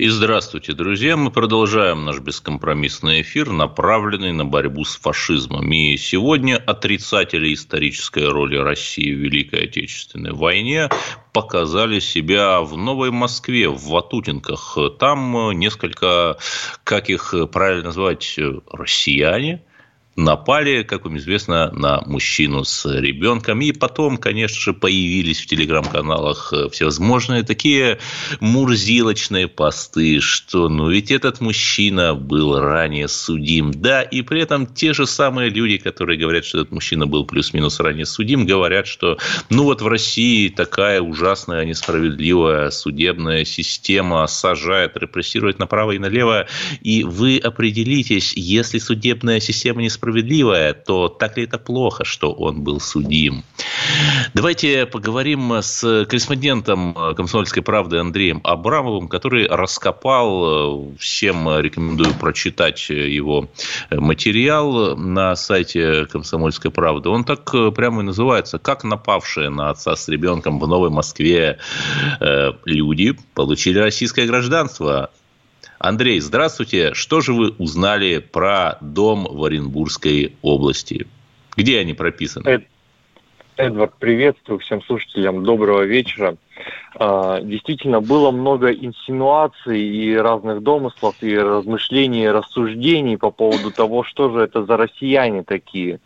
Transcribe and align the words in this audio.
И 0.00 0.08
здравствуйте, 0.08 0.72
друзья. 0.72 1.14
Мы 1.14 1.30
продолжаем 1.30 2.06
наш 2.06 2.20
бескомпромиссный 2.20 3.20
эфир, 3.20 3.50
направленный 3.50 4.32
на 4.32 4.46
борьбу 4.46 4.82
с 4.82 4.96
фашизмом. 4.96 5.70
И 5.72 5.98
сегодня 5.98 6.56
отрицатели 6.56 7.52
исторической 7.52 8.26
роли 8.26 8.56
России 8.56 9.12
в 9.12 9.18
Великой 9.18 9.64
Отечественной 9.64 10.32
войне 10.32 10.88
показали 11.34 12.00
себя 12.00 12.62
в 12.62 12.78
Новой 12.78 13.10
Москве, 13.10 13.68
в 13.68 13.88
Ватутинках. 13.88 14.78
Там 14.98 15.52
несколько, 15.58 16.38
как 16.82 17.10
их 17.10 17.34
правильно 17.52 17.88
назвать, 17.88 18.40
россияне– 18.72 19.62
напали, 20.24 20.82
как 20.82 21.04
вам 21.04 21.18
известно, 21.18 21.70
на 21.72 22.02
мужчину 22.06 22.64
с 22.64 22.86
ребенком. 22.86 23.60
И 23.60 23.72
потом, 23.72 24.16
конечно 24.16 24.60
же, 24.60 24.72
появились 24.72 25.40
в 25.40 25.46
телеграм-каналах 25.46 26.52
всевозможные 26.70 27.42
такие 27.42 27.98
мурзилочные 28.40 29.48
посты, 29.48 30.20
что 30.20 30.68
ну 30.68 30.90
ведь 30.90 31.10
этот 31.10 31.40
мужчина 31.40 32.14
был 32.14 32.58
ранее 32.58 33.08
судим. 33.08 33.72
Да, 33.72 34.02
и 34.02 34.22
при 34.22 34.42
этом 34.42 34.66
те 34.66 34.92
же 34.92 35.06
самые 35.06 35.50
люди, 35.50 35.78
которые 35.78 36.18
говорят, 36.18 36.44
что 36.44 36.60
этот 36.60 36.72
мужчина 36.72 37.06
был 37.06 37.24
плюс-минус 37.24 37.80
ранее 37.80 38.06
судим, 38.06 38.46
говорят, 38.46 38.86
что 38.86 39.18
ну 39.48 39.64
вот 39.64 39.82
в 39.82 39.86
России 39.86 40.48
такая 40.48 41.00
ужасная, 41.00 41.64
несправедливая 41.64 42.70
судебная 42.70 43.44
система 43.44 44.26
сажает, 44.26 44.96
репрессирует 44.96 45.58
направо 45.58 45.92
и 45.92 45.98
налево. 45.98 46.46
И 46.80 47.04
вы 47.04 47.38
определитесь, 47.38 48.32
если 48.34 48.78
судебная 48.78 49.40
система 49.40 49.82
несправедлива, 49.82 50.09
справедливое, 50.10 50.72
то 50.72 51.08
так 51.08 51.36
ли 51.36 51.44
это 51.44 51.58
плохо, 51.58 52.04
что 52.04 52.32
он 52.32 52.62
был 52.62 52.80
судим? 52.80 53.44
Давайте 54.34 54.86
поговорим 54.86 55.52
с 55.52 56.04
корреспондентом 56.06 56.94
«Комсомольской 57.16 57.62
правды» 57.62 57.98
Андреем 57.98 58.40
Абрамовым, 58.44 59.08
который 59.08 59.46
раскопал, 59.46 60.92
всем 60.98 61.58
рекомендую 61.60 62.14
прочитать 62.14 62.88
его 62.90 63.48
материал 63.90 64.96
на 64.96 65.36
сайте 65.36 66.06
«Комсомольской 66.06 66.70
правды». 66.70 67.08
Он 67.08 67.24
так 67.24 67.50
прямо 67.74 68.02
и 68.02 68.04
называется 68.04 68.58
«Как 68.58 68.84
напавшие 68.84 69.48
на 69.48 69.70
отца 69.70 69.96
с 69.96 70.08
ребенком 70.08 70.58
в 70.58 70.66
Новой 70.66 70.90
Москве 70.90 71.58
э, 72.20 72.52
люди 72.64 73.16
получили 73.34 73.78
российское 73.78 74.26
гражданство». 74.26 75.10
Андрей, 75.80 76.20
здравствуйте. 76.20 76.92
Что 76.92 77.22
же 77.22 77.32
вы 77.32 77.52
узнали 77.52 78.18
про 78.18 78.76
дом 78.82 79.24
в 79.24 79.42
Оренбургской 79.42 80.36
области? 80.42 81.06
Где 81.56 81.78
они 81.78 81.94
прописаны? 81.94 82.66
Эд, 83.60 83.72
Эдвард, 83.72 83.94
приветствую 83.98 84.58
всем 84.60 84.82
слушателям. 84.82 85.44
Доброго 85.44 85.82
вечера. 85.82 86.36
А, 86.98 87.40
действительно, 87.40 88.00
было 88.00 88.30
много 88.30 88.72
инсинуаций 88.72 89.80
и 89.80 90.16
разных 90.16 90.62
домыслов, 90.62 91.14
и 91.20 91.38
размышлений, 91.38 92.24
и 92.24 92.28
рассуждений 92.28 93.18
по 93.18 93.30
поводу 93.30 93.70
того, 93.70 94.02
что 94.02 94.30
же 94.30 94.40
это 94.40 94.64
за 94.64 94.78
россияне 94.78 95.42
такие. 95.42 96.00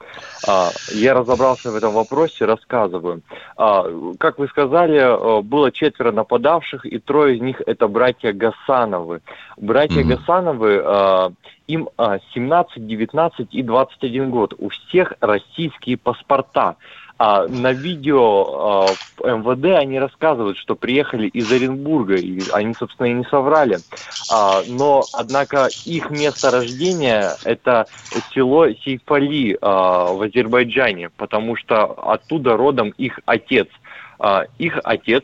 А, 0.49 0.71
я 0.93 1.15
разобрался 1.15 1.71
в 1.71 1.77
этом 1.77 1.93
вопросе, 1.93 2.45
рассказываю. 2.45 3.23
А, 3.57 3.87
как 4.19 4.41
вы 4.41 4.49
сказали, 4.49 5.43
было 5.43 5.71
четверо 5.71 6.11
нападавших, 6.11 6.85
и 6.85 6.99
трое 6.99 7.37
из 7.37 7.41
них 7.41 7.63
это 7.67 7.87
братья 7.87 8.33
Гасановы. 8.33 9.21
Братья 9.57 10.01
mm-hmm. 10.01 10.17
Гасановы, 10.17 11.35
им 11.69 11.89
17, 11.97 12.87
19 12.87 13.49
и 13.53 13.63
21 13.63 14.31
год. 14.31 14.55
У 14.59 14.69
всех 14.69 15.15
российские 15.21 15.97
паспорта. 15.97 16.77
А 17.17 17.47
на 17.47 17.73
видео 17.73 18.87
а, 19.23 19.37
МВД 19.37 19.79
они 19.79 20.01
рассказывают, 20.01 20.59
что 20.59 20.75
приехали 20.75 21.29
из 21.29 21.51
Оренбурга, 21.53 22.17
и 22.17 22.41
они, 22.53 22.75
собственно, 22.75 23.07
и 23.07 23.13
не 23.13 23.25
соврали. 23.25 23.79
А, 24.33 24.63
но, 24.69 25.05
однако, 25.13 25.69
их 25.85 26.11
место 26.11 26.51
рождения– 26.51 27.31
это 27.45 27.87
село 28.33 28.69
Сейфали 28.69 29.57
а, 29.61 30.13
в 30.13 30.23
Азербайджане, 30.23 31.11
потому 31.11 31.55
что 31.55 31.85
оттуда 31.85 32.57
родом 32.57 32.91
их 32.99 33.21
отец. 33.27 33.69
А, 34.19 34.47
их 34.59 34.81
отец, 34.83 35.23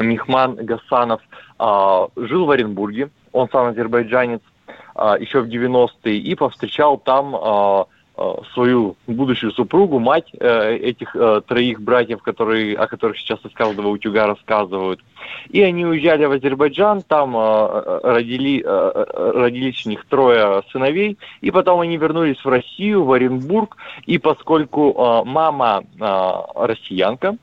Михман 0.00 0.56
Гасанов, 0.56 1.20
а, 1.58 2.08
жил 2.16 2.46
в 2.46 2.50
Оренбурге, 2.50 3.10
он 3.30 3.48
сам 3.50 3.68
азербайджанец, 3.68 4.40
а, 4.94 5.16
еще 5.18 5.40
в 5.40 5.48
90-е, 5.48 6.16
и 6.16 6.34
повстречал 6.34 6.98
там 6.98 7.36
а, 7.36 7.86
свою 8.52 8.96
будущую 9.06 9.52
супругу, 9.52 9.98
мать 9.98 10.30
э, 10.38 10.76
этих 10.76 11.16
э, 11.16 11.40
троих 11.46 11.80
братьев, 11.80 12.22
которые, 12.22 12.76
о 12.76 12.86
которых 12.86 13.18
сейчас 13.18 13.40
из 13.44 13.52
каждого 13.52 13.88
утюга 13.88 14.26
рассказывают. 14.26 15.00
И 15.48 15.60
они 15.62 15.84
уезжали 15.84 16.24
в 16.26 16.30
Азербайджан, 16.30 17.02
там 17.02 17.34
родили, 17.34 18.62
родились 18.62 19.84
у 19.84 19.88
них 19.88 20.04
трое 20.06 20.62
сыновей, 20.70 21.18
и 21.40 21.50
потом 21.50 21.80
они 21.80 21.96
вернулись 21.96 22.42
в 22.44 22.48
Россию, 22.48 23.04
в 23.04 23.12
Оренбург, 23.12 23.76
и 24.06 24.18
поскольку 24.18 25.24
мама 25.24 25.82
россиянка, 26.54 27.36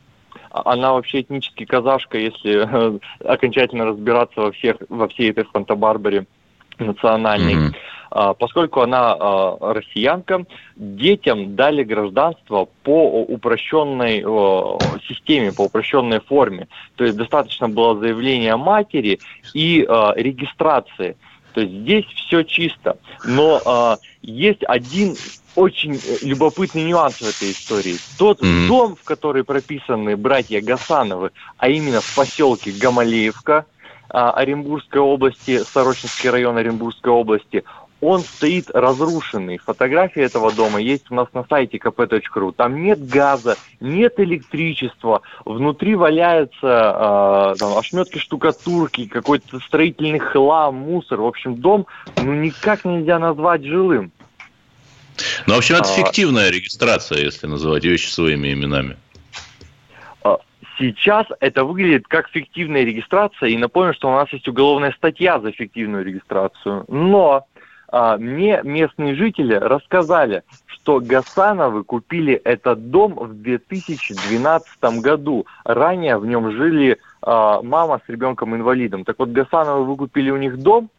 она 0.52 0.94
вообще 0.94 1.22
этнически 1.22 1.66
казашка, 1.66 2.18
если 2.18 3.00
окончательно 3.28 3.86
разбираться 3.86 4.42
во, 4.42 4.52
всех, 4.52 4.78
во 4.90 5.08
всей 5.08 5.32
этой 5.32 5.44
фанта-барбаре 5.46 6.28
национальной. 6.78 7.56
Mm-hmm. 7.56 7.76
А, 8.12 8.34
поскольку 8.34 8.82
она 8.82 9.16
а, 9.18 9.74
россиянка, 9.74 10.46
детям 10.76 11.56
дали 11.56 11.84
гражданство 11.84 12.68
по 12.84 13.24
упрощенной 13.24 14.22
системе, 15.08 15.54
по 15.54 15.64
упрощенной 15.64 16.20
форме. 16.20 16.68
То 16.96 17.06
есть 17.06 17.16
достаточно 17.16 17.70
было 17.70 17.98
заявления 17.98 18.58
матери 18.58 19.20
и 19.54 19.86
а, 19.88 20.14
регистрации. 20.16 21.16
То 21.54 21.62
есть 21.62 21.74
здесь 21.74 22.06
все 22.06 22.44
чисто. 22.44 22.98
Но 23.26 23.98
есть 24.22 24.64
один 24.64 25.16
очень 25.58 26.00
любопытный 26.22 26.84
нюанс 26.84 27.16
в 27.16 27.24
этой 27.24 27.52
истории. 27.52 27.98
Тот 28.18 28.42
mm-hmm. 28.42 28.68
дом, 28.68 28.96
в 28.96 29.04
который 29.04 29.44
прописаны 29.44 30.16
братья 30.16 30.62
Гасановы, 30.62 31.32
а 31.58 31.68
именно 31.68 32.00
в 32.00 32.16
поселке 32.16 32.72
Гамалеевка, 32.72 33.66
Оренбургской 34.08 35.02
области, 35.02 35.60
Сорочинский 35.64 36.30
район 36.30 36.58
Оренбургской 36.58 37.12
области, 37.12 37.64
он 38.02 38.22
стоит 38.22 38.70
разрушенный. 38.72 39.60
Фотография 39.60 40.24
этого 40.24 40.52
дома 40.52 40.82
есть 40.82 41.12
у 41.12 41.16
нас 41.16 41.28
на 41.34 41.46
сайте 41.48 41.78
kp.ru. 41.78 42.52
Там 42.52 42.82
нет 42.82 43.08
газа, 43.08 43.58
нет 43.80 44.20
электричества, 44.20 45.22
внутри 45.46 45.96
валяются 45.96 47.54
э, 47.54 47.60
там, 47.60 47.78
ошметки 47.78 48.18
штукатурки, 48.18 49.06
какой-то 49.06 49.60
строительный 49.60 50.20
хлам, 50.20 50.76
мусор. 50.76 51.22
В 51.22 51.26
общем, 51.28 51.56
дом 51.56 51.86
ну 52.18 52.34
никак 52.34 52.86
нельзя 52.86 53.20
назвать 53.20 53.64
жилым. 53.64 54.12
Ну, 55.46 55.56
в 55.56 55.58
общем, 55.58 55.76
это 55.76 55.90
а, 55.90 55.96
фиктивная 55.96 56.50
регистрация, 56.50 57.20
если 57.20 57.46
называть 57.46 57.86
вещи 57.86 58.10
своими 58.10 58.54
именами. 58.54 58.98
А, 60.24 60.40
сейчас 60.80 61.28
это 61.40 61.64
выглядит 61.64 62.08
как 62.08 62.30
фиктивная 62.30 62.84
регистрация, 62.84 63.50
и 63.50 63.58
напомню, 63.58 63.94
что 63.94 64.10
у 64.10 64.14
нас 64.16 64.32
есть 64.34 64.48
уголовная 64.48 64.94
статья 64.98 65.40
за 65.40 65.52
фиктивную 65.52 66.04
регистрацию. 66.04 66.86
Но 66.88 67.46
мне 67.92 68.62
местные 68.64 69.16
жители 69.16 69.54
рассказали, 69.54 70.44
что 70.82 71.00
Гасановы 71.00 71.84
купили 71.84 72.34
этот 72.34 72.90
дом 72.90 73.14
в 73.16 73.34
2012 73.34 74.84
году. 75.02 75.46
Ранее 75.64 76.18
в 76.18 76.26
нем 76.26 76.52
жили 76.52 76.98
а, 77.22 77.62
мама 77.62 78.02
с 78.06 78.10
ребенком-инвалидом. 78.10 79.04
Так 79.04 79.20
вот, 79.20 79.30
Гасановы 79.30 79.86
выкупили 79.86 80.32
у 80.32 80.38
них 80.38 80.58
дом, 80.58 80.90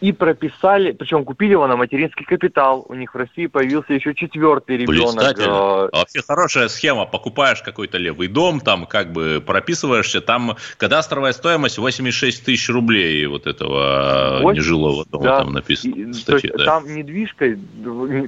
и 0.00 0.12
прописали, 0.12 0.92
причем 0.92 1.24
купили 1.24 1.52
его 1.52 1.66
на 1.66 1.76
материнский 1.76 2.26
капитал. 2.26 2.84
У 2.88 2.94
них 2.94 3.14
в 3.14 3.16
России 3.16 3.46
появился 3.46 3.94
еще 3.94 4.14
четвертый 4.14 4.76
ребенок. 4.76 5.38
А 5.38 5.88
вообще 5.90 6.20
хорошая 6.26 6.68
схема. 6.68 7.06
Покупаешь 7.06 7.62
какой-то 7.62 7.96
левый 7.96 8.28
дом, 8.28 8.60
там 8.60 8.84
как 8.84 9.12
бы 9.12 9.42
прописываешься, 9.44 10.20
там 10.20 10.56
кадастровая 10.76 11.32
стоимость 11.32 11.78
86 11.78 12.44
тысяч 12.44 12.68
рублей 12.68 13.24
вот 13.26 13.46
этого 13.46 14.40
8? 14.42 14.58
нежилого 14.58 15.06
дома 15.06 15.24
да. 15.24 15.38
там 15.38 15.52
написано. 15.54 16.12
Статье, 16.12 16.52
да. 16.56 16.64
Там 16.64 16.94
недвижка, 16.94 17.56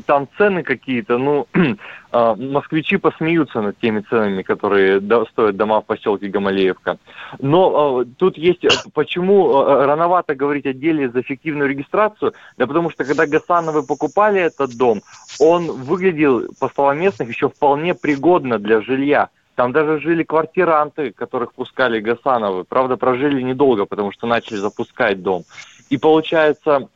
там 0.07 0.29
цены 0.39 0.63
какие-то, 0.63 1.19
ну, 1.19 1.49
москвичи 2.13 2.97
посмеются 2.97 3.61
над 3.61 3.79
теми 3.79 4.01
ценами, 4.01 4.43
которые 4.43 5.01
стоят 5.01 5.57
дома 5.57 5.81
в 5.81 5.87
поселке 5.87 6.29
Гамалеевка. 6.29 6.99
Но 7.39 8.01
а, 8.01 8.05
тут 8.17 8.39
есть, 8.39 8.65
э, 8.65 8.69
почему 8.95 9.63
э, 9.63 9.85
рановато 9.85 10.35
говорить 10.35 10.67
о 10.67 10.73
деле 10.73 11.11
за 11.11 11.23
фиктивную 11.23 11.69
регистрацию? 11.69 12.33
Да 12.57 12.67
потому 12.67 12.91
что 12.91 13.05
когда 13.05 13.27
Гасановы 13.27 13.83
покупали 13.83 14.41
этот 14.41 14.77
дом, 14.77 15.03
он 15.39 15.71
выглядел, 15.71 16.45
по 16.59 16.69
словам 16.69 17.01
местных, 17.01 17.29
еще 17.29 17.49
вполне 17.49 17.95
пригодно 17.95 18.59
для 18.59 18.81
жилья. 18.81 19.29
Там 19.55 19.73
даже 19.73 20.01
жили 20.01 20.23
квартиранты, 20.23 21.11
которых 21.13 21.53
пускали 21.53 22.01
Гасановы. 22.01 22.65
Правда, 22.65 22.97
прожили 22.97 23.43
недолго, 23.43 23.87
потому 23.87 24.13
что 24.13 24.27
начали 24.27 24.57
запускать 24.57 25.23
дом. 25.23 25.43
И 25.91 25.99
получается, 25.99 26.77
а, 26.77 26.89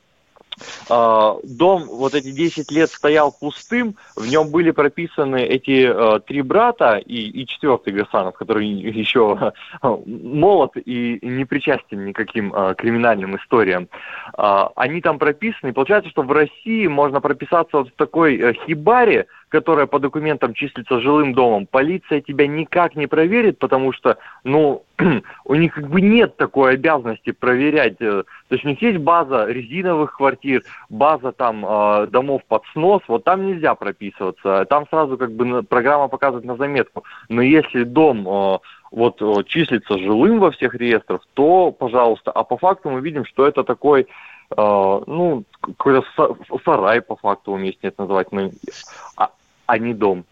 дом 0.89 1.85
вот 1.87 2.15
эти 2.15 2.31
10 2.31 2.71
лет 2.71 2.91
стоял 2.91 3.33
пустым, 3.33 3.97
в 4.17 4.27
нем 4.27 4.51
были 4.51 4.71
прописаны 4.71 5.43
эти 5.43 5.87
э, 5.87 6.21
три 6.21 6.43
брата 6.43 6.97
и, 6.97 7.43
и 7.43 7.47
четвертый 7.47 7.93
Гасанов, 7.93 8.35
который 8.35 8.67
еще 8.67 9.53
э, 9.83 9.97
молод 10.07 10.73
и 10.77 11.19
не 11.23 11.45
причастен 11.45 12.05
никаким 12.05 12.53
криминальным 12.77 13.37
историям. 13.37 13.89
Они 14.35 15.01
там 15.01 15.19
прописаны, 15.19 15.71
и 15.71 15.73
получается, 15.73 16.11
что 16.11 16.23
в 16.23 16.33
России 16.33 16.87
можно 16.87 17.21
прописаться 17.21 17.79
вот 17.79 17.89
в 17.89 17.97
такой 17.97 18.37
э, 18.37 18.53
хибаре, 18.67 19.27
которая 19.53 19.85
по 19.87 19.99
документам 19.99 20.55
числится 20.55 20.99
жилым 21.01 21.35
домом, 21.35 21.67
полиция 21.71 22.23
тебя 22.23 22.47
никак 22.47 22.97
не 22.97 23.07
проверит, 23.07 23.59
потому 23.59 23.93
что, 23.93 24.17
ну, 24.45 24.85
у 25.45 25.55
них 25.55 25.75
как 25.75 25.91
бы 25.91 26.01
нет 26.01 26.39
такой 26.39 26.73
обязанности 26.73 27.33
проверять. 27.33 28.01
Э, 28.01 28.25
то 28.49 28.55
есть 28.55 28.65
у 28.65 28.69
них 28.69 28.81
есть 28.81 28.99
база 28.99 29.45
резиновых 29.45 30.17
квартир, 30.17 30.63
база 30.89 31.33
там 31.33 31.67
э, 31.67 32.07
домов 32.07 32.41
под 32.49 32.63
снос, 32.73 33.03
вот 33.09 33.25
там 33.25 33.47
нельзя 33.47 33.75
прописываться. 33.75 34.65
Там 34.71 34.87
сразу 34.89 35.19
как 35.19 35.33
бы 35.33 35.63
программа 35.63 36.09
показывает 36.09 36.47
на 36.47 36.57
заметку. 36.57 37.05
Но 37.29 37.43
если 37.43 37.85
дом 37.85 38.27
э, 38.27 38.59
вот 38.91 39.47
числится 39.49 39.99
жилым 39.99 40.39
во 40.39 40.51
всех 40.51 40.75
реестрах, 40.75 41.21
то, 41.35 41.73
пожалуйста. 41.73 42.31
А 42.31 42.43
по 42.43 42.57
факту 42.57 42.89
мы 42.89 43.03
видим, 43.03 43.27
что 43.27 43.47
это 43.47 43.65
такой 43.65 44.07
ну, 44.55 45.45
какой-то 45.63 46.05
сарай 46.63 47.01
по 47.01 47.17
факту 47.17 47.53
уместнее 47.53 47.89
это 47.89 48.03
назвать, 48.03 48.33
но, 48.33 48.51
а, 49.17 49.31
а 49.73 49.79
не 49.79 49.95
дом. 49.95 50.27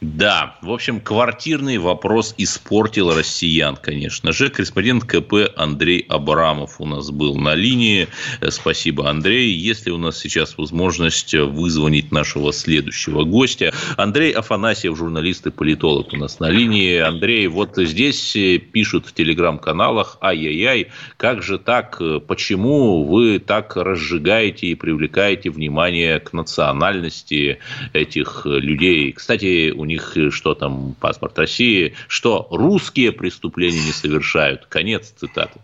Да, 0.00 0.56
в 0.62 0.70
общем, 0.70 1.00
квартирный 1.00 1.78
вопрос 1.78 2.32
испортил 2.38 3.12
россиян, 3.12 3.76
конечно 3.76 4.30
же. 4.30 4.48
Корреспондент 4.48 5.02
КП 5.04 5.50
Андрей 5.56 6.06
Абрамов 6.08 6.80
у 6.80 6.86
нас 6.86 7.10
был 7.10 7.34
на 7.34 7.56
линии. 7.56 8.06
Спасибо, 8.48 9.10
Андрей. 9.10 9.52
Если 9.52 9.90
у 9.90 9.98
нас 9.98 10.18
сейчас 10.18 10.56
возможность 10.56 11.34
вызвонить 11.34 12.12
нашего 12.12 12.52
следующего 12.52 13.24
гостя. 13.24 13.72
Андрей 13.96 14.30
Афанасьев, 14.30 14.96
журналист 14.96 15.48
и 15.48 15.50
политолог 15.50 16.12
у 16.12 16.16
нас 16.16 16.38
на 16.38 16.48
линии. 16.48 16.98
Андрей, 16.98 17.48
вот 17.48 17.76
здесь 17.76 18.36
пишут 18.72 19.04
в 19.04 19.12
телеграм-каналах, 19.12 20.18
ай-яй-яй, 20.22 20.92
как 21.16 21.42
же 21.42 21.58
так, 21.58 22.00
почему 22.28 23.02
вы 23.02 23.40
так 23.40 23.74
разжигаете 23.74 24.68
и 24.68 24.76
привлекаете 24.76 25.50
внимание 25.50 26.20
к 26.20 26.32
национальности 26.32 27.58
этих 27.92 28.42
людей? 28.44 29.10
Кстати, 29.10 29.70
у 29.70 29.87
них 29.88 30.16
э, 30.16 30.30
что 30.30 30.54
там, 30.54 30.94
паспорт 31.00 31.38
России, 31.38 31.94
что 32.06 32.46
русские 32.50 33.12
преступления 33.12 33.84
не 33.84 33.92
совершают. 33.92 34.66
Конец 34.66 35.10
цитаты. 35.10 35.60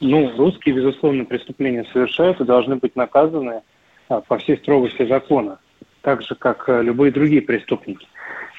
Ну, 0.00 0.34
русские, 0.36 0.74
безусловно, 0.74 1.24
преступления 1.24 1.84
совершают 1.92 2.40
и 2.40 2.44
должны 2.44 2.76
быть 2.76 2.96
наказаны 2.96 3.62
а, 4.08 4.20
по 4.20 4.38
всей 4.38 4.58
строгости 4.58 5.06
закона, 5.06 5.58
так 6.02 6.22
же, 6.22 6.34
как 6.34 6.68
э, 6.68 6.82
любые 6.82 7.12
другие 7.12 7.42
преступники. 7.42 8.06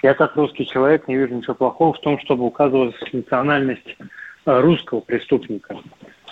Я, 0.04 0.14
как 0.14 0.36
русский 0.36 0.66
человек, 0.66 1.08
не 1.08 1.16
вижу 1.16 1.36
ничего 1.36 1.56
плохого 1.56 1.94
в 1.94 2.00
том, 2.00 2.20
чтобы 2.20 2.46
указывать 2.46 2.96
национальность 3.14 3.98
э, 4.00 4.60
русского 4.62 5.00
преступника. 5.00 5.78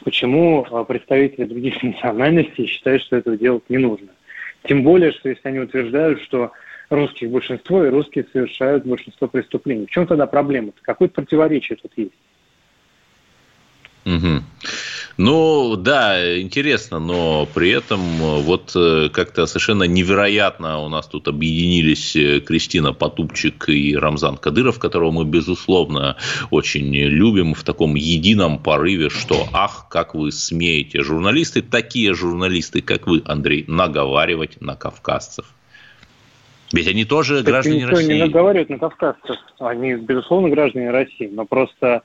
Почему 0.03 0.65
представители 0.87 1.45
других 1.45 1.81
национальностей 1.83 2.65
считают, 2.65 3.03
что 3.03 3.15
этого 3.17 3.37
делать 3.37 3.63
не 3.69 3.77
нужно? 3.77 4.09
Тем 4.67 4.83
более, 4.83 5.11
что 5.11 5.29
если 5.29 5.47
они 5.47 5.59
утверждают, 5.59 6.21
что 6.23 6.51
русских 6.89 7.29
большинство, 7.29 7.83
и 7.85 7.89
русские 7.89 8.25
совершают 8.31 8.85
большинство 8.85 9.27
преступлений. 9.27 9.85
В 9.85 9.91
чем 9.91 10.07
тогда 10.07 10.25
проблема? 10.27 10.69
-то? 10.69 10.81
Какое-то 10.81 11.15
противоречие 11.15 11.77
тут 11.81 11.91
есть. 11.95 12.13
Угу. 14.05 14.43
Ну, 15.17 15.75
да, 15.77 16.39
интересно, 16.39 16.99
но 16.99 17.47
при 17.51 17.69
этом 17.69 18.01
вот 18.43 18.73
э, 18.75 19.09
как-то 19.11 19.47
совершенно 19.47 19.83
невероятно 19.83 20.79
у 20.79 20.89
нас 20.89 21.07
тут 21.07 21.27
объединились 21.27 22.15
э, 22.15 22.39
Кристина 22.39 22.93
Потупчик 22.93 23.69
и 23.69 23.95
Рамзан 23.95 24.38
Кадыров, 24.38 24.77
которого 24.77 25.11
мы, 25.11 25.25
безусловно, 25.25 26.17
очень 26.51 26.93
любим 26.93 27.55
в 27.55 27.63
таком 27.63 27.95
едином 27.95 28.59
порыве, 28.59 29.09
что 29.09 29.47
ах, 29.53 29.88
как 29.89 30.13
вы 30.13 30.31
смеете, 30.31 31.01
журналисты, 31.01 31.61
такие 31.63 32.13
журналисты, 32.13 32.81
как 32.81 33.07
вы, 33.07 33.23
Андрей, 33.25 33.63
наговаривать 33.67 34.61
на 34.61 34.75
кавказцев. 34.75 35.54
Ведь 36.73 36.88
они 36.88 37.06
тоже 37.06 37.38
так 37.38 37.45
граждане 37.45 37.77
никто 37.81 37.91
России. 37.91 38.13
не 38.13 38.19
наговаривает 38.19 38.69
на 38.69 38.79
кавказцев. 38.79 39.38
Они, 39.59 39.94
безусловно, 39.95 40.50
граждане 40.50 40.91
России. 40.91 41.29
Но 41.31 41.45
просто 41.45 42.01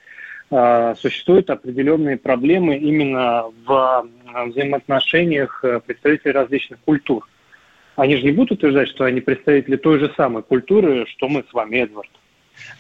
э, 0.51 0.95
существуют 0.99 1.51
определенные 1.51 2.17
проблемы 2.17 2.77
именно 2.77 3.45
в 3.65 4.07
э, 4.35 4.45
взаимоотношениях 4.47 5.65
э, 5.65 5.81
представителей 5.85 6.33
различных 6.33 6.79
культур. 6.81 7.27
Они 7.97 8.17
же 8.17 8.25
не 8.25 8.33
будут 8.33 8.53
утверждать, 8.53 8.89
что 8.89 9.05
они 9.05 9.21
представители 9.21 9.77
той 9.77 9.99
же 9.99 10.12
самой 10.17 10.43
культуры, 10.43 11.07
что 11.07 11.29
мы 11.29 11.45
с 11.49 11.53
вами, 11.53 11.79
Эдвард. 11.79 12.11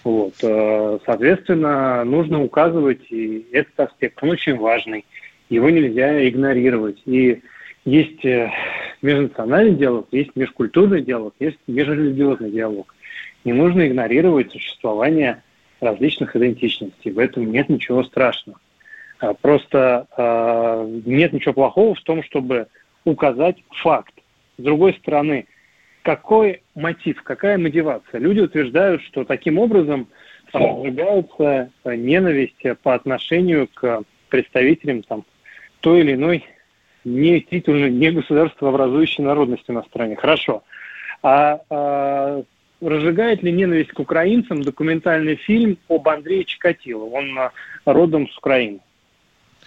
Вот. 0.04 0.34
Э, 0.42 0.98
соответственно, 1.04 2.04
нужно 2.04 2.42
указывать 2.42 3.10
и 3.10 3.46
этот 3.52 3.80
аспект. 3.80 4.22
Он 4.22 4.30
очень 4.30 4.56
важный. 4.56 5.04
Его 5.48 5.70
нельзя 5.70 6.28
игнорировать. 6.28 7.02
И 7.06 7.42
есть 7.90 8.24
э, 8.24 8.50
межнациональный 9.02 9.74
диалог, 9.74 10.06
есть 10.12 10.36
межкультурный 10.36 11.02
диалог, 11.02 11.34
есть 11.40 11.58
межрелигиозный 11.66 12.50
диалог. 12.50 12.94
Не 13.44 13.52
нужно 13.52 13.86
игнорировать 13.86 14.52
существование 14.52 15.42
различных 15.80 16.36
идентичностей. 16.36 17.10
В 17.10 17.18
этом 17.18 17.50
нет 17.50 17.68
ничего 17.68 18.04
страшного. 18.04 18.60
А, 19.18 19.34
просто 19.34 20.06
э, 20.16 21.00
нет 21.04 21.32
ничего 21.32 21.54
плохого 21.54 21.94
в 21.94 22.00
том, 22.02 22.22
чтобы 22.22 22.68
указать 23.04 23.56
факт. 23.70 24.14
С 24.58 24.62
другой 24.62 24.94
стороны, 24.94 25.46
какой 26.02 26.62
мотив, 26.74 27.22
какая 27.22 27.58
мотивация? 27.58 28.20
Люди 28.20 28.40
утверждают, 28.40 29.02
что 29.02 29.24
таким 29.24 29.58
образом 29.58 30.06
разжигается 30.52 31.70
ненависть 31.84 32.62
по 32.82 32.94
отношению 32.94 33.68
к 33.72 34.02
представителям 34.28 35.02
там, 35.02 35.24
той 35.80 36.00
или 36.00 36.14
иной 36.14 36.44
не 37.04 37.40
титульной, 37.40 37.90
не 37.90 38.10
государствообразующей 38.10 39.24
народности 39.24 39.70
на 39.70 39.82
стране. 39.84 40.16
Хорошо. 40.16 40.62
А, 41.22 41.60
а 41.70 42.42
разжигает 42.80 43.42
ли 43.42 43.52
ненависть 43.52 43.92
к 43.92 43.98
украинцам 43.98 44.62
документальный 44.62 45.36
фильм 45.36 45.78
об 45.88 46.08
Андрее 46.08 46.44
Чикатило? 46.44 47.04
Он 47.04 47.38
а, 47.38 47.52
родом 47.84 48.28
с 48.28 48.36
Украины. 48.38 48.80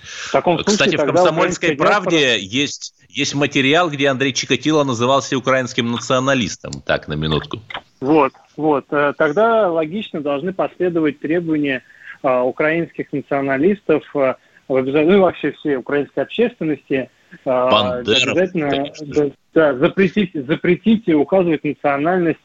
В 0.01 0.31
таком 0.31 0.57
случае, 0.57 0.73
Кстати, 0.73 0.95
в 0.97 1.05
«Комсомольской 1.05 1.77
правде» 1.77 2.17
диаспора... 2.17 2.37
есть, 2.39 2.93
есть 3.07 3.35
материал, 3.35 3.89
где 3.89 4.09
Андрей 4.09 4.33
Чикатило 4.33 4.83
назывался 4.83 5.37
украинским 5.37 5.91
националистом. 5.91 6.73
Так, 6.85 7.07
на 7.07 7.13
минутку. 7.13 7.59
Вот, 8.01 8.33
вот. 8.57 8.85
Э, 8.91 9.13
тогда 9.17 9.71
логично 9.71 10.19
должны 10.19 10.51
последовать 10.51 11.19
требования 11.19 11.83
э, 12.21 12.39
украинских 12.41 13.13
националистов, 13.13 14.03
э, 14.13 14.35
ну 14.67 14.77
и 14.79 15.19
вообще 15.19 15.51
всей 15.53 15.77
украинской 15.77 16.19
общественности– 16.19 17.09
Бандеров, 17.45 18.37
обязательно 18.37 18.85
да, 19.01 19.25
да, 19.53 19.73
запретить, 19.75 20.31
запретить 20.33 21.07
указывать 21.09 21.63
национальность 21.63 22.39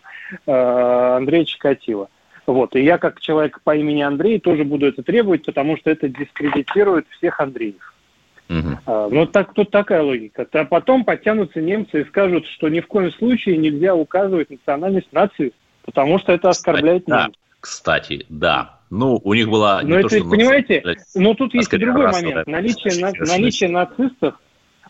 э, 0.47 0.53
Андрея 0.53 1.45
Чикатила. 1.45 2.09
Вот. 2.47 2.75
И 2.77 2.83
я, 2.83 2.97
как 2.97 3.21
человек 3.21 3.61
по 3.63 3.77
имени 3.77 4.01
Андрей, 4.01 4.41
тоже 4.41 4.65
буду 4.65 4.87
это 4.87 5.03
требовать, 5.03 5.45
потому 5.45 5.77
что 5.77 5.91
это 5.91 6.09
дискредитирует 6.09 7.07
всех 7.11 7.41
Андреев. 7.41 7.95
Угу. 8.49 8.79
А, 8.87 9.09
ну, 9.11 9.27
так, 9.27 9.53
тут 9.53 9.71
такая 9.71 10.03
логика. 10.03 10.47
А 10.53 10.65
потом 10.65 11.05
подтянутся 11.05 11.61
немцы 11.61 12.01
и 12.01 12.05
скажут, 12.07 12.47
что 12.47 12.69
ни 12.71 12.81
в 12.81 12.87
коем 12.87 13.13
случае 13.13 13.59
нельзя 13.59 13.95
указывать 13.95 14.49
национальность 14.49 15.13
нацист, 15.13 15.55
потому 15.85 16.19
что 16.19 16.33
это 16.33 16.49
оскорбляет 16.49 17.03
Кстати, 17.05 17.11
немцев. 17.11 17.33
Да. 17.33 17.59
Кстати, 17.61 18.27
да. 18.31 18.79
Ну, 18.91 19.21
у 19.23 19.35
них 19.35 19.51
была... 19.51 19.83
Но 19.83 19.99
это, 19.99 20.09
то, 20.09 20.17
что 20.17 20.31
понимаете, 20.31 20.83
но 21.15 21.35
тут 21.35 21.53
есть 21.53 21.73
и 21.73 21.77
другой 21.77 22.11
момент. 22.11 22.47
Наличие, 22.47 22.99
на, 23.03 23.13
наличие 23.27 23.69
нацистов 23.69 24.37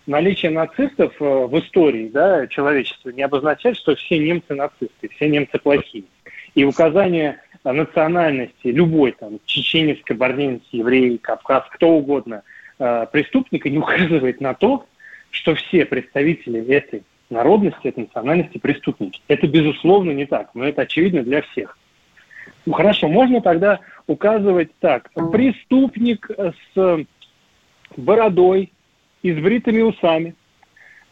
наличие 0.08 0.50
нацистов 0.50 1.14
э, 1.20 1.24
в 1.24 1.58
истории 1.60 2.08
да, 2.08 2.46
человечества 2.48 3.10
не 3.10 3.22
обозначает, 3.22 3.76
что 3.76 3.94
все 3.94 4.18
немцы 4.18 4.54
нацисты, 4.54 5.08
все 5.14 5.28
немцы 5.28 5.58
плохие. 5.58 6.04
И 6.54 6.64
указание 6.64 7.40
национальности 7.62 8.68
любой, 8.68 9.12
там, 9.12 9.38
чеченец, 9.44 9.98
кабардинец, 10.04 10.62
еврей, 10.72 11.18
кавказ, 11.18 11.64
кто 11.70 11.90
угодно, 11.90 12.42
э, 12.78 13.06
преступника 13.12 13.68
не 13.68 13.78
указывает 13.78 14.40
на 14.40 14.54
то, 14.54 14.86
что 15.30 15.54
все 15.54 15.84
представители 15.84 16.66
этой 16.66 17.02
народности, 17.28 17.88
этой 17.88 18.00
национальности 18.00 18.58
преступники. 18.58 19.20
Это, 19.28 19.46
безусловно, 19.46 20.12
не 20.12 20.24
так, 20.24 20.50
но 20.54 20.64
это 20.64 20.82
очевидно 20.82 21.22
для 21.22 21.42
всех. 21.42 21.76
Ну, 22.64 22.72
хорошо, 22.72 23.08
можно 23.08 23.42
тогда 23.42 23.80
указывать 24.06 24.70
так. 24.80 25.10
Преступник 25.30 26.30
с 26.74 27.04
бородой, 27.96 28.72
и 29.28 29.34
с 29.34 29.42
бритыми 29.42 29.82
усами, 29.82 30.34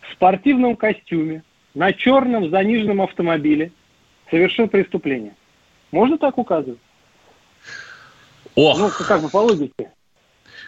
в 0.01 0.13
спортивном 0.15 0.75
костюме, 0.77 1.43
на 1.75 1.93
черном 1.93 2.51
заниженном 2.51 3.03
автомобиле 3.03 3.73
совершил 4.31 4.69
преступление. 4.69 5.35
Можно 5.93 6.17
так 6.17 6.39
указывать? 6.39 6.79
Ох! 8.55 8.79
Ну, 8.79 8.89
как 9.07 9.21
бы 9.21 9.29
по 9.29 9.39
логике. 9.39 9.91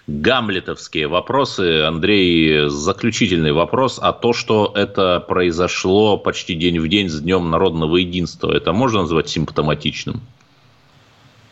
Гамлетовские 0.07 1.07
вопросы. 1.09 1.85
Андрей, 1.85 2.69
заключительный 2.69 3.53
вопрос. 3.53 3.99
А 4.03 4.13
то, 4.13 4.35
что 4.35 4.73
это 4.75 5.21
произошло 5.21 6.19
почти 6.19 6.55
день 6.55 6.79
в 6.79 6.89
день 6.89 7.09
с 7.09 7.21
Днем 7.21 7.51
народного 7.51 7.97
единства, 7.97 8.55
это 8.55 8.75
можно 8.75 9.01
назвать 9.03 9.31
симптоматичным? 9.31 10.21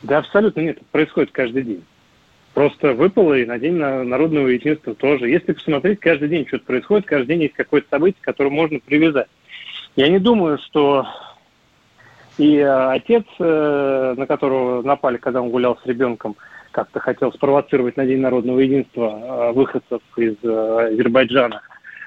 Да, 0.03 0.19
абсолютно 0.19 0.61
нет. 0.61 0.77
Это 0.77 0.87
происходит 0.93 1.31
каждый 1.33 1.63
день. 1.63 1.85
Просто 2.57 2.95
выпало 2.95 3.35
и 3.35 3.45
на 3.45 3.59
День 3.59 3.75
народного 3.75 4.49
единства 4.49 4.95
тоже. 4.95 5.29
Если 5.29 5.53
посмотреть, 5.53 6.01
каждый 6.01 6.31
день 6.31 6.47
что-то 6.49 6.65
происходит, 6.65 7.05
каждый 7.05 7.27
день 7.27 7.43
есть 7.43 7.53
какое-то 7.53 7.87
событие, 7.91 8.23
которое 8.23 8.49
можно 8.49 8.79
привязать. 8.79 9.27
Я 9.95 10.09
не 10.09 10.19
думаю, 10.19 10.57
что 10.57 11.07
и 12.39 12.57
э, 12.57 12.93
отец, 12.93 13.25
э, 13.39 14.15
на 14.17 14.27
которого 14.27 14.81
напали, 14.81 15.19
когда 15.19 15.43
он 15.43 15.51
гулял 15.51 15.77
с 15.77 15.85
ребенком, 15.85 16.35
как-то 16.71 16.99
хотел 16.99 17.31
спровоцировать 17.31 17.99
на 17.99 18.07
День 18.07 18.21
народного 18.21 18.61
единства 18.61 19.51
э, 19.51 19.53
выходцев 19.53 20.01
из 20.17 20.43
Азербайджана. 20.43 21.61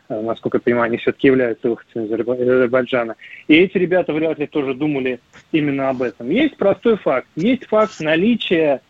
Насколько 0.10 0.58
я 0.58 0.62
понимаю, 0.62 0.86
они 0.86 0.98
все-таки 0.98 1.28
являются 1.28 1.70
выходцами 1.70 2.08
из 2.08 2.12
Азербайджана. 2.12 3.18
И 3.48 3.54
эти 3.54 3.78
ребята 3.78 4.14
вряд 4.14 4.40
ли 4.40 4.48
тоже 4.48 4.74
думали 4.74 5.20
именно 5.52 5.90
об 5.90 6.02
этом. 6.02 6.32
Есть 6.32 6.58
простой 6.58 6.98
факт. 6.98 7.28
Есть 7.36 7.68
факт 7.68 8.00
наличия 8.00 8.82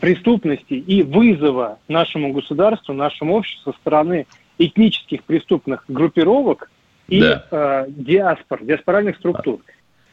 преступности 0.00 0.74
и 0.74 1.02
вызова 1.02 1.78
нашему 1.88 2.32
государству, 2.32 2.94
нашему 2.94 3.36
обществу 3.36 3.72
со 3.72 3.78
стороны 3.78 4.26
этнических 4.58 5.24
преступных 5.24 5.84
группировок 5.88 6.70
и 7.08 7.20
да. 7.20 7.46
э, 7.50 7.84
диаспор, 7.88 8.64
диаспоральных 8.64 9.16
структур. 9.16 9.60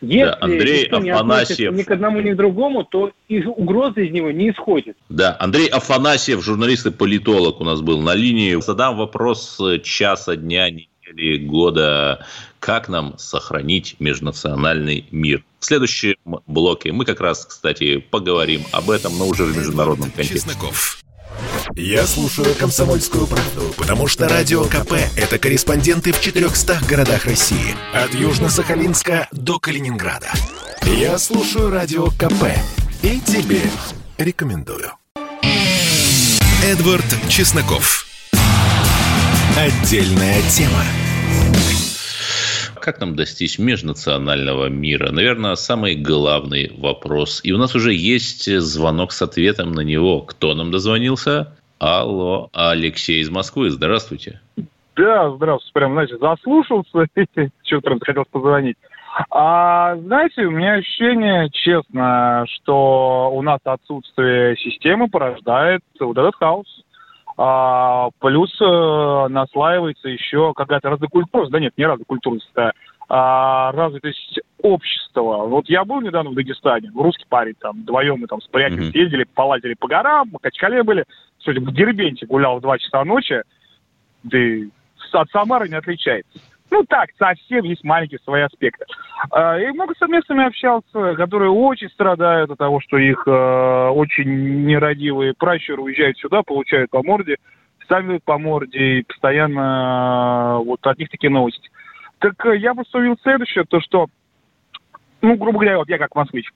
Если 0.01 0.25
да, 0.25 0.38
Андрей 0.39 0.84
никто 0.84 1.00
не 1.00 1.10
Афанасьев... 1.10 1.74
ни 1.74 1.84
к 1.84 1.91
одному, 1.91 2.22
ни 2.22 2.31
к 2.31 2.36
другому, 2.36 2.86
то 2.86 3.12
и 3.27 3.43
угроза 3.43 4.01
из 4.01 4.12
него 4.12 4.31
не 4.31 4.51
исходит. 4.51 4.96
Да, 5.10 5.36
Андрей 5.39 5.67
Афанасьев, 5.67 6.41
журналист 6.41 6.86
и 6.86 6.91
политолог 6.91 7.60
у 7.60 7.65
нас 7.65 7.81
был 7.81 8.01
на 8.01 8.15
линии. 8.15 8.60
Задам 8.62 8.98
вопрос 8.98 9.60
часа 9.84 10.38
дня, 10.38 10.69
недели, 11.09 11.45
года. 11.45 12.25
Как 12.59 12.89
нам 12.89 13.17
сохранить 13.17 13.95
межнациональный 13.99 15.05
мир? 15.11 15.43
В 15.59 15.65
следующем 15.65 16.15
блоке 16.47 16.91
мы 16.91 17.05
как 17.05 17.21
раз, 17.21 17.45
кстати, 17.45 17.97
поговорим 17.97 18.63
об 18.71 18.89
этом, 18.89 19.17
но 19.17 19.27
уже 19.27 19.43
в 19.43 19.57
международном 19.57 20.11
контексте. 20.11 20.49
Чесноков. 20.49 21.01
Я 21.75 22.05
слушаю 22.05 22.53
«Комсомольскую 22.55 23.27
правду», 23.27 23.73
потому 23.77 24.07
что 24.07 24.27
«Радио 24.27 24.65
КП»— 24.65 24.93
это 25.15 25.37
корреспонденты 25.39 26.11
в 26.11 26.19
400 26.19 26.81
городах 26.87 27.25
России. 27.25 27.75
От 27.93 28.13
Южно-Сахалинска 28.13 29.27
до 29.31 29.59
Калининграда. 29.59 30.31
Я 30.83 31.17
слушаю 31.17 31.69
«Радио 31.69 32.07
КП» 32.07 32.45
и 33.03 33.21
тебе 33.21 33.61
рекомендую. 34.17 34.91
Эдвард 36.63 37.05
Чесноков. 37.29 38.05
Отдельная 39.55 40.41
тема. 40.49 40.83
Как 42.81 43.00
нам 43.00 43.15
достичь 43.15 43.59
межнационального 43.59 44.67
мира? 44.67 45.12
Наверное, 45.12 45.55
самый 45.55 45.95
главный 45.95 46.71
вопрос. 46.77 47.41
И 47.43 47.51
у 47.51 47.57
нас 47.57 47.75
уже 47.75 47.93
есть 47.93 48.50
звонок 48.59 49.12
с 49.12 49.21
ответом 49.21 49.71
на 49.71 49.81
него. 49.81 50.21
Кто 50.21 50.53
нам 50.53 50.71
дозвонился? 50.71 51.55
Алло, 51.79 52.50
Алексей 52.53 53.21
из 53.21 53.29
Москвы. 53.29 53.69
Здравствуйте. 53.69 54.41
Да, 54.95 55.31
здравствуйте. 55.31 55.74
Прям, 55.74 55.93
знаете, 55.93 56.17
заслушался. 56.17 57.05
Что-то 57.63 57.98
хотел 58.01 58.25
позвонить. 58.29 58.77
А, 59.29 59.95
знаете, 59.98 60.43
у 60.43 60.51
меня 60.51 60.74
ощущение, 60.74 61.50
честно, 61.51 62.45
что 62.48 63.31
у 63.33 63.41
нас 63.41 63.59
отсутствие 63.63 64.55
системы 64.57 65.09
порождает 65.09 65.81
вот 66.00 66.17
этот 66.17 66.36
хаос. 66.36 66.67
А, 67.41 68.10
плюс 68.19 68.53
э, 68.60 69.27
наслаивается 69.29 70.10
еще 70.10 70.53
какая-то 70.53 70.89
разокультурность, 70.89 71.53
да 71.53 71.62
нет, 71.62 71.72
не 71.77 71.86
разокультурность, 71.86 72.51
а, 72.58 72.72
а 73.08 73.72
развитость 73.72 74.41
общества. 74.62 75.46
Вот 75.46 75.69
я 75.69 75.86
был 75.86 76.01
недавно 76.01 76.31
в 76.31 76.36
Дагестане, 76.36 76.91
русский 76.93 77.24
парень, 77.29 77.53
там, 77.58 77.84
вдвоем 77.84 78.19
мы 78.19 78.27
там 78.27 78.41
с 78.41 78.48
приятелем 78.48 78.89
mm-hmm. 78.89 78.91
съездили, 78.91 79.24
полазили 79.24 79.75
по 79.75 79.88
горам, 79.88 80.29
в 80.34 80.39
Качкале 80.39 80.84
были, 80.84 81.05
сегодня 81.39 81.65
в 81.65 81.74
Дербенте 81.74 82.25
гулял 82.25 82.58
в 82.58 82.62
2 82.62 82.77
часа 82.77 83.05
ночи, 83.05 83.41
да 84.24 84.38
и 84.38 84.67
от 85.13 85.29
Самары 85.29 85.69
не 85.69 85.75
отличается. 85.75 86.41
Ну 86.71 86.83
так, 86.88 87.09
совсем 87.17 87.63
есть 87.63 87.83
маленькие 87.83 88.19
свои 88.19 88.43
аспекты. 88.43 88.85
А, 89.31 89.59
и 89.59 89.67
много 89.71 89.93
с 89.95 90.07
местными 90.07 90.45
общался, 90.45 91.15
которые 91.15 91.49
очень 91.49 91.89
страдают 91.89 92.51
от 92.51 92.57
того, 92.57 92.79
что 92.81 92.97
их 92.97 93.23
э, 93.25 93.89
очень 93.89 94.65
нерадивые 94.65 95.33
пращуры 95.33 95.81
уезжают 95.81 96.17
сюда, 96.17 96.43
получают 96.43 96.91
по 96.91 97.01
морде, 97.03 97.38
сами 97.88 98.19
по 98.23 98.38
морде, 98.38 98.77
и 98.79 99.03
постоянно 99.03 100.59
э, 100.59 100.65
вот 100.65 100.85
от 100.85 100.99
них 100.99 101.09
такие 101.09 101.31
новости. 101.31 101.69
Так 102.19 102.33
э, 102.45 102.57
я 102.57 102.73
бы 102.73 102.83
установил 102.83 103.17
следующее, 103.23 103.65
то 103.67 103.81
что, 103.81 104.05
ну, 105.21 105.35
грубо 105.38 105.59
говоря, 105.59 105.77
вот 105.77 105.89
я 105.89 105.97
как 105.97 106.13
москвич, 106.13 106.49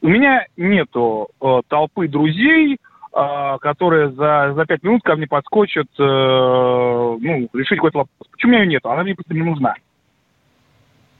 у 0.00 0.08
меня 0.08 0.46
нету 0.56 1.28
э, 1.40 1.60
толпы 1.68 2.08
друзей, 2.08 2.78
э, 3.14 3.58
которые 3.60 4.10
за, 4.10 4.52
за 4.54 4.66
пять 4.66 4.82
минут 4.82 5.02
ко 5.02 5.16
мне 5.16 5.26
подскочат, 5.26 5.88
э, 5.98 6.02
ну, 6.02 7.48
решить 7.52 7.78
какой-то 7.78 7.98
вопрос. 7.98 8.28
Почему 8.30 8.54
ее 8.54 8.66
нету? 8.66 8.90
Она 8.90 9.02
мне 9.02 9.14
просто 9.14 9.34
не 9.34 9.42
нужна. 9.42 9.74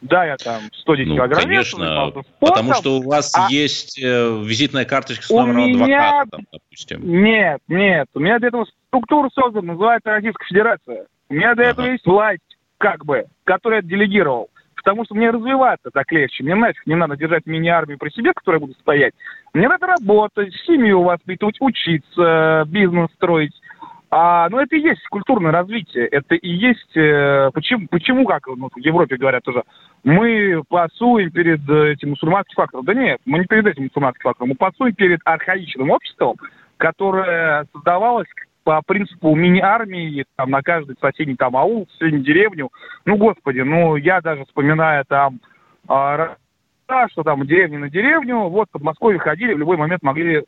Да, 0.02 0.24
я 0.24 0.36
там 0.36 0.62
110 0.72 1.08
ну, 1.08 1.14
килограмм. 1.14 1.42
Конечно, 1.42 2.08
спортом, 2.08 2.24
потому 2.40 2.74
что 2.74 2.98
у 2.98 3.02
вас 3.02 3.32
а 3.36 3.46
есть 3.50 4.02
э, 4.02 4.42
визитная 4.44 4.84
карточка 4.84 5.24
с 5.24 5.30
номером 5.30 5.58
меня... 5.58 6.22
адвоката, 6.22 6.30
там, 6.30 6.46
допустим. 6.52 7.22
Нет, 7.22 7.60
нет, 7.68 8.08
у 8.14 8.18
меня 8.18 8.40
для 8.40 8.48
этого 8.48 8.66
структура 8.88 9.30
создана, 9.32 9.74
называется 9.74 10.10
Российская 10.10 10.44
Федерация. 10.46 11.06
У 11.28 11.34
меня 11.34 11.54
для 11.54 11.70
ага. 11.70 11.72
этого 11.72 11.86
есть 11.86 12.04
власть, 12.04 12.40
как 12.78 13.04
бы, 13.04 13.26
которую 13.44 13.82
я 13.82 13.88
делегировал. 13.88 14.50
Потому 14.82 15.04
что 15.04 15.14
мне 15.14 15.30
развиваться 15.30 15.90
так 15.92 16.10
легче. 16.10 16.42
Мне 16.42 16.54
нафиг 16.54 16.86
не 16.86 16.96
надо 16.96 17.16
держать 17.16 17.46
мини-армию 17.46 17.98
при 17.98 18.10
себе, 18.10 18.32
которая 18.32 18.60
будет 18.60 18.78
стоять. 18.78 19.14
Мне 19.54 19.68
надо 19.68 19.86
работать, 19.86 20.52
семью 20.66 21.02
воспитывать, 21.02 21.56
учиться, 21.60 22.64
бизнес 22.66 23.10
строить. 23.14 23.52
А, 24.10 24.48
ну, 24.50 24.58
это 24.58 24.76
и 24.76 24.80
есть 24.80 25.06
культурное 25.08 25.52
развитие. 25.52 26.06
Это 26.06 26.34
и 26.34 26.48
есть... 26.48 26.96
Э, 26.96 27.50
почему, 27.54 27.86
почему, 27.88 28.26
как 28.26 28.46
ну, 28.46 28.68
в 28.68 28.78
Европе 28.78 29.16
говорят 29.16 29.42
тоже, 29.42 29.62
мы 30.04 30.62
пасуем 30.68 31.30
перед 31.30 31.62
этим 31.68 32.10
мусульманским 32.10 32.56
фактором. 32.56 32.84
Да 32.84 32.92
нет, 32.92 33.20
мы 33.24 33.38
не 33.38 33.46
перед 33.46 33.66
этим 33.66 33.84
мусульманским 33.84 34.22
фактором. 34.22 34.50
Мы 34.50 34.56
пасуем 34.56 34.94
перед 34.94 35.20
архаичным 35.24 35.90
обществом, 35.90 36.36
которое 36.76 37.64
создавалось 37.72 38.28
по 38.64 38.80
принципу 38.86 39.34
мини-армии, 39.34 40.24
там, 40.36 40.50
на 40.50 40.62
каждый 40.62 40.96
соседний 41.00 41.36
там 41.36 41.56
аул, 41.56 41.88
соседнюю 41.92 42.24
деревню. 42.24 42.70
Ну, 43.04 43.16
господи, 43.16 43.60
ну, 43.60 43.96
я 43.96 44.20
даже 44.20 44.44
вспоминаю 44.44 45.04
там, 45.06 45.40
а, 45.88 46.36
что 47.10 47.22
там 47.22 47.46
деревня 47.46 47.78
на 47.78 47.90
деревню, 47.90 48.48
вот 48.48 48.68
под 48.70 48.82
Москвой 48.82 49.18
ходили, 49.18 49.54
в 49.54 49.58
любой 49.58 49.76
момент 49.76 50.02
могли 50.02 50.44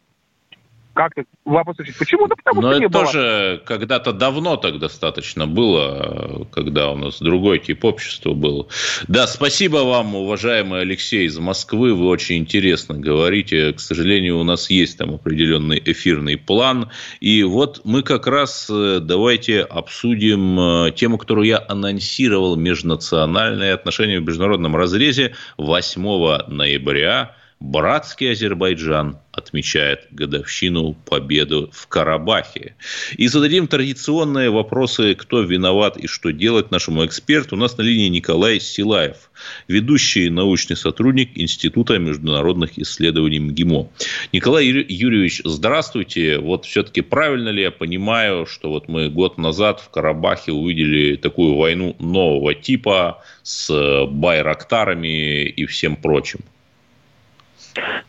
как-то 0.94 1.24
вопрос 1.44 1.78
решить. 1.78 1.98
Почему? 1.98 2.26
Да 2.28 2.36
потому 2.36 2.62
Но 2.62 2.72
что 2.72 2.82
это 2.82 2.92
тоже 2.92 3.62
когда-то 3.66 4.12
давно 4.12 4.56
так 4.56 4.78
достаточно 4.78 5.46
было, 5.46 6.46
когда 6.52 6.90
у 6.90 6.96
нас 6.96 7.18
другой 7.20 7.58
тип 7.58 7.84
общества 7.84 8.32
был. 8.32 8.68
Да, 9.08 9.26
спасибо 9.26 9.78
вам, 9.78 10.14
уважаемый 10.14 10.80
Алексей 10.80 11.26
из 11.26 11.38
Москвы. 11.38 11.94
Вы 11.94 12.06
очень 12.06 12.36
интересно 12.36 12.96
говорите. 12.96 13.72
К 13.72 13.80
сожалению, 13.80 14.38
у 14.38 14.44
нас 14.44 14.70
есть 14.70 14.98
там 14.98 15.14
определенный 15.14 15.82
эфирный 15.84 16.36
план. 16.36 16.90
И 17.20 17.42
вот 17.42 17.82
мы 17.84 18.02
как 18.02 18.26
раз 18.26 18.68
э, 18.70 19.00
давайте 19.00 19.62
обсудим 19.62 20.58
э, 20.58 20.92
тему, 20.92 21.18
которую 21.18 21.46
я 21.46 21.62
анонсировал, 21.68 22.56
межнациональные 22.56 23.72
отношения 23.72 24.20
в 24.20 24.24
международном 24.24 24.76
разрезе 24.76 25.34
8 25.58 26.02
ноября 26.48 27.34
Братский 27.64 28.30
Азербайджан 28.30 29.16
отмечает 29.32 30.06
годовщину 30.10 30.94
победы 31.06 31.68
в 31.72 31.86
Карабахе. 31.88 32.76
И 33.16 33.26
зададим 33.26 33.68
традиционные 33.68 34.50
вопросы, 34.50 35.14
кто 35.14 35.40
виноват 35.40 35.96
и 35.96 36.06
что 36.06 36.30
делать 36.30 36.70
нашему 36.70 37.06
эксперту. 37.06 37.56
У 37.56 37.58
нас 37.58 37.78
на 37.78 37.82
линии 37.82 38.08
Николай 38.08 38.60
Силаев, 38.60 39.30
ведущий 39.66 40.28
научный 40.28 40.76
сотрудник 40.76 41.30
Института 41.36 41.98
международных 41.98 42.78
исследований 42.78 43.40
МГИМО. 43.40 43.88
Николай 44.34 44.66
Юрьевич, 44.66 45.40
здравствуйте. 45.46 46.40
Вот 46.40 46.66
все-таки 46.66 47.00
правильно 47.00 47.48
ли 47.48 47.62
я 47.62 47.70
понимаю, 47.70 48.44
что 48.44 48.68
вот 48.68 48.88
мы 48.88 49.08
год 49.08 49.38
назад 49.38 49.80
в 49.80 49.88
Карабахе 49.88 50.52
увидели 50.52 51.16
такую 51.16 51.56
войну 51.56 51.96
нового 51.98 52.54
типа 52.54 53.24
с 53.42 54.04
байрактарами 54.06 55.44
и 55.46 55.64
всем 55.64 55.96
прочим? 55.96 56.40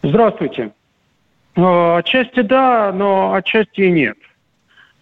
Здравствуйте. 0.02 0.72
Э, 1.56 1.98
отчасти 1.98 2.42
да, 2.42 2.92
но 2.94 3.34
отчасти 3.34 3.82
и 3.82 3.92
нет. 3.92 4.18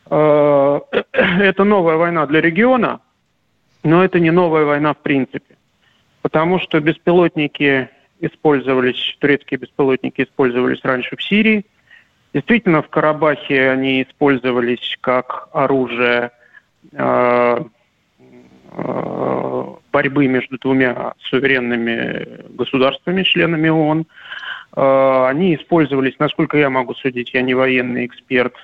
Э, 0.10 0.80
это 1.12 1.64
новая 1.64 1.96
война 1.96 2.26
для 2.26 2.42
региона, 2.42 3.00
но 3.84 4.04
это 4.04 4.20
не 4.20 4.32
новая 4.32 4.66
война 4.66 4.94
в 4.94 4.98
принципе. 4.98 5.56
Потому 6.22 6.60
что 6.60 6.80
беспилотники 6.80 7.90
использовались, 8.20 9.18
турецкие 9.20 9.60
беспилотники 9.60 10.22
использовались 10.22 10.84
раньше 10.84 11.18
в 11.18 11.24
Сирии. 11.24 11.66
Действительно, 12.34 12.82
в 12.82 12.90
Карабахе 12.90 13.70
они 13.70 14.04
использовались 14.04 14.98
как 15.02 15.50
оружие 15.52 16.32
э, 16.94 17.64
э, 18.72 19.64
борьбы 19.92 20.28
между 20.28 20.58
двумя 20.58 21.14
суверенными 21.30 22.48
государствами, 22.56 23.24
членами 23.24 23.70
ООН. 23.70 24.02
Э, 24.02 24.06
они 24.76 25.56
использовались, 25.56 26.16
насколько 26.20 26.58
я 26.58 26.70
могу 26.70 26.96
судить, 26.96 27.34
я 27.34 27.42
не 27.42 27.54
военный 27.54 28.06
эксперт, 28.06 28.56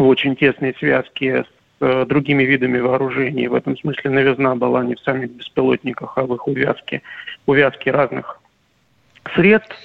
в 0.00 0.06
очень 0.06 0.34
тесной 0.34 0.74
связке 0.78 1.44
с 1.44 1.46
э, 1.80 2.06
другими 2.06 2.42
видами 2.42 2.78
вооружений. 2.78 3.48
В 3.48 3.54
этом 3.54 3.76
смысле 3.76 4.10
новизна 4.10 4.56
была 4.56 4.82
не 4.82 4.94
в 4.94 5.00
самих 5.00 5.30
беспилотниках, 5.30 6.16
а 6.16 6.24
в 6.24 6.34
их 6.34 6.48
увязке, 6.48 7.02
увязке 7.44 7.90
разных 7.90 8.40
средств. 9.34 9.76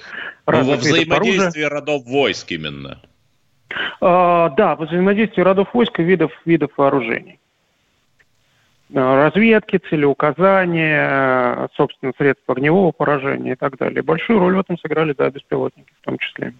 Ну, 0.46 0.52
разных 0.52 0.76
во 0.76 0.80
взаимодействии 0.80 1.62
родов 1.62 2.04
войск 2.06 2.50
именно. 2.50 3.02
А, 4.00 4.48
да, 4.50 4.74
во 4.76 4.86
взаимодействии 4.86 5.42
родов 5.42 5.68
войск 5.74 6.00
и 6.00 6.02
видов, 6.02 6.32
видов 6.46 6.70
вооружений. 6.76 7.38
А, 8.94 9.24
разведки, 9.24 9.80
целеуказания, 9.90 11.68
собственно, 11.76 12.12
средства 12.16 12.54
огневого 12.54 12.92
поражения 12.92 13.52
и 13.52 13.56
так 13.56 13.76
далее. 13.78 14.02
Большую 14.02 14.38
роль 14.38 14.56
в 14.56 14.60
этом 14.60 14.78
сыграли, 14.78 15.12
да, 15.12 15.28
беспилотники 15.30 15.92
в 16.00 16.04
том 16.04 16.18
числе. 16.18 16.54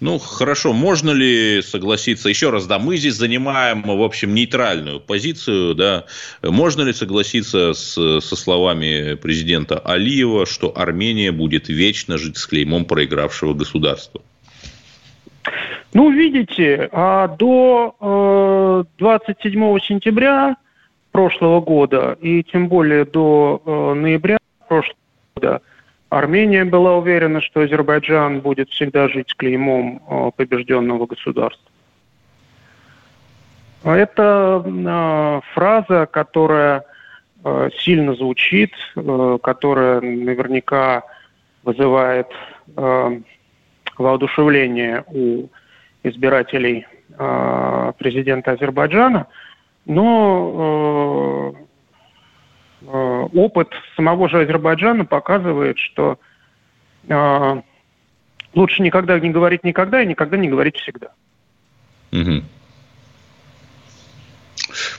Ну, 0.00 0.18
хорошо, 0.18 0.72
можно 0.72 1.10
ли 1.10 1.62
согласиться, 1.62 2.28
еще 2.28 2.50
раз, 2.50 2.66
да, 2.66 2.78
мы 2.78 2.96
здесь 2.96 3.14
занимаем, 3.14 3.82
в 3.82 4.02
общем, 4.02 4.34
нейтральную 4.34 5.00
позицию, 5.00 5.74
да, 5.74 6.04
можно 6.42 6.82
ли 6.82 6.92
согласиться 6.92 7.72
с, 7.72 8.20
со 8.20 8.36
словами 8.36 9.14
президента 9.14 9.78
Алиева, 9.78 10.46
что 10.46 10.76
Армения 10.76 11.30
будет 11.32 11.68
вечно 11.68 12.18
жить 12.18 12.36
с 12.36 12.46
клеймом 12.46 12.84
проигравшего 12.84 13.54
государства? 13.54 14.20
Ну, 15.94 16.10
видите, 16.10 16.88
а 16.92 17.28
до 17.28 18.84
э, 18.88 18.98
27 18.98 19.78
сентября 19.78 20.56
прошлого 21.16 21.60
года 21.60 22.16
и 22.20 22.42
тем 22.42 22.68
более 22.68 23.04
до 23.04 23.62
э, 23.64 23.94
ноября 23.94 24.38
прошлого 24.68 24.96
года– 25.34 25.62
Армения 26.08 26.64
была 26.64 26.96
уверена, 26.96 27.40
что 27.40 27.60
Азербайджан 27.62 28.40
будет 28.40 28.70
всегда 28.70 29.08
жить 29.08 29.30
с 29.30 29.34
клеймом 29.34 30.00
э, 30.08 30.30
побежденного 30.36 31.06
государства. 31.06 31.70
Это 33.82 34.62
э, 34.64 35.40
фраза, 35.52 36.06
которая 36.06 36.84
э, 37.44 37.70
сильно 37.80 38.14
звучит, 38.14 38.72
которая 38.94 40.00
наверняка 40.00 41.02
вызывает 41.64 42.28
воодушевление 43.98 45.04
у 45.08 45.48
избирателей 46.02 46.86
президента 47.98 48.52
Азербайджана, 48.52 49.26
но 49.86 51.54
Э, 52.82 53.28
опыт 53.34 53.72
самого 53.96 54.28
же 54.28 54.40
Азербайджана 54.40 55.04
показывает, 55.04 55.78
что 55.78 56.18
э, 57.08 57.62
лучше 58.54 58.82
никогда 58.82 59.18
не 59.18 59.30
говорить 59.30 59.64
никогда 59.64 60.02
и 60.02 60.06
никогда 60.06 60.36
не 60.36 60.48
говорить 60.48 60.76
всегда. 60.76 61.08
Угу. 62.12 62.42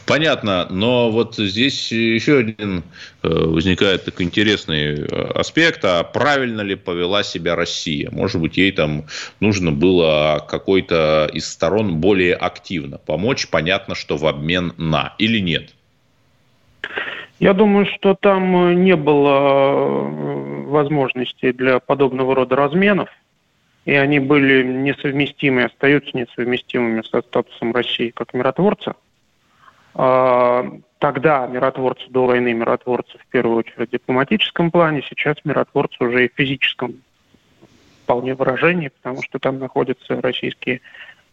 Понятно, 0.06 0.68
но 0.70 1.12
вот 1.12 1.36
здесь 1.36 1.92
еще 1.92 2.40
один 2.40 2.84
э, 3.24 3.28
возникает 3.28 4.06
такой 4.06 4.26
интересный 4.26 5.06
аспект, 5.06 5.84
а 5.86 6.04
правильно 6.04 6.62
ли 6.62 6.76
повела 6.76 7.24
себя 7.24 7.56
Россия? 7.56 8.10
Может 8.12 8.42
быть, 8.42 8.58
ей 8.58 8.72
там 8.72 9.06
нужно 9.40 9.72
было 9.72 10.46
какой-то 10.48 11.30
из 11.34 11.50
сторон 11.50 11.98
более 11.98 12.36
активно 12.36 12.98
помочь, 12.98 13.48
понятно, 13.50 13.96
что 13.96 14.18
в 14.18 14.26
обмен 14.26 14.74
на, 14.78 15.14
или 15.18 15.40
нет? 15.40 15.72
Я 17.40 17.54
думаю, 17.54 17.86
что 17.86 18.16
там 18.16 18.72
э, 18.72 18.74
не 18.74 18.96
было 18.96 19.30
э, 19.30 20.64
возможностей 20.66 21.52
для 21.52 21.80
подобного 21.80 22.34
рода 22.34 22.56
разменов, 22.56 23.10
и 23.86 23.94
они 23.94 24.20
были 24.20 24.64
несовместимы, 24.64 25.64
остаются 25.64 26.18
несовместимыми 26.18 27.04
со 27.04 27.22
статусом 27.22 27.74
России 27.74 28.10
как 28.10 28.34
миротворца. 28.34 28.96
А, 30.00 30.64
тогда 31.00 31.48
миротворцы 31.48 32.06
до 32.10 32.28
войны 32.28 32.54
миротворцы 32.54 33.18
в 33.18 33.26
первую 33.32 33.58
очередь 33.58 33.90
в 33.90 33.92
дипломатическом 33.92 34.70
плане, 34.70 35.02
сейчас 35.10 35.38
миротворцы 35.44 35.96
уже 36.00 36.26
и 36.26 36.30
в 36.30 36.34
физическом 36.36 37.02
вполне 38.04 38.36
выражении, 38.36 38.92
потому 39.02 39.24
что 39.24 39.40
там 39.40 39.58
находятся 39.58 40.22
российские 40.22 40.82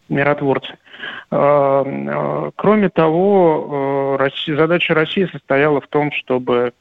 миротворцы. 0.09 0.79
А, 1.29 1.83
а, 1.85 2.51
кроме 2.55 2.89
того, 2.89 4.17
а, 4.19 4.29
задача 4.47 4.95
России 4.95 5.29
состояла 5.31 5.79
в 5.79 5.87
том, 5.87 6.11
чтобы 6.11 6.73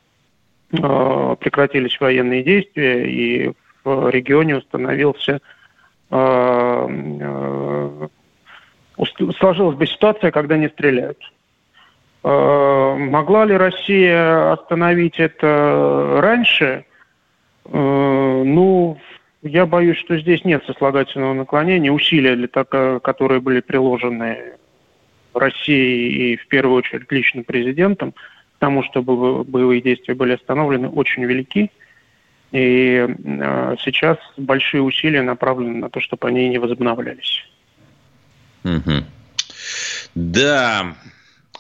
прекратились 0.70 2.01
военные 2.01 2.42
действия 2.42 3.09
и 3.09 3.53
в 3.85 4.09
регионе 4.11 4.57
установился 4.57 5.40
сложилась 9.38 9.77
бы 9.77 9.87
ситуация, 9.87 10.33
когда 10.33 10.57
не 10.57 10.68
стреляют. 10.68 11.18
Могла 12.25 13.45
ли 13.45 13.55
Россия 13.55 14.53
остановить 14.53 15.21
это 15.21 16.21
раньше? 16.23 16.87
Ну, 17.71 18.99
я 19.43 19.67
боюсь, 19.67 19.99
что 19.99 20.19
здесь 20.19 20.43
нет 20.43 20.65
сослагательного 20.65 21.35
наклонения. 21.35 21.93
Усилия, 21.93 22.35
для 22.35 22.49
того, 22.49 22.99
которые 23.01 23.41
были 23.41 23.61
приложены 23.61 24.55
Россией 25.35 26.33
и 26.33 26.37
в 26.37 26.47
первую 26.49 26.79
очередь 26.79 27.13
лично 27.13 27.43
президентом, 27.43 28.13
к 28.13 28.17
тому, 28.59 28.83
чтобы 28.85 29.45
боевые 29.45 29.83
действия 29.83 30.15
были 30.15 30.33
остановлены, 30.33 30.89
очень 30.89 31.25
велики. 31.25 31.71
И 32.53 33.07
э, 33.07 33.77
сейчас 33.81 34.17
большие 34.39 34.81
усилия 34.81 35.23
направлены 35.23 35.79
на 35.79 35.91
то, 35.91 36.01
чтобы 36.01 36.29
они 36.29 36.49
не 36.49 36.59
возобновлялись. 36.59 37.45
Угу. 38.65 39.05
Да, 40.15 40.95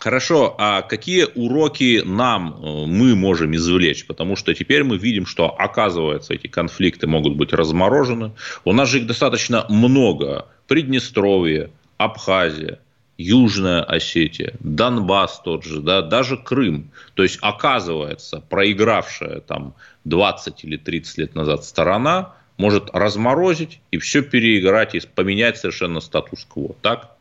Хорошо, 0.04 0.54
а 0.58 0.82
какие 0.82 1.26
уроки 1.34 2.02
нам 2.04 2.52
э, 2.52 2.84
мы 2.86 3.16
можем 3.16 3.54
извлечь? 3.54 4.06
Потому 4.06 4.36
что 4.36 4.52
теперь 4.52 4.84
мы 4.84 4.98
видим, 4.98 5.24
что, 5.24 5.48
оказывается, 5.48 6.34
эти 6.34 6.46
конфликты 6.46 7.06
могут 7.06 7.36
быть 7.36 7.54
разморожены. 7.54 8.32
У 8.66 8.74
нас 8.74 8.90
же 8.90 8.98
их 8.98 9.06
достаточно 9.06 9.64
много. 9.70 10.46
Приднестровье, 10.68 11.70
Абхазия, 11.96 12.80
Южная 13.16 13.82
Осетия, 13.82 14.52
Донбасс 14.60 15.40
тот 15.42 15.64
же, 15.64 15.80
да, 15.80 16.02
даже 16.02 16.36
Крым. 16.36 16.90
То 17.14 17.22
есть, 17.22 17.38
оказывается, 17.40 18.42
проигравшая 18.46 19.40
там 19.40 19.72
20 20.04 20.64
или 20.64 20.76
30 20.76 21.16
лет 21.16 21.34
назад 21.34 21.64
сторона 21.64 22.34
может 22.58 22.90
разморозить 22.92 23.80
и 23.90 23.96
все 23.96 24.20
переиграть 24.20 24.94
и 24.94 25.00
поменять 25.00 25.56
совершенно 25.56 26.00
статус-кво, 26.00 26.74
так? 26.82 27.16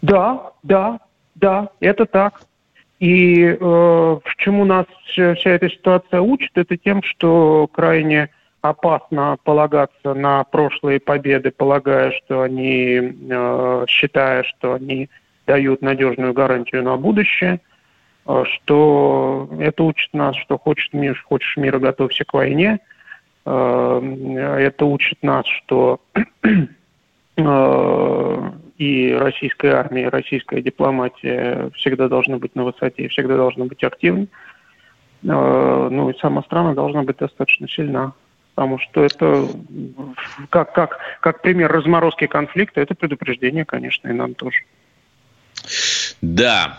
Да, 0.00 0.52
да, 0.62 1.00
да, 1.36 1.68
это 1.80 2.06
так. 2.06 2.42
И 2.98 3.44
э, 3.44 4.18
чему 4.46 4.64
нас 4.64 4.86
вся, 5.04 5.34
вся 5.34 5.50
эта 5.50 5.68
ситуация 5.68 6.20
учит, 6.20 6.50
это 6.54 6.76
тем, 6.76 7.02
что 7.02 7.68
крайне 7.72 8.30
опасно 8.62 9.36
полагаться 9.44 10.14
на 10.14 10.44
прошлые 10.44 11.00
победы, 11.00 11.50
полагая, 11.50 12.12
что 12.12 12.42
они, 12.42 13.14
э, 13.28 13.84
считая, 13.88 14.44
что 14.44 14.74
они 14.74 15.10
дают 15.46 15.82
надежную 15.82 16.32
гарантию 16.32 16.82
на 16.84 16.96
будущее, 16.96 17.60
э, 18.26 18.44
что 18.54 19.48
это 19.58 19.82
учит 19.82 20.14
нас, 20.14 20.36
что 20.36 20.56
хочешь 20.58 20.90
мир, 20.92 21.22
хочешь 21.28 21.56
мира, 21.56 21.78
готовься 21.78 22.24
к 22.24 22.34
войне. 22.34 22.80
Э, 23.44 24.00
это 24.58 24.86
учит 24.86 25.18
нас, 25.22 25.44
что 25.46 26.00
э, 27.36 28.50
и 28.78 29.12
российская 29.12 29.72
армия, 29.72 30.02
и 30.02 30.08
российская 30.10 30.60
дипломатия 30.60 31.70
всегда 31.74 32.08
должны 32.08 32.36
быть 32.38 32.54
на 32.54 32.64
высоте, 32.64 33.04
и 33.04 33.08
всегда 33.08 33.36
должны 33.36 33.64
быть 33.64 33.82
активны. 33.82 34.28
Э, 35.24 35.88
ну 35.90 36.10
и 36.10 36.18
сама 36.18 36.42
страна 36.42 36.74
должна 36.74 37.02
быть 37.02 37.16
достаточно 37.16 37.68
сильна. 37.68 38.12
Потому 38.54 38.78
что 38.78 39.04
это, 39.04 39.48
как, 40.48 40.72
как, 40.72 40.98
как 41.20 41.42
пример 41.42 41.70
разморозки 41.70 42.26
конфликта, 42.26 42.80
это 42.80 42.94
предупреждение, 42.94 43.66
конечно, 43.66 44.08
и 44.08 44.12
нам 44.12 44.34
тоже. 44.34 44.60
Да, 46.22 46.78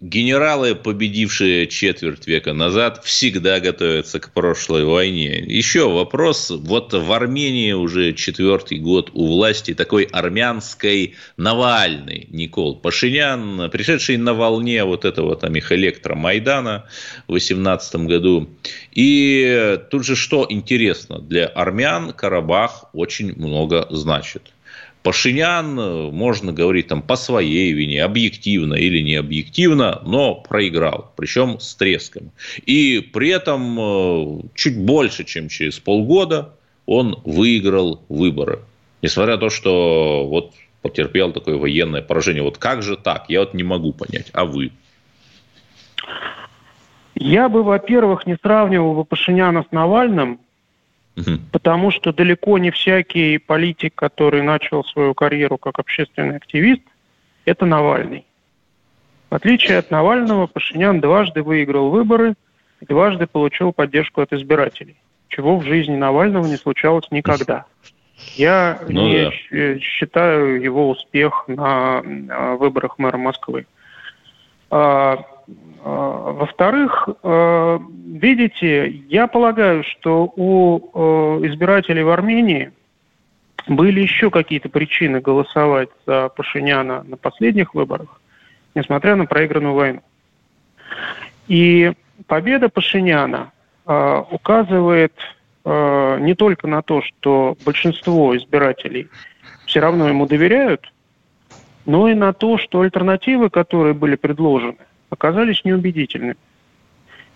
Генералы, 0.00 0.76
победившие 0.76 1.66
четверть 1.66 2.28
века 2.28 2.52
назад, 2.52 3.04
всегда 3.04 3.58
готовятся 3.58 4.20
к 4.20 4.32
прошлой 4.32 4.84
войне. 4.84 5.42
Еще 5.44 5.90
вопрос. 5.90 6.50
Вот 6.50 6.92
в 6.92 7.12
Армении 7.12 7.72
уже 7.72 8.12
четвертый 8.12 8.78
год 8.78 9.10
у 9.12 9.26
власти 9.26 9.74
такой 9.74 10.04
армянской 10.04 11.16
Навальный 11.36 12.28
Никол 12.30 12.76
Пашинян, 12.76 13.68
пришедший 13.72 14.18
на 14.18 14.34
волне 14.34 14.84
вот 14.84 15.04
этого 15.04 15.34
там 15.34 15.56
их 15.56 15.72
электромайдана 15.72 16.86
в 17.26 17.32
18 17.32 17.96
году. 18.06 18.48
И 18.92 19.80
тут 19.90 20.04
же 20.04 20.14
что 20.14 20.46
интересно, 20.48 21.18
для 21.18 21.46
армян 21.46 22.12
Карабах 22.12 22.84
очень 22.92 23.34
много 23.34 23.88
значит. 23.90 24.52
Пашинян, 25.02 25.78
э, 25.78 26.10
можно 26.10 26.52
говорить 26.52 26.88
там 26.88 27.02
по 27.02 27.16
своей 27.16 27.72
вине, 27.72 28.02
объективно 28.02 28.74
или 28.74 29.00
не 29.00 29.14
объективно, 29.14 30.02
но 30.04 30.34
проиграл, 30.34 31.12
причем 31.16 31.60
с 31.60 31.74
треском. 31.74 32.32
И 32.66 33.00
при 33.00 33.30
этом 33.30 33.78
э, 33.78 34.40
чуть 34.54 34.78
больше, 34.78 35.24
чем 35.24 35.48
через 35.48 35.78
полгода, 35.78 36.54
он 36.86 37.20
выиграл 37.24 38.02
выборы. 38.08 38.60
Несмотря 39.02 39.34
на 39.34 39.40
то, 39.40 39.50
что 39.50 40.26
вот 40.26 40.54
потерпел 40.82 41.32
такое 41.32 41.56
военное 41.56 42.02
поражение. 42.02 42.42
Вот 42.42 42.58
как 42.58 42.82
же 42.82 42.96
так? 42.96 43.26
Я 43.28 43.40
вот 43.40 43.54
не 43.54 43.62
могу 43.62 43.92
понять. 43.92 44.30
А 44.32 44.44
вы? 44.44 44.72
Я 47.14 47.48
бы, 47.48 47.62
во-первых, 47.62 48.26
не 48.26 48.36
сравнивал 48.36 48.94
бы 48.94 49.04
Пашиняна 49.04 49.64
с 49.68 49.72
Навальным, 49.72 50.40
Потому 51.52 51.90
что 51.90 52.12
далеко 52.12 52.58
не 52.58 52.70
всякий 52.70 53.38
политик, 53.38 53.94
который 53.94 54.42
начал 54.42 54.84
свою 54.84 55.14
карьеру 55.14 55.58
как 55.58 55.78
общественный 55.78 56.36
активист, 56.36 56.82
это 57.44 57.66
Навальный. 57.66 58.24
В 59.30 59.34
отличие 59.34 59.78
от 59.78 59.90
Навального, 59.90 60.46
Пашинян 60.46 61.00
дважды 61.00 61.42
выиграл 61.42 61.90
выборы 61.90 62.34
и 62.80 62.86
дважды 62.86 63.26
получил 63.26 63.72
поддержку 63.72 64.22
от 64.22 64.32
избирателей, 64.32 64.96
чего 65.28 65.58
в 65.58 65.64
жизни 65.64 65.96
Навального 65.96 66.46
не 66.46 66.56
случалось 66.56 67.10
никогда. 67.10 67.66
Я 68.34 68.80
ну, 68.88 69.06
не 69.06 69.30
да. 69.50 69.78
считаю 69.80 70.60
его 70.60 70.90
успех 70.90 71.44
на 71.46 72.00
выборах 72.56 72.98
мэра 72.98 73.16
Москвы. 73.16 73.66
А, 74.70 75.12
а, 75.14 75.37
во-вторых, 75.84 77.08
а, 77.22 77.80
видите, 78.06 78.88
я 79.08 79.26
полагаю, 79.26 79.84
что 79.84 80.30
у 80.36 80.90
а, 80.92 81.46
избирателей 81.46 82.02
в 82.02 82.10
Армении 82.10 82.72
были 83.66 84.00
еще 84.00 84.30
какие-то 84.30 84.68
причины 84.68 85.20
голосовать 85.20 85.88
за 86.06 86.28
Пашиняна 86.28 87.04
на 87.04 87.16
последних 87.16 87.74
выборах, 87.74 88.20
несмотря 88.74 89.16
на 89.16 89.26
проигранную 89.26 89.74
войну. 89.74 90.02
И 91.48 91.92
победа 92.26 92.68
Пашиняна 92.68 93.52
указывает 93.84 95.14
не 95.64 96.34
только 96.34 96.66
на 96.66 96.82
то, 96.82 97.02
что 97.02 97.56
большинство 97.64 98.36
избирателей 98.36 99.08
все 99.66 99.80
равно 99.80 100.08
ему 100.08 100.26
доверяют, 100.26 100.92
но 101.84 102.08
и 102.08 102.14
на 102.14 102.32
то, 102.32 102.58
что 102.58 102.80
альтернативы, 102.82 103.48
которые 103.48 103.94
были 103.94 104.16
предложены, 104.16 104.76
оказались 105.10 105.64
неубедительными. 105.64 106.36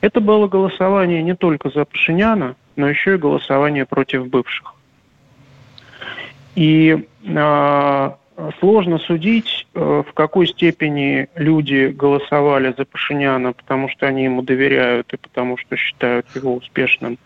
Это 0.01 0.21
было 0.21 0.49
голосование 0.49 1.23
не 1.23 1.35
только 1.35 1.71
за 1.71 1.85
Пашиняна, 1.85 2.57
но 2.77 2.89
еще 2.89 3.15
и 3.15 3.19
голосование 3.19 3.87
против 3.87 4.27
бывших. 4.27 4.75
И 6.55 7.07
э, 7.25 8.11
сложно 8.59 8.99
судить, 8.99 9.67
э, 9.75 10.03
в 10.07 10.13
какой 10.13 10.49
степени 10.49 11.29
люди 11.37 11.87
голосовали 11.87 12.75
за 12.77 12.85
Пашиняна, 12.85 13.53
потому 13.53 13.89
что 13.89 14.07
они 14.07 14.25
ему 14.25 14.43
доверяют 14.43 15.13
и 15.13 15.17
потому 15.17 15.57
что 15.57 15.77
считают 15.77 16.27
его 16.35 16.57
успешным 16.57 17.19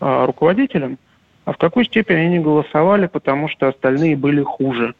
э, 0.00 0.24
руководителем, 0.26 0.98
а 1.46 1.52
в 1.52 1.56
какой 1.56 1.86
степени 1.86 2.18
они 2.18 2.38
голосовали, 2.38 3.06
потому 3.06 3.48
что 3.48 3.68
остальные 3.68 4.16
были 4.16 4.42
хуже. 4.42 4.94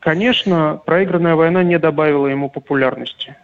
Конечно, 0.00 0.80
проигранная 0.84 1.34
война 1.34 1.62
не 1.62 1.78
добавила 1.78 2.26
ему 2.26 2.50
популярности. 2.50 3.36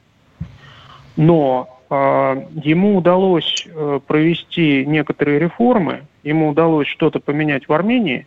Но 1.16 1.80
э, 1.90 2.46
ему 2.62 2.96
удалось 2.96 3.66
э, 3.66 4.00
провести 4.06 4.84
некоторые 4.86 5.38
реформы, 5.38 6.04
ему 6.22 6.48
удалось 6.48 6.86
что-то 6.86 7.20
поменять 7.20 7.68
в 7.68 7.72
Армении, 7.72 8.26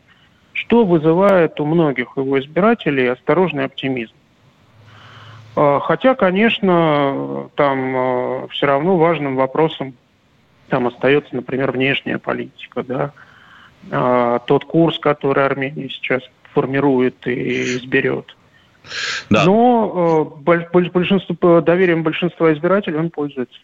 что 0.53 0.85
вызывает 0.85 1.59
у 1.59 1.65
многих 1.65 2.17
его 2.17 2.39
избирателей 2.39 3.07
осторожный 3.07 3.65
оптимизм. 3.65 4.13
Э, 5.55 5.79
хотя, 5.81 6.15
конечно, 6.15 7.49
там 7.55 7.95
э, 7.95 8.47
все 8.51 8.67
равно 8.67 8.97
важным 8.97 9.35
вопросом 9.35 9.95
там 10.69 10.87
остается, 10.87 11.35
например, 11.35 11.71
внешняя 11.71 12.19
политика, 12.19 12.83
да, 12.83 13.11
э, 13.89 14.39
тот 14.45 14.65
курс, 14.65 14.99
который 14.99 15.45
Армения 15.45 15.89
сейчас 15.89 16.21
формирует 16.57 17.27
и 17.27 17.75
изберет. 17.77 18.35
Да. 19.29 19.45
Но 19.45 20.33
э, 20.43 20.43
большинство, 20.43 21.61
доверием 21.61 22.01
большинства 22.01 22.51
избирателей 22.51 22.97
он 22.97 23.11
пользуется. 23.11 23.59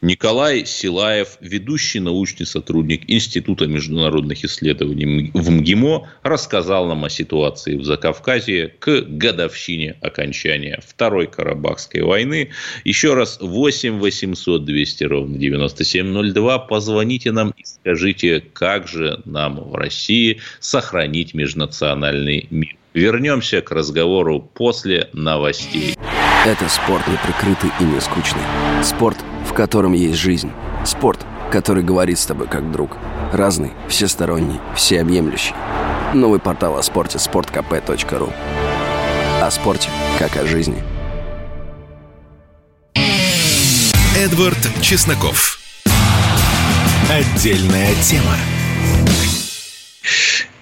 Николай 0.00 0.64
Силаев, 0.64 1.38
ведущий 1.40 1.98
научный 1.98 2.46
сотрудник 2.46 3.02
Института 3.08 3.66
международных 3.66 4.44
исследований 4.44 5.32
в 5.34 5.50
МГИМО, 5.50 6.08
рассказал 6.22 6.86
нам 6.86 7.04
о 7.04 7.10
ситуации 7.10 7.74
в 7.74 7.84
Закавказье 7.84 8.68
к 8.78 9.00
годовщине 9.08 9.96
окончания 10.00 10.80
Второй 10.86 11.26
Карабахской 11.26 12.02
войны. 12.02 12.50
Еще 12.84 13.14
раз 13.14 13.38
8 13.40 13.98
800 13.98 14.64
200 14.64 15.04
ровно 15.04 15.36
9702. 15.36 16.58
Позвоните 16.60 17.32
нам 17.32 17.50
и 17.56 17.64
скажите, 17.64 18.40
как 18.52 18.86
же 18.86 19.20
нам 19.24 19.56
в 19.56 19.74
России 19.74 20.38
сохранить 20.60 21.34
межнациональный 21.34 22.46
мир. 22.50 22.76
Вернемся 22.94 23.62
к 23.62 23.72
разговору 23.72 24.40
после 24.40 25.10
новостей. 25.12 25.96
Это 26.46 26.68
спорт 26.68 27.06
не 27.08 27.16
прикрытый 27.16 27.70
и 27.80 27.84
не 27.84 28.00
скучный. 28.00 28.42
Спорт, 28.82 29.18
в 29.48 29.54
котором 29.54 29.94
есть 29.94 30.18
жизнь. 30.18 30.52
Спорт, 30.84 31.24
который 31.50 31.82
говорит 31.82 32.18
с 32.18 32.26
тобой 32.26 32.46
как 32.46 32.70
друг. 32.70 32.96
Разный, 33.32 33.72
всесторонний, 33.88 34.60
всеобъемлющий. 34.76 35.54
Новый 36.14 36.38
портал 36.38 36.76
о 36.76 36.82
спорте– 36.82 37.18
sportkp.ru 37.18 38.32
О 39.42 39.50
спорте, 39.50 39.88
как 40.18 40.36
о 40.36 40.46
жизни. 40.46 40.82
Эдвард 44.16 44.58
Чесноков. 44.82 45.58
Отдельная 47.10 47.94
тема. 48.02 48.36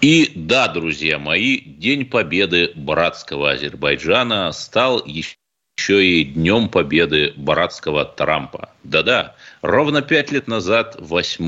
И 0.01 0.31
да, 0.35 0.69
друзья 0.69 1.19
мои, 1.19 1.59
День 1.59 2.05
Победы 2.05 2.71
братского 2.77 3.53
Азербайджана 3.53 4.53
стал 4.53 5.03
еще 5.05 5.37
и 5.89 6.25
Днем 6.25 6.69
Победы 6.69 7.33
братского 7.37 8.05
Трампа. 8.05 8.71
Да-да, 8.83 9.37
ровно 9.63 10.03
пять 10.03 10.33
лет 10.33 10.49
назад, 10.49 10.97
8 10.99 11.45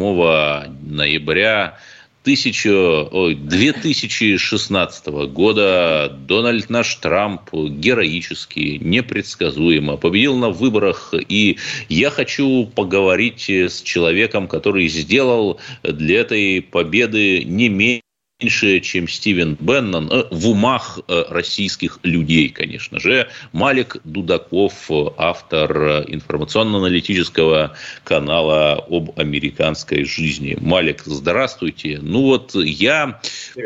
ноября 0.87 1.77
2016 2.25 5.07
года 5.07 6.17
Дональд 6.29 6.71
наш 6.71 6.95
Трамп 6.97 7.53
героически, 7.53 8.79
непредсказуемо 8.81 9.97
победил 9.97 10.37
на 10.37 10.51
выборах. 10.51 11.15
И 11.29 11.59
я 11.89 12.11
хочу 12.11 12.67
поговорить 12.67 13.49
с 13.49 13.81
человеком, 13.83 14.47
который 14.47 14.87
сделал 14.89 15.59
для 15.83 16.21
этой 16.21 16.63
победы 16.63 17.43
не 17.45 17.71
менее 17.71 18.03
меньше, 18.41 18.79
чем 18.79 19.09
Стивен 19.09 19.57
Беннон, 19.59 20.09
э, 20.13 20.23
в 20.31 20.51
умах 20.51 21.01
э, 21.09 21.25
российских 21.29 21.99
людей, 22.05 22.51
конечно 22.51 23.01
же. 23.01 23.27
Малик 23.51 23.97
Дудаков, 24.05 24.89
автор 25.17 26.05
информационно-аналитического 26.07 27.75
канала 28.05 28.75
об 28.89 29.19
американской 29.19 30.05
жизни. 30.05 30.57
Малик, 30.61 31.03
здравствуйте. 31.05 31.99
Ну 32.01 32.23
вот 32.23 32.55
я 32.55 33.21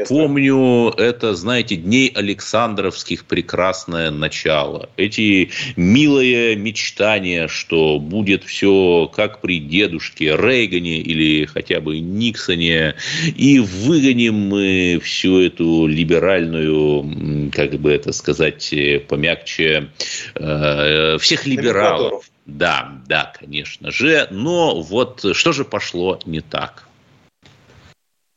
помню 0.08 0.88
это, 0.96 1.34
знаете, 1.34 1.76
дней 1.76 2.08
Александровских 2.08 3.26
прекрасное 3.26 4.10
начало. 4.10 4.88
Эти 4.96 5.50
милые 5.76 6.56
мечтания, 6.56 7.46
что 7.46 7.98
будет 7.98 8.42
все 8.44 9.10
как 9.14 9.42
при 9.42 9.58
дедушке 9.58 10.34
Рейгане 10.34 10.96
или 11.02 11.44
хотя 11.44 11.80
бы 11.80 12.00
Никсоне, 12.00 12.94
и 13.36 13.58
выгоним 13.58 14.34
мы 14.48 14.61
мы 14.62 15.00
всю 15.00 15.40
эту 15.40 15.86
либеральную, 15.86 17.50
как 17.52 17.72
бы 17.72 17.92
это 17.92 18.12
сказать 18.12 18.72
э, 18.72 19.00
помягче, 19.00 19.90
э, 20.36 21.18
всех 21.18 21.46
либералов. 21.46 22.30
Да, 22.46 22.92
да, 23.06 23.32
конечно 23.38 23.90
же. 23.90 24.28
Но 24.30 24.80
вот 24.80 25.24
что 25.32 25.52
же 25.52 25.64
пошло 25.64 26.18
не 26.26 26.40
так? 26.40 26.88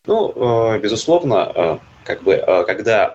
Ну, 0.07 0.31
э, 0.35 0.79
безусловно, 0.79 1.79
как 2.03 2.23
бы, 2.23 2.43
когда 2.67 3.13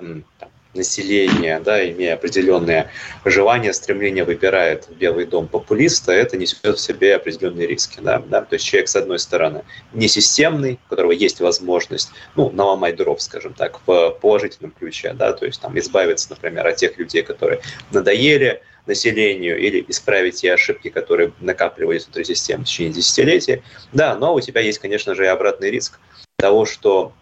население, 0.74 1.60
да, 1.60 1.88
имея 1.90 2.14
определенные 2.14 2.90
желания, 3.24 3.72
стремления, 3.72 4.24
выбирает 4.24 4.88
Белый 4.90 5.26
дом 5.26 5.48
популиста, 5.48 6.12
это 6.12 6.36
несет 6.36 6.78
в 6.78 6.80
себе 6.80 7.16
определенные 7.16 7.66
риски. 7.66 8.00
Да, 8.00 8.22
да? 8.26 8.42
То 8.42 8.54
есть 8.54 8.64
человек, 8.64 8.88
с 8.88 8.96
одной 8.96 9.18
стороны, 9.18 9.64
не 9.92 10.08
системный, 10.08 10.78
у 10.86 10.90
которого 10.90 11.12
есть 11.12 11.40
возможность 11.40 12.10
ну, 12.36 12.50
наломать 12.50 12.96
дров, 12.96 13.20
скажем 13.20 13.54
так, 13.54 13.80
в 13.86 14.10
положительном 14.20 14.72
ключе, 14.72 15.12
да, 15.12 15.32
то 15.32 15.46
есть 15.46 15.60
там 15.60 15.78
избавиться, 15.78 16.30
например, 16.30 16.66
от 16.66 16.76
тех 16.76 16.96
людей, 16.98 17.22
которые 17.22 17.60
надоели, 17.90 18.62
населению 18.86 19.58
или 19.58 19.84
исправить 19.88 20.36
те 20.36 20.54
ошибки, 20.54 20.88
которые 20.88 21.32
накапливались 21.40 22.04
внутри 22.04 22.24
системы 22.24 22.64
в 22.64 22.66
течение 22.66 22.94
десятилетий. 22.94 23.62
Да, 23.92 24.16
но 24.16 24.34
у 24.34 24.40
тебя 24.40 24.60
есть, 24.62 24.78
конечно 24.78 25.14
же, 25.14 25.24
и 25.24 25.28
обратный 25.28 25.70
риск 25.70 25.98
того, 26.36 26.64
что 26.64 27.12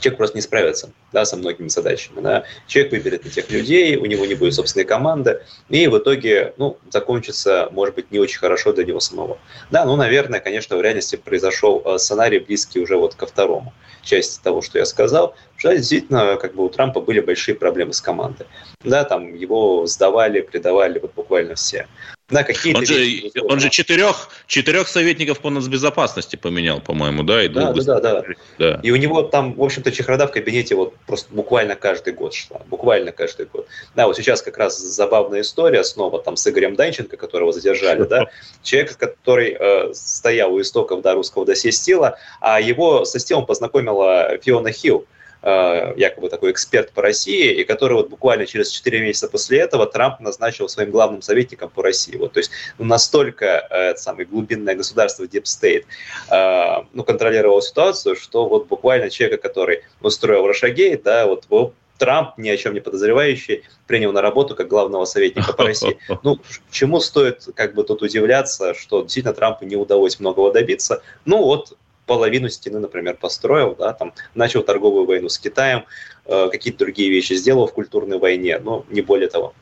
человек 0.00 0.18
просто 0.18 0.36
не 0.36 0.42
справится 0.42 0.90
да, 1.12 1.24
со 1.24 1.36
многими 1.36 1.68
задачами. 1.68 2.20
Да. 2.20 2.44
Человек 2.66 2.92
выберет 2.92 3.24
не 3.24 3.30
тех 3.30 3.50
людей, 3.50 3.96
у 3.96 4.06
него 4.06 4.26
не 4.26 4.34
будет 4.34 4.54
собственной 4.54 4.84
команды, 4.84 5.42
и 5.68 5.86
в 5.88 5.98
итоге 5.98 6.54
ну, 6.58 6.76
закончится, 6.90 7.68
может 7.72 7.94
быть, 7.94 8.10
не 8.10 8.18
очень 8.18 8.38
хорошо 8.38 8.72
для 8.72 8.84
него 8.84 9.00
самого. 9.00 9.38
Да, 9.70 9.84
ну, 9.84 9.96
наверное, 9.96 10.40
конечно, 10.40 10.76
в 10.76 10.82
реальности 10.82 11.16
произошел 11.16 11.82
э, 11.84 11.98
сценарий, 11.98 12.38
близкий 12.38 12.80
уже 12.80 12.96
вот 12.96 13.14
ко 13.14 13.26
второму 13.26 13.72
части 14.02 14.40
того, 14.42 14.62
что 14.62 14.78
я 14.78 14.84
сказал, 14.84 15.34
что 15.56 15.74
действительно 15.74 16.36
как 16.36 16.54
бы 16.54 16.64
у 16.64 16.68
Трампа 16.68 17.00
были 17.00 17.20
большие 17.20 17.54
проблемы 17.54 17.92
с 17.92 18.00
командой. 18.00 18.46
Да, 18.84 19.04
там 19.04 19.34
его 19.34 19.86
сдавали, 19.86 20.40
предавали 20.40 20.98
вот 20.98 21.12
буквально 21.14 21.56
все. 21.56 21.88
Да, 22.28 22.42
какие-то 22.42 22.80
он, 22.80 22.86
же, 22.86 23.22
он 23.48 23.60
же 23.60 23.70
четырех, 23.70 24.30
четырех 24.48 24.88
советников 24.88 25.38
по 25.38 25.48
нацбезопасности 25.48 26.34
поменял, 26.34 26.80
по-моему, 26.80 27.22
да? 27.22 27.44
И 27.44 27.48
да, 27.48 27.72
да, 27.72 28.00
да, 28.00 28.00
да, 28.00 28.24
да. 28.58 28.80
И 28.82 28.90
у 28.90 28.96
него 28.96 29.22
там, 29.22 29.54
в 29.54 29.62
общем-то, 29.62 29.92
чехрада 29.92 30.26
в 30.26 30.32
кабинете 30.32 30.74
вот 30.74 30.96
просто 31.06 31.32
буквально 31.32 31.76
каждый 31.76 32.14
год 32.14 32.34
шла. 32.34 32.62
Буквально 32.66 33.12
каждый 33.12 33.46
год. 33.46 33.68
Да, 33.94 34.08
вот 34.08 34.16
сейчас 34.16 34.42
как 34.42 34.58
раз 34.58 34.76
забавная 34.76 35.42
история 35.42 35.84
снова 35.84 36.20
там 36.20 36.36
с 36.36 36.44
Игорем 36.48 36.74
Данченко, 36.74 37.16
которого 37.16 37.52
задержали, 37.52 38.02
да. 38.02 38.26
Человек, 38.64 38.96
который 38.96 39.56
э, 39.56 39.94
стоял 39.94 40.52
у 40.52 40.60
истоков 40.60 41.02
да, 41.02 41.14
русского 41.14 41.46
досье 41.46 41.70
Стила, 41.70 42.18
а 42.40 42.60
его 42.60 43.04
со 43.04 43.20
Стилом 43.20 43.46
познакомила 43.46 44.36
Фиона 44.42 44.72
Хилл 44.72 45.06
якобы 45.46 46.28
такой 46.28 46.50
эксперт 46.50 46.90
по 46.92 47.02
России, 47.02 47.52
и 47.52 47.64
который 47.64 47.94
вот 47.94 48.08
буквально 48.08 48.46
через 48.46 48.70
4 48.70 49.00
месяца 49.00 49.28
после 49.28 49.58
этого 49.60 49.86
Трамп 49.86 50.20
назначил 50.20 50.68
своим 50.68 50.90
главным 50.90 51.22
советником 51.22 51.70
по 51.70 51.82
России. 51.82 52.16
Вот, 52.16 52.32
то 52.32 52.40
есть 52.40 52.50
ну, 52.78 52.84
настолько 52.84 53.66
э, 53.70 53.96
самое 53.96 54.26
глубинное 54.26 54.74
государство 54.74 55.24
Deep 55.24 55.44
State 55.44 55.84
э, 56.30 56.86
ну, 56.92 57.04
контролировало 57.04 57.62
ситуацию, 57.62 58.16
что 58.16 58.48
вот 58.48 58.66
буквально 58.66 59.08
человека, 59.08 59.48
который 59.48 59.82
устроил 60.00 60.46
Рашагейт, 60.46 61.02
да, 61.04 61.26
вот 61.26 61.44
его 61.44 61.72
Трамп, 61.98 62.36
ни 62.38 62.48
о 62.48 62.56
чем 62.56 62.74
не 62.74 62.80
подозревающий, 62.80 63.64
принял 63.86 64.12
на 64.12 64.22
работу 64.22 64.54
как 64.54 64.68
главного 64.68 65.04
советника 65.04 65.52
по 65.52 65.64
России. 65.64 65.98
Ну, 66.22 66.40
чему 66.70 67.00
стоит 67.00 67.48
как 67.54 67.74
бы 67.74 67.84
тут 67.84 68.02
удивляться, 68.02 68.74
что 68.74 69.02
действительно 69.02 69.34
Трампу 69.34 69.64
не 69.64 69.76
удалось 69.76 70.18
многого 70.18 70.52
добиться. 70.52 71.02
Ну 71.24 71.38
вот, 71.38 71.76
половину 72.06 72.48
стены, 72.48 72.78
например, 72.78 73.16
построил, 73.20 73.74
да, 73.78 73.92
там, 73.92 74.12
начал 74.34 74.62
торговую 74.62 75.06
войну 75.06 75.28
с 75.28 75.38
Китаем, 75.38 75.84
э, 76.24 76.48
какие-то 76.50 76.78
другие 76.78 77.10
вещи 77.10 77.34
сделал 77.34 77.66
в 77.66 77.72
культурной 77.72 78.18
войне, 78.18 78.58
но 78.58 78.84
не 78.90 79.02
более 79.02 79.28
того. 79.28 79.54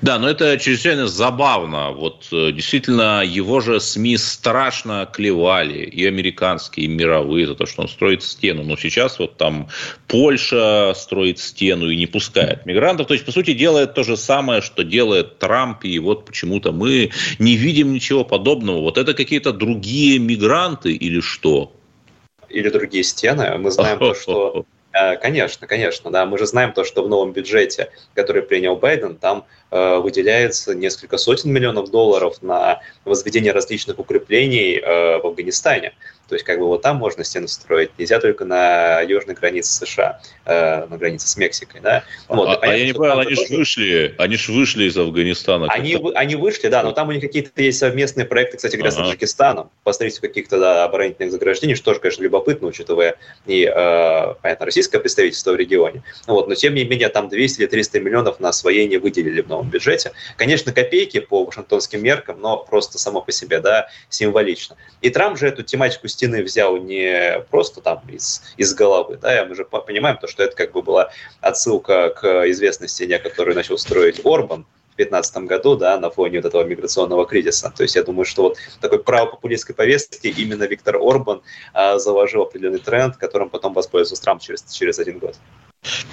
Да, 0.00 0.18
но 0.18 0.30
это 0.30 0.56
чрезвычайно 0.58 1.08
забавно. 1.08 1.90
Вот 1.90 2.28
э, 2.32 2.52
действительно, 2.52 3.22
его 3.24 3.60
же 3.60 3.80
СМИ 3.80 4.16
страшно 4.16 5.08
клевали, 5.12 5.80
и 5.80 6.06
американские, 6.06 6.86
и 6.86 6.88
мировые, 6.88 7.46
за 7.46 7.54
то, 7.54 7.66
что 7.66 7.82
он 7.82 7.88
строит 7.88 8.22
стену. 8.22 8.62
Но 8.62 8.76
сейчас 8.76 9.18
вот 9.18 9.36
там 9.36 9.68
Польша 10.06 10.94
строит 10.94 11.38
стену 11.40 11.90
и 11.90 11.96
не 11.96 12.06
пускает 12.06 12.64
мигрантов. 12.64 13.08
То 13.08 13.14
есть, 13.14 13.26
по 13.26 13.32
сути, 13.32 13.54
делает 13.54 13.94
то 13.94 14.04
же 14.04 14.16
самое, 14.16 14.62
что 14.62 14.84
делает 14.84 15.38
Трамп, 15.38 15.84
и 15.84 15.98
вот 15.98 16.26
почему-то 16.26 16.70
мы 16.72 17.10
не 17.38 17.56
видим 17.56 17.92
ничего 17.92 18.24
подобного. 18.24 18.80
Вот 18.80 18.98
это 18.98 19.14
какие-то 19.14 19.52
другие 19.52 20.18
мигранты 20.18 20.92
или 20.92 21.20
что? 21.20 21.72
Или 22.48 22.68
другие 22.68 23.04
стены. 23.04 23.56
Мы 23.58 23.70
знаем 23.70 23.98
то, 23.98 24.14
что 24.14 24.64
э, 24.92 25.16
Конечно, 25.16 25.66
конечно, 25.66 26.10
да. 26.10 26.26
Мы 26.26 26.38
же 26.38 26.46
знаем 26.46 26.72
то, 26.72 26.84
что 26.84 27.02
в 27.02 27.08
новом 27.08 27.32
бюджете, 27.32 27.90
который 28.14 28.42
принял 28.42 28.76
Байден, 28.76 29.16
там 29.16 29.44
э, 29.70 29.98
выделяется 29.98 30.74
несколько 30.74 31.18
сотен 31.18 31.52
миллионов 31.52 31.90
долларов 31.90 32.42
на 32.42 32.80
возведение 33.04 33.52
различных 33.52 33.98
укреплений 33.98 34.76
э, 34.76 35.18
в 35.18 35.26
Афганистане. 35.26 35.94
То 36.28 36.34
есть, 36.34 36.44
как 36.44 36.58
бы 36.58 36.66
вот 36.66 36.82
там 36.82 36.96
можно 36.96 37.24
стену 37.24 37.48
строить, 37.48 37.90
нельзя 37.98 38.20
только 38.20 38.44
на 38.44 39.00
южной 39.00 39.34
границе 39.34 39.72
США, 39.72 40.20
э, 40.44 40.86
на 40.86 40.98
границе 40.98 41.26
с 41.26 41.36
Мексикой, 41.38 41.80
да. 41.80 42.04
Вот, 42.28 42.48
а, 42.48 42.56
понятно, 42.56 42.68
а 42.68 42.76
я 42.76 42.86
не 42.86 42.92
понял, 42.92 43.18
они 43.18 43.34
же 43.34 43.46
вышли, 43.48 44.14
они 44.18 44.36
же 44.36 44.52
вышли 44.52 44.84
из 44.84 44.96
Афганистана. 44.96 45.66
Они, 45.70 45.98
они 46.14 46.36
вышли, 46.36 46.68
да, 46.68 46.82
но 46.82 46.92
там 46.92 47.08
у 47.08 47.12
них 47.12 47.22
какие-то 47.22 47.50
есть 47.62 47.78
совместные 47.78 48.26
проекты, 48.26 48.58
кстати 48.58 48.76
говоря, 48.76 48.92
ага. 48.92 49.04
с 49.04 49.06
Таджикистаном, 49.06 49.70
посмотрите 49.84 50.20
каких-то 50.20 50.58
да, 50.58 50.84
оборонительных 50.84 51.32
заграждений, 51.32 51.74
что 51.74 51.94
же, 51.94 52.00
конечно, 52.00 52.22
любопытно, 52.22 52.68
учитывая 52.68 53.16
и, 53.46 53.64
э, 53.64 54.34
понятно, 54.42 54.66
российское 54.66 54.98
представительство 54.98 55.52
в 55.52 55.56
регионе. 55.56 56.02
Вот, 56.26 56.46
но 56.46 56.54
тем 56.54 56.74
не 56.74 56.84
менее, 56.84 57.08
там 57.08 57.30
200 57.30 57.60
или 57.60 57.66
300 57.66 58.00
миллионов 58.00 58.38
на 58.38 58.50
освоение 58.50 58.98
выделили 58.98 59.40
в 59.40 59.48
новом 59.48 59.70
бюджете. 59.70 60.12
Конечно, 60.36 60.72
копейки 60.72 61.20
по 61.20 61.44
вашингтонским 61.44 62.02
меркам, 62.02 62.38
но 62.40 62.58
просто 62.58 62.98
само 62.98 63.22
по 63.22 63.32
себе, 63.32 63.60
да, 63.60 63.88
символично. 64.10 64.76
И 65.00 65.08
Трамп 65.08 65.38
же 65.38 65.48
эту 65.48 65.62
тематику 65.62 66.08
стены 66.18 66.42
взял 66.42 66.76
не 66.78 67.40
просто 67.48 67.80
там 67.80 68.02
из, 68.08 68.42
из 68.56 68.74
головы, 68.74 69.18
да, 69.22 69.46
мы 69.48 69.54
же 69.54 69.64
понимаем, 69.64 70.18
то, 70.18 70.26
что 70.26 70.42
это 70.42 70.56
как 70.56 70.72
бы 70.72 70.82
была 70.82 71.10
отсылка 71.40 72.10
к 72.10 72.50
известной 72.50 72.88
стене, 72.88 73.20
которую 73.20 73.54
начал 73.54 73.78
строить 73.78 74.26
Орбан, 74.26 74.66
в 74.94 74.96
2015 74.98 75.36
году, 75.44 75.76
да, 75.76 75.96
на 76.00 76.10
фоне 76.10 76.38
вот 76.38 76.46
этого 76.46 76.64
миграционного 76.64 77.24
кризиса. 77.24 77.72
То 77.76 77.84
есть 77.84 77.94
я 77.94 78.02
думаю, 78.02 78.24
что 78.24 78.42
вот 78.42 78.58
такой 78.80 78.98
правопопулистской 78.98 79.72
повестки 79.72 80.26
именно 80.26 80.64
Виктор 80.64 80.96
Орбан 80.96 81.40
а, 81.72 82.00
заложил 82.00 82.42
определенный 82.42 82.80
тренд, 82.80 83.16
которым 83.16 83.48
потом 83.48 83.74
воспользовался 83.74 84.20
Трамп 84.20 84.42
через, 84.42 84.64
через 84.64 84.98
один 84.98 85.20
год. 85.20 85.36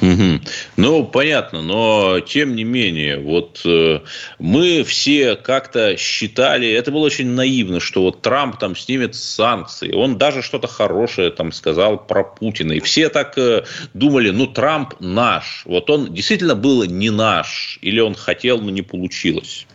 Угу. 0.01 0.41
Ну, 0.77 1.05
понятно, 1.05 1.61
но 1.61 2.19
тем 2.19 2.55
не 2.55 2.63
менее, 2.63 3.19
вот 3.19 3.61
э, 3.65 4.01
мы 4.39 4.83
все 4.83 5.35
как-то 5.35 5.97
считали, 5.97 6.69
это 6.71 6.91
было 6.91 7.05
очень 7.05 7.27
наивно, 7.29 7.79
что 7.79 8.03
вот 8.03 8.21
Трамп 8.21 8.57
там 8.57 8.75
снимет 8.75 9.15
санкции, 9.15 9.91
он 9.91 10.17
даже 10.17 10.41
что-то 10.41 10.67
хорошее 10.67 11.31
там 11.31 11.51
сказал 11.51 11.97
про 11.97 12.23
Путина, 12.23 12.73
и 12.73 12.79
все 12.79 13.09
так 13.09 13.37
э, 13.37 13.65
думали, 13.93 14.29
ну, 14.29 14.47
Трамп 14.47 14.93
наш, 14.99 15.63
вот 15.65 15.89
он 15.89 16.13
действительно 16.13 16.55
был 16.55 16.83
не 16.85 17.09
наш, 17.09 17.79
или 17.81 17.99
он 17.99 18.15
хотел, 18.15 18.61
но 18.61 18.69
не 18.69 18.83
получилось. 18.83 19.65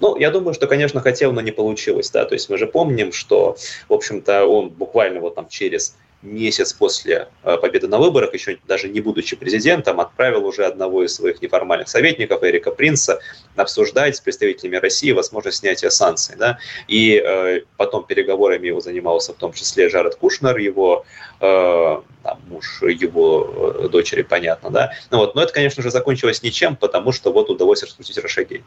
Ну, 0.00 0.16
я 0.16 0.30
думаю, 0.30 0.54
что, 0.54 0.66
конечно, 0.66 1.00
хотел, 1.00 1.32
но 1.32 1.40
не 1.40 1.52
получилось, 1.52 2.10
да, 2.10 2.24
то 2.24 2.34
есть 2.34 2.48
мы 2.48 2.58
же 2.58 2.66
помним, 2.66 3.12
что, 3.12 3.56
в 3.88 3.92
общем-то, 3.92 4.44
он 4.46 4.70
буквально 4.70 5.20
вот 5.20 5.34
там 5.34 5.48
через 5.48 5.96
месяц 6.22 6.72
после 6.72 7.28
э, 7.42 7.56
победы 7.56 7.88
на 7.88 7.98
выборах, 7.98 8.32
еще 8.34 8.58
даже 8.66 8.88
не 8.88 9.00
будучи 9.00 9.36
президентом, 9.36 10.00
отправил 10.00 10.46
уже 10.46 10.64
одного 10.64 11.04
из 11.04 11.14
своих 11.14 11.42
неформальных 11.42 11.88
советников, 11.88 12.42
Эрика 12.42 12.70
Принца, 12.70 13.20
обсуждать 13.56 14.16
с 14.16 14.20
представителями 14.20 14.76
России 14.76 15.12
возможность 15.12 15.58
снятия 15.58 15.90
санкций. 15.90 16.36
Да? 16.38 16.58
И 16.88 17.22
э, 17.24 17.62
потом 17.76 18.04
переговорами 18.04 18.68
его 18.68 18.80
занимался 18.80 19.32
в 19.32 19.36
том 19.36 19.52
числе 19.52 19.88
Жаред 19.88 20.16
Кушнер, 20.16 20.56
его 20.58 21.04
э, 21.40 22.00
там, 22.22 22.40
муж 22.48 22.82
его 22.82 23.74
э, 23.84 23.88
дочери, 23.88 24.22
понятно, 24.22 24.70
да. 24.70 24.92
Ну, 25.10 25.18
вот, 25.18 25.34
но 25.34 25.42
это, 25.42 25.52
конечно 25.52 25.82
же, 25.82 25.90
закончилось 25.90 26.42
ничем, 26.42 26.76
потому 26.76 27.12
что 27.12 27.32
вот 27.32 27.50
удалось 27.50 27.82
раскрутить 27.82 28.18
Рашагейт. 28.18 28.62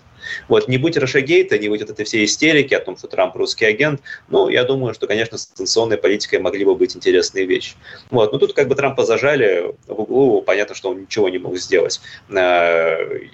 Вот, 0.47 0.67
не 0.67 0.77
будь 0.77 0.97
Рашагейта, 0.97 1.57
не 1.57 1.69
будь 1.69 1.81
этой 1.81 2.05
всей 2.05 2.25
истерики 2.25 2.73
о 2.73 2.79
том, 2.79 2.97
что 2.97 3.07
Трамп 3.07 3.35
русский 3.35 3.65
агент, 3.65 4.01
ну, 4.27 4.49
я 4.49 4.63
думаю, 4.63 4.93
что, 4.93 5.07
конечно, 5.07 5.37
с 5.37 5.51
санкционной 5.53 5.97
политикой 5.97 6.39
могли 6.39 6.65
бы 6.65 6.75
быть 6.75 6.95
интересные 6.95 7.45
вещи. 7.45 7.75
Вот, 8.11 8.31
но 8.31 8.39
тут 8.39 8.53
как 8.53 8.67
бы 8.67 8.75
Трампа 8.75 9.05
зажали 9.05 9.73
в 9.87 10.01
углу, 10.01 10.41
понятно, 10.41 10.75
что 10.75 10.89
он 10.89 11.01
ничего 11.01 11.29
не 11.29 11.37
мог 11.37 11.57
сделать. 11.57 12.01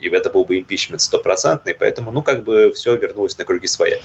И 0.01 0.09
это 0.09 0.29
был 0.29 0.45
бы 0.45 0.59
импичмент 0.59 1.01
стопроцентный, 1.01 1.75
поэтому, 1.75 2.11
ну, 2.11 2.21
как 2.21 2.43
бы 2.43 2.73
все 2.73 2.95
вернулось 2.95 3.37
на 3.37 3.45
круги 3.45 3.67
своя. 3.67 3.97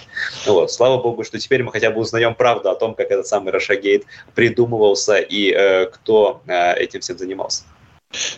Вот, 0.46 0.70
слава 0.70 1.02
богу, 1.02 1.24
что 1.24 1.38
теперь 1.38 1.62
мы 1.62 1.72
хотя 1.72 1.90
бы 1.90 2.00
узнаем 2.00 2.34
правду 2.34 2.70
о 2.70 2.74
том, 2.74 2.94
как 2.94 3.10
этот 3.10 3.26
самый 3.26 3.52
Рашагейт 3.52 4.04
придумывался 4.34 5.16
и 5.16 5.52
э, 5.52 5.86
кто 5.86 6.42
э, 6.46 6.74
этим 6.74 7.00
всем 7.00 7.18
занимался. 7.18 7.64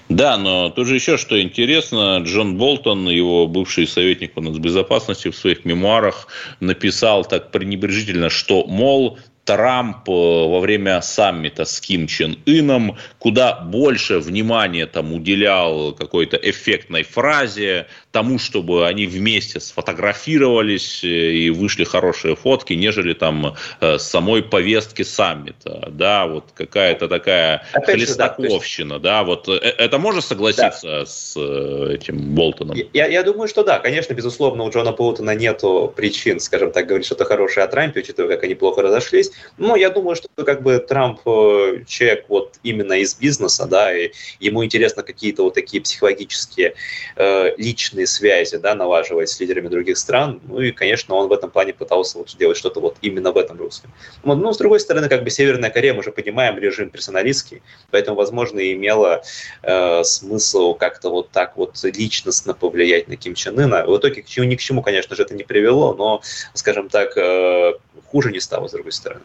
Да, 0.09 0.37
но 0.39 0.71
тут 0.71 0.87
же 0.87 0.95
еще 0.95 1.17
что 1.17 1.41
интересно, 1.41 2.23
Джон 2.25 2.57
Болтон, 2.57 3.09
его 3.09 3.47
бывший 3.47 3.87
советник 3.87 4.33
по 4.33 4.41
нацбезопасности 4.41 5.29
в 5.29 5.37
своих 5.37 5.65
мемуарах 5.65 6.29
написал 6.61 7.25
так 7.25 7.51
пренебрежительно, 7.51 8.31
что, 8.31 8.65
мол, 8.65 9.19
Трамп 9.49 10.07
э, 10.07 10.13
во 10.13 10.61
время 10.61 11.01
саммита 11.01 11.65
с 11.65 11.81
Ким 11.81 12.07
Чен 12.07 12.39
Ыном 12.47 12.99
куда 13.19 13.55
больше 13.55 14.19
внимания 14.19 14.87
там 14.87 15.15
уделял 15.15 15.95
какой-то 15.95 16.37
эффектной 16.37 17.03
фразе, 17.03 17.87
тому, 18.13 18.39
чтобы 18.39 18.87
они 18.87 19.07
вместе 19.07 19.59
сфотографировались 19.59 21.03
э, 21.03 21.33
и 21.33 21.49
вышли 21.51 21.85
хорошие 21.85 22.37
фотки, 22.37 22.75
нежели 22.75 23.15
там 23.15 23.57
э, 23.81 23.97
самой 23.97 24.43
повестки 24.43 25.03
саммита, 25.03 25.89
да, 25.93 26.27
вот 26.27 26.45
какая-то 26.55 27.09
такая 27.09 27.67
Опять 27.73 27.95
хлестаковщина, 27.95 28.97
же, 28.97 29.01
да, 29.01 29.21
да, 29.21 29.25
вот 29.25 29.49
это 29.49 29.99
можно 29.99 30.21
согласиться 30.21 30.87
да. 30.87 31.07
с 31.07 31.37
этим 31.39 32.35
Болтоном? 32.35 32.77
Я, 32.93 33.07
я 33.07 33.23
думаю, 33.23 33.49
что 33.49 33.65
да, 33.65 33.79
конечно, 33.79 34.13
безусловно, 34.13 34.65
у 34.65 34.71
Джона 34.71 34.93
Болтона 34.93 35.35
нету 35.35 35.91
причин, 35.97 36.39
скажем 36.39 36.71
так, 36.71 36.87
говорить 36.87 37.07
что-то 37.07 37.25
хорошее 37.25 37.65
о 37.65 37.69
Трампе, 37.69 38.01
учитывая, 38.01 38.35
как 38.35 38.45
они 38.45 38.55
плохо 38.55 38.83
разошлись, 38.83 39.31
но 39.57 39.77
я 39.77 39.91
думаю, 39.91 40.17
что 40.17 40.29
как 40.45 40.63
бы 40.63 40.79
Трамп 40.79 41.21
э, 41.27 41.85
человек 41.87 42.27
вот 42.29 42.59
именно 42.63 42.95
из 42.95 43.15
бизнеса, 43.15 43.67
да, 43.67 43.97
и 43.97 44.13
ему 44.41 44.65
интересно 44.65 45.03
какие-то 45.03 45.43
вот 45.43 45.55
такие 45.55 45.83
психологические 45.83 46.75
э, 47.17 47.57
личные 47.57 48.07
связи, 48.07 48.57
да, 48.57 48.75
налаживать 48.75 49.29
с 49.29 49.41
лидерами 49.41 49.69
других 49.69 49.99
стран. 49.99 50.41
Ну 50.47 50.61
и, 50.61 50.73
конечно, 50.73 51.15
он 51.15 51.29
в 51.29 51.33
этом 51.33 51.51
плане 51.51 51.73
пытался 51.73 52.19
вот 52.19 52.31
сделать 52.31 52.57
что-то 52.57 52.81
вот 52.81 52.97
именно 53.03 53.33
в 53.33 53.37
этом 53.37 53.59
русле. 53.59 53.91
Но, 54.25 54.35
ну, 54.35 54.53
с 54.53 54.59
другой 54.59 54.81
стороны, 54.81 55.09
как 55.09 55.25
бы 55.25 55.31
Северная 55.31 55.71
Корея, 55.71 55.95
мы 55.95 56.03
же 56.03 56.13
понимаем, 56.13 56.59
режим 56.59 56.91
персоналистский, 56.91 57.63
поэтому, 57.91 58.17
возможно, 58.17 58.61
имело 58.73 59.23
э, 59.63 60.05
смысл 60.05 60.75
как-то 60.75 61.11
вот 61.11 61.31
так 61.31 61.57
вот 61.57 61.77
личностно 61.83 62.55
повлиять 62.55 63.09
на 63.09 63.17
Ким 63.17 63.35
Чен 63.35 63.59
Ына. 63.59 63.85
В 63.87 63.97
итоге 63.97 64.25
ни 64.37 64.55
к 64.55 64.61
чему, 64.61 64.83
конечно 64.83 65.17
же, 65.17 65.23
это 65.23 65.35
не 65.35 65.45
привело, 65.45 65.95
но, 65.95 66.23
скажем 66.55 66.89
так, 66.89 67.17
э, 67.17 67.75
хуже 68.11 68.33
не 68.33 68.41
стало, 68.41 68.69
с 68.69 68.73
другой 68.73 68.93
стороны. 68.93 69.21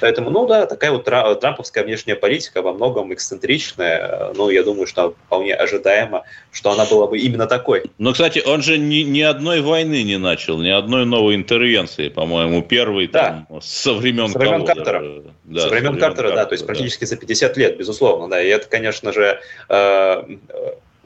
Поэтому, 0.00 0.30
ну 0.30 0.46
да, 0.46 0.66
такая 0.66 0.90
вот 0.90 1.04
трамповская 1.04 1.84
внешняя 1.84 2.16
политика 2.16 2.62
во 2.62 2.72
многом 2.72 3.12
эксцентричная. 3.12 4.32
Ну, 4.34 4.50
я 4.50 4.62
думаю, 4.62 4.86
что 4.86 5.14
вполне 5.26 5.54
ожидаемо, 5.54 6.24
что 6.52 6.70
она 6.70 6.84
была 6.84 7.06
бы 7.06 7.18
именно 7.18 7.46
такой. 7.46 7.84
Но, 7.98 8.12
кстати, 8.12 8.42
он 8.44 8.62
же 8.62 8.78
ни, 8.78 9.02
ни 9.02 9.22
одной 9.22 9.60
войны 9.60 10.02
не 10.02 10.18
начал, 10.18 10.58
ни 10.58 10.70
одной 10.70 11.06
новой 11.06 11.34
интервенции, 11.34 12.08
по-моему, 12.08 12.62
первый 12.62 13.08
да. 13.08 13.44
там 13.48 13.60
со 13.62 13.94
времен, 13.94 14.28
со 14.28 14.38
времен 14.38 14.64
Картера. 14.64 15.22
Да, 15.44 15.60
со 15.60 15.68
времен, 15.68 15.92
времен 15.92 16.00
Картера, 16.00 16.28
Картера, 16.28 16.36
да, 16.36 16.44
то 16.44 16.54
есть 16.54 16.66
практически 16.66 17.04
за 17.04 17.16
50 17.16 17.56
лет, 17.56 17.78
безусловно, 17.78 18.28
да. 18.28 18.42
И 18.42 18.48
это, 18.48 18.68
конечно 18.68 19.12
же, 19.12 19.40
э, 19.68 20.22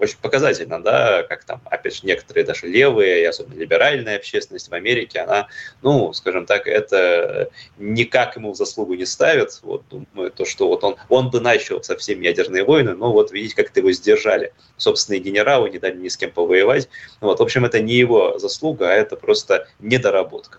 очень 0.00 0.16
показательно, 0.20 0.82
да, 0.82 1.22
как 1.24 1.44
там, 1.44 1.60
опять 1.66 1.96
же, 1.96 2.00
некоторые 2.04 2.44
даже 2.44 2.66
левые, 2.66 3.22
и 3.22 3.24
особенно 3.24 3.58
либеральная 3.58 4.16
общественность 4.16 4.70
в 4.70 4.74
Америке, 4.74 5.20
она, 5.20 5.48
ну, 5.82 6.12
скажем 6.14 6.46
так, 6.46 6.66
это 6.66 7.50
никак 7.78 8.36
ему 8.36 8.52
в 8.52 8.56
заслугу 8.56 8.94
не 8.94 9.04
ставит. 9.04 9.60
Вот 9.62 9.82
думаю, 9.90 10.30
то, 10.30 10.44
что 10.44 10.68
вот 10.68 10.82
он, 10.84 10.96
он 11.08 11.30
бы 11.30 11.40
начал 11.40 11.82
совсем 11.82 12.20
ядерные 12.22 12.64
войны, 12.64 12.94
но 12.94 13.12
вот 13.12 13.30
видите, 13.30 13.54
как-то 13.54 13.80
его 13.80 13.92
сдержали. 13.92 14.52
Собственные 14.78 15.20
генералы 15.20 15.68
не 15.70 15.78
дали 15.78 15.96
ни 15.96 16.08
с 16.08 16.16
кем 16.16 16.30
повоевать. 16.30 16.88
Вот, 17.20 17.38
в 17.38 17.42
общем, 17.42 17.64
это 17.64 17.80
не 17.80 17.94
его 17.94 18.38
заслуга, 18.38 18.90
а 18.90 18.94
это 18.94 19.16
просто 19.16 19.68
недоработка. 19.80 20.58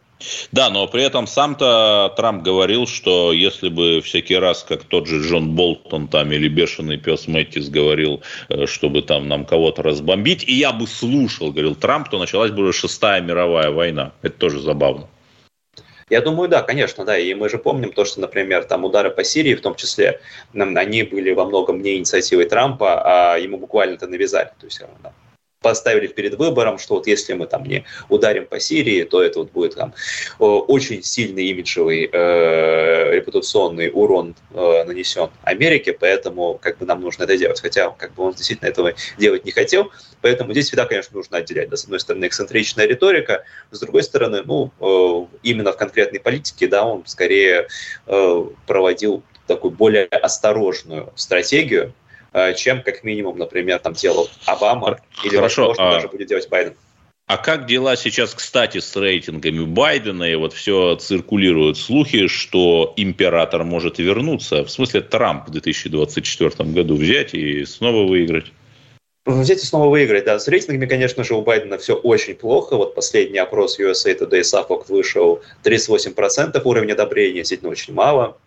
Да, 0.52 0.70
но 0.70 0.88
при 0.88 1.04
этом 1.04 1.28
сам-то 1.28 2.14
Трамп 2.16 2.44
говорил, 2.44 2.88
что 2.88 3.34
если 3.34 3.70
бы 3.70 4.02
всякий 4.02 4.36
раз, 4.36 4.64
как 4.64 4.84
тот 4.84 5.08
же 5.08 5.22
Джон 5.22 5.56
Болтон 5.56 6.08
там 6.08 6.32
или 6.32 6.48
бешеный 6.48 6.98
пес 6.98 7.28
Мэттис 7.28 7.70
говорил, 7.70 8.22
э, 8.50 8.66
чтобы 8.66 9.02
там 9.02 9.28
нам 9.28 9.46
кого-то 9.46 9.84
разбомбить, 9.84 10.44
и 10.48 10.54
я 10.54 10.72
бы 10.72 10.88
слушал, 10.88 11.52
говорил 11.52 11.76
Трамп, 11.76 12.10
то 12.10 12.20
началась 12.20 12.52
бы 12.52 12.64
уже 12.64 12.74
шестая 12.74 13.22
мировая 13.22 13.72
война. 13.72 14.14
Это 14.22 14.38
тоже 14.38 14.60
забавно. 14.60 15.08
Я 16.12 16.20
думаю, 16.20 16.50
да, 16.50 16.62
конечно, 16.62 17.06
да. 17.06 17.18
И 17.18 17.34
мы 17.34 17.48
же 17.48 17.58
помним 17.58 17.94
то, 17.94 18.04
что, 18.04 18.20
например, 18.20 18.66
там 18.66 18.84
удары 18.84 19.12
по 19.12 19.24
Сирии, 19.24 19.56
в 19.56 19.62
том 19.62 19.76
числе, 19.76 20.20
они 20.54 21.04
были 21.04 21.32
во 21.32 21.46
многом 21.46 21.82
не 21.82 21.96
инициативой 21.96 22.46
Трампа, 22.46 23.02
а 23.06 23.38
ему 23.38 23.58
буквально 23.58 23.94
это 23.94 24.08
навязали. 24.08 24.52
То 24.60 24.66
есть 24.66 24.82
поставили 25.62 26.08
перед 26.08 26.36
выбором, 26.36 26.80
что 26.80 26.96
вот 26.96 27.08
если 27.08 27.34
мы 27.34 27.46
там 27.46 27.64
не 27.64 27.86
ударим 28.10 28.48
по 28.48 28.60
Сирии, 28.60 29.04
то 29.04 29.22
это 29.22 29.40
вот 29.40 29.52
будет 29.52 29.76
там 29.76 29.94
очень 30.40 31.04
сильный 31.04 31.46
имиджевый 31.46 32.10
э, 32.12 33.16
репутационный 33.16 33.92
урон 33.94 34.36
э, 34.54 34.84
нанесен 34.86 35.30
Америке, 35.44 35.94
поэтому 35.94 36.60
как 36.62 36.80
бы 36.80 36.86
нам 36.86 37.02
нужно 37.02 37.24
это 37.24 37.38
делать. 37.38 37.62
Хотя 37.62 37.92
как 37.92 38.14
бы 38.16 38.24
он 38.24 38.34
действительно 38.34 38.68
этого 38.68 38.94
делать 39.20 39.46
не 39.46 39.52
хотел, 39.52 39.92
поэтому 40.22 40.52
здесь 40.52 40.68
всегда, 40.68 40.86
конечно, 40.86 41.16
нужно 41.16 41.38
отделять. 41.38 41.70
Да, 41.70 41.78
с 41.78 41.84
одной 41.84 42.00
стороны, 42.00 42.26
эксцентричная 42.26 42.88
риторика, 42.88 43.44
с 43.70 43.80
другой 43.80 44.04
стороны, 44.04 44.42
ну, 44.44 44.72
э, 44.80 45.38
именно 45.44 45.72
в 45.74 45.78
конкретной 45.78 46.20
политике, 46.20 46.68
да, 46.68 46.86
он 46.86 47.06
скорее 47.06 47.68
э, 48.08 48.46
проводил 48.66 49.22
такую 49.46 49.72
более 49.72 50.06
осторожную 50.06 51.12
стратегию, 51.16 51.94
Э, 51.94 52.01
чем, 52.56 52.82
как 52.84 53.04
минимум, 53.04 53.38
например, 53.38 53.80
там 53.80 53.94
делал 53.94 54.30
Обама 54.46 55.00
или, 55.24 55.36
Хорошо, 55.36 55.68
возможно, 55.68 55.90
а... 55.90 55.94
даже 55.94 56.08
будет 56.08 56.28
делать 56.28 56.48
Байден. 56.50 56.76
А 57.28 57.38
как 57.38 57.66
дела 57.66 57.96
сейчас, 57.96 58.34
кстати, 58.34 58.80
с 58.80 58.94
рейтингами 58.94 59.64
Байдена? 59.64 60.26
И 60.26 60.36
вот 60.36 60.52
все 60.52 60.98
циркулируют 60.98 61.78
слухи, 61.78 62.28
что 62.28 62.94
император 62.98 63.64
может 63.64 64.00
вернуться. 64.00 64.66
В 64.66 64.70
смысле, 64.70 65.00
Трамп 65.00 65.48
в 65.48 65.52
2024 65.52 66.70
году 66.72 66.96
взять 66.98 67.34
и 67.34 67.64
снова 67.64 68.06
выиграть. 68.06 68.52
Взять 69.26 69.64
и 69.64 69.66
снова 69.66 69.90
выиграть, 69.90 70.26
да. 70.26 70.40
С 70.40 70.50
рейтингами, 70.50 70.88
конечно 70.88 71.24
же, 71.24 71.36
у 71.36 71.42
Байдена 71.42 71.78
все 71.78 71.96
очень 71.96 72.36
плохо. 72.36 72.76
Вот 72.76 72.96
последний 72.96 73.40
опрос 73.40 73.80
USA 73.80 74.14
Today 74.18 74.42
Suffolk 74.42 74.88
вышел 74.90 75.42
38% 75.64 76.62
уровня 76.66 76.94
одобрения, 76.94 77.36
действительно 77.36 77.72
очень 77.72 77.94
мало 77.94 78.38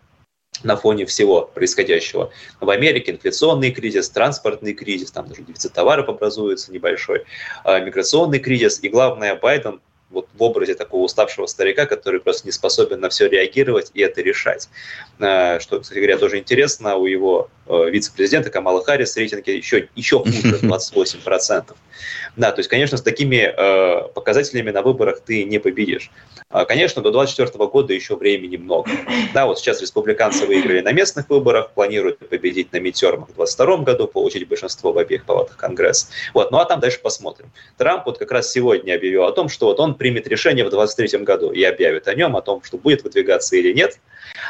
на 0.62 0.76
фоне 0.76 1.04
всего 1.06 1.42
происходящего. 1.42 2.30
В 2.60 2.70
Америке 2.70 3.12
инфляционный 3.12 3.70
кризис, 3.70 4.08
транспортный 4.10 4.72
кризис, 4.72 5.10
там 5.10 5.28
даже 5.28 5.42
дефицит 5.42 5.72
товаров 5.72 6.08
образуется 6.08 6.72
небольшой, 6.72 7.24
а, 7.64 7.80
миграционный 7.80 8.38
кризис. 8.38 8.78
И 8.82 8.88
главное, 8.88 9.34
Байден 9.34 9.80
вот 10.14 10.28
в 10.32 10.42
образе 10.42 10.74
такого 10.74 11.02
уставшего 11.02 11.46
старика, 11.46 11.86
который 11.86 12.20
просто 12.20 12.46
не 12.46 12.52
способен 12.52 13.00
на 13.00 13.08
все 13.08 13.28
реагировать 13.28 13.90
и 13.94 14.00
это 14.00 14.22
решать. 14.22 14.68
А, 15.18 15.58
что, 15.60 15.80
кстати 15.80 15.98
говоря, 15.98 16.16
тоже 16.16 16.38
интересно, 16.38 16.96
у 16.96 17.06
его 17.06 17.50
э, 17.66 17.90
вице-президента 17.90 18.50
Камала 18.50 18.82
Харрис 18.82 19.16
рейтинги 19.16 19.50
еще, 19.50 19.88
еще 19.96 20.20
хуже, 20.20 20.58
28%. 20.62 21.74
Да, 22.36 22.50
то 22.50 22.60
есть, 22.60 22.68
конечно, 22.68 22.96
с 22.98 23.02
такими 23.02 23.36
э, 23.36 24.08
показателями 24.08 24.70
на 24.70 24.82
выборах 24.82 25.20
ты 25.20 25.44
не 25.44 25.58
победишь. 25.58 26.10
А, 26.50 26.64
конечно, 26.64 27.00
до 27.00 27.10
2024 27.12 27.66
года 27.68 27.94
еще 27.94 28.16
времени 28.16 28.56
много. 28.56 28.90
Да, 29.32 29.46
вот 29.46 29.58
сейчас 29.58 29.80
республиканцы 29.80 30.44
выиграли 30.46 30.80
на 30.80 30.92
местных 30.92 31.28
выборах, 31.30 31.70
планируют 31.72 32.18
победить 32.28 32.72
на 32.72 32.78
мидтермах 32.78 33.28
в 33.30 33.36
2022 33.36 33.76
году, 33.78 34.08
получить 34.08 34.48
большинство 34.48 34.92
в 34.92 34.98
обеих 34.98 35.24
палатах 35.24 35.56
Конгресса. 35.56 36.08
Вот, 36.32 36.50
ну 36.50 36.58
а 36.58 36.64
там 36.64 36.80
дальше 36.80 37.00
посмотрим. 37.00 37.50
Трамп 37.76 38.06
вот 38.06 38.18
как 38.18 38.32
раз 38.32 38.50
сегодня 38.50 38.94
объявил 38.94 39.24
о 39.24 39.32
том, 39.32 39.48
что 39.48 39.66
вот 39.66 39.78
он 39.78 39.94
примет 39.94 40.26
решение 40.26 40.64
в 40.64 40.70
2023 40.70 41.24
году 41.24 41.52
и 41.52 41.62
объявит 41.62 42.08
о 42.08 42.14
нем, 42.14 42.36
о 42.36 42.42
том, 42.42 42.62
что 42.64 42.78
будет 42.78 43.04
выдвигаться 43.04 43.56
или 43.56 43.72
нет. 43.72 43.98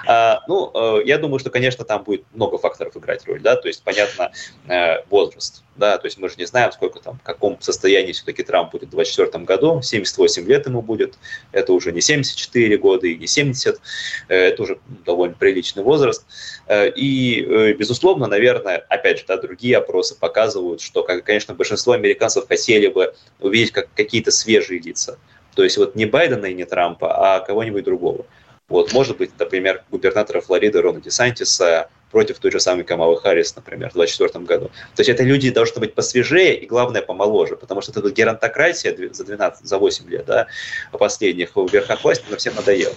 А, 0.07 0.43
ну, 0.49 0.71
э, 0.75 1.03
я 1.05 1.19
думаю, 1.19 1.39
что, 1.39 1.51
конечно, 1.51 1.85
там 1.85 2.03
будет 2.05 2.25
много 2.33 2.59
факторов 2.59 2.97
играть 2.97 3.27
роль, 3.27 3.41
да, 3.41 3.57
то 3.57 3.69
есть, 3.69 3.83
понятно, 3.83 4.33
э, 4.69 5.03
возраст, 5.09 5.65
да, 5.77 5.99
то 5.99 6.07
есть 6.07 6.19
мы 6.19 6.29
же 6.29 6.37
не 6.37 6.47
знаем, 6.47 6.73
сколько 6.73 7.01
там, 7.01 7.19
в 7.19 7.23
каком 7.23 7.61
состоянии 7.61 8.13
все-таки 8.13 8.43
Трамп 8.43 8.73
будет 8.73 8.89
в 8.89 8.91
2024 8.91 9.45
году, 9.45 9.83
78 9.83 10.47
лет 10.47 10.67
ему 10.67 10.83
будет, 10.83 11.15
это 11.53 11.73
уже 11.73 11.93
не 11.93 12.01
74 12.01 12.77
года 12.79 13.07
и 13.07 13.17
не 13.17 13.27
70, 13.27 13.81
э, 14.29 14.35
это 14.35 14.63
уже 14.63 14.79
довольно 15.05 15.35
приличный 15.35 15.83
возраст, 15.83 16.25
и, 16.71 17.75
безусловно, 17.79 18.27
наверное, 18.27 18.79
опять 18.89 19.19
же, 19.19 19.25
да, 19.27 19.37
другие 19.37 19.77
опросы 19.77 20.19
показывают, 20.19 20.81
что, 20.81 21.03
конечно, 21.03 21.55
большинство 21.55 21.93
американцев 21.93 22.49
хотели 22.49 22.89
бы 22.89 23.15
увидеть 23.41 23.73
как 23.73 23.89
какие-то 23.95 24.31
свежие 24.31 24.81
лица, 24.81 25.19
то 25.55 25.63
есть 25.63 25.77
вот 25.77 25.95
не 25.95 26.07
Байдена 26.07 26.47
и 26.47 26.55
не 26.55 26.65
Трампа, 26.65 27.37
а 27.37 27.41
кого-нибудь 27.41 27.85
другого. 27.85 28.27
Вот, 28.69 28.93
может 28.93 29.19
быть, 29.19 29.31
например, 29.39 29.85
губернатора 29.91 30.41
Флориды 30.41 30.81
Рона 30.81 31.01
Десантиса 31.01 31.89
против 32.11 32.39
той 32.39 32.51
же 32.51 32.61
самой 32.61 32.85
Камалы 32.85 33.21
Харрис, 33.21 33.55
например, 33.57 33.91
в 33.91 33.95
2024 33.95 34.45
году. 34.47 34.71
То 34.95 35.01
есть 35.01 35.11
это 35.11 35.23
люди 35.23 35.51
должны 35.51 35.81
быть 35.81 35.95
посвежее 35.95 36.57
и, 36.57 36.65
главное, 36.67 37.03
помоложе, 37.03 37.57
потому 37.57 37.83
что 37.83 37.99
эта 37.99 38.09
геронтократия 38.11 38.97
за 39.13 39.25
12, 39.25 39.67
за 39.67 39.79
8 39.79 40.09
лет, 40.09 40.25
да, 40.25 40.47
последних 40.93 41.57
в 41.57 41.71
верхах 41.71 42.03
власти, 42.05 42.25
она 42.29 42.37
всем 42.37 42.55
надоела. 42.55 42.95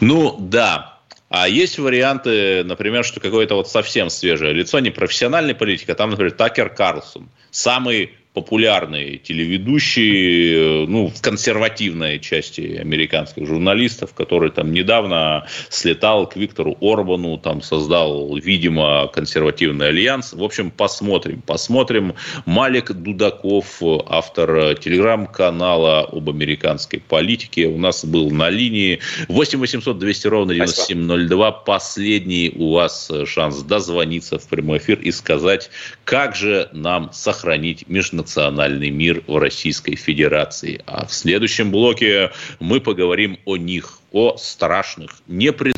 Ну, 0.00 0.36
да, 0.38 0.98
а 1.30 1.48
есть 1.48 1.78
варианты, 1.78 2.64
например, 2.64 3.04
что 3.04 3.20
какое-то 3.20 3.54
вот 3.54 3.70
совсем 3.70 4.10
свежее 4.10 4.52
лицо, 4.52 4.80
не 4.80 4.90
профессиональный 4.90 5.54
политик, 5.54 5.88
а 5.90 5.94
там, 5.94 6.10
например, 6.10 6.32
Такер 6.32 6.70
Карлсон, 6.70 7.30
самый 7.52 8.18
популярный 8.32 9.18
телеведущий, 9.18 10.86
ну, 10.86 11.08
в 11.08 11.20
консервативной 11.20 12.20
части 12.20 12.76
американских 12.76 13.44
журналистов, 13.46 14.14
который 14.14 14.50
там 14.52 14.72
недавно 14.72 15.46
слетал 15.68 16.28
к 16.28 16.36
Виктору 16.36 16.76
Орбану, 16.80 17.38
там 17.38 17.60
создал, 17.60 18.36
видимо, 18.36 19.08
консервативный 19.08 19.88
альянс. 19.88 20.32
В 20.32 20.44
общем, 20.44 20.70
посмотрим, 20.70 21.42
посмотрим. 21.42 22.14
Малик 22.46 22.92
Дудаков, 22.92 23.82
автор 24.06 24.76
телеграм-канала 24.76 26.02
об 26.02 26.30
американской 26.30 27.00
политике, 27.00 27.66
у 27.66 27.78
нас 27.78 28.04
был 28.04 28.30
на 28.30 28.48
линии 28.48 29.00
8 29.26 29.58
800 29.58 29.98
200 29.98 30.26
ровно 30.28 30.54
9702. 30.54 31.50
Последний 31.50 32.52
у 32.54 32.74
вас 32.74 33.10
шанс 33.26 33.62
дозвониться 33.62 34.38
в 34.38 34.46
прямой 34.46 34.78
эфир 34.78 35.00
и 35.00 35.10
сказать, 35.10 35.70
как 36.04 36.36
же 36.36 36.68
нам 36.72 37.10
сохранить 37.12 37.88
международный 37.88 38.20
национальный 38.30 38.90
мир 38.90 39.22
в 39.26 39.38
Российской 39.38 39.96
Федерации. 39.96 40.80
А 40.86 41.04
в 41.06 41.12
следующем 41.12 41.70
блоке 41.72 42.30
мы 42.60 42.80
поговорим 42.80 43.38
о 43.44 43.56
них, 43.56 43.98
о 44.12 44.36
страшных, 44.36 45.10
непред... 45.26 45.74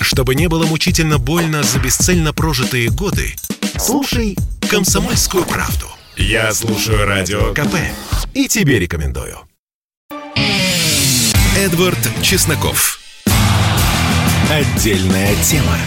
Чтобы 0.00 0.34
не 0.34 0.48
было 0.48 0.66
мучительно 0.66 1.18
больно 1.18 1.62
за 1.62 1.78
бесцельно 1.78 2.32
прожитые 2.32 2.90
годы, 2.90 3.34
слушай 3.78 4.36
«Комсомольскую 4.68 5.44
правду». 5.44 5.86
Я 6.16 6.52
слушаю 6.52 7.06
Радио 7.06 7.54
КП 7.54 7.76
и 8.34 8.48
тебе 8.48 8.78
рекомендую. 8.80 9.38
Эдвард 11.56 11.98
Чесноков. 12.22 12.98
Отдельная 14.50 15.34
тема. 15.44 15.78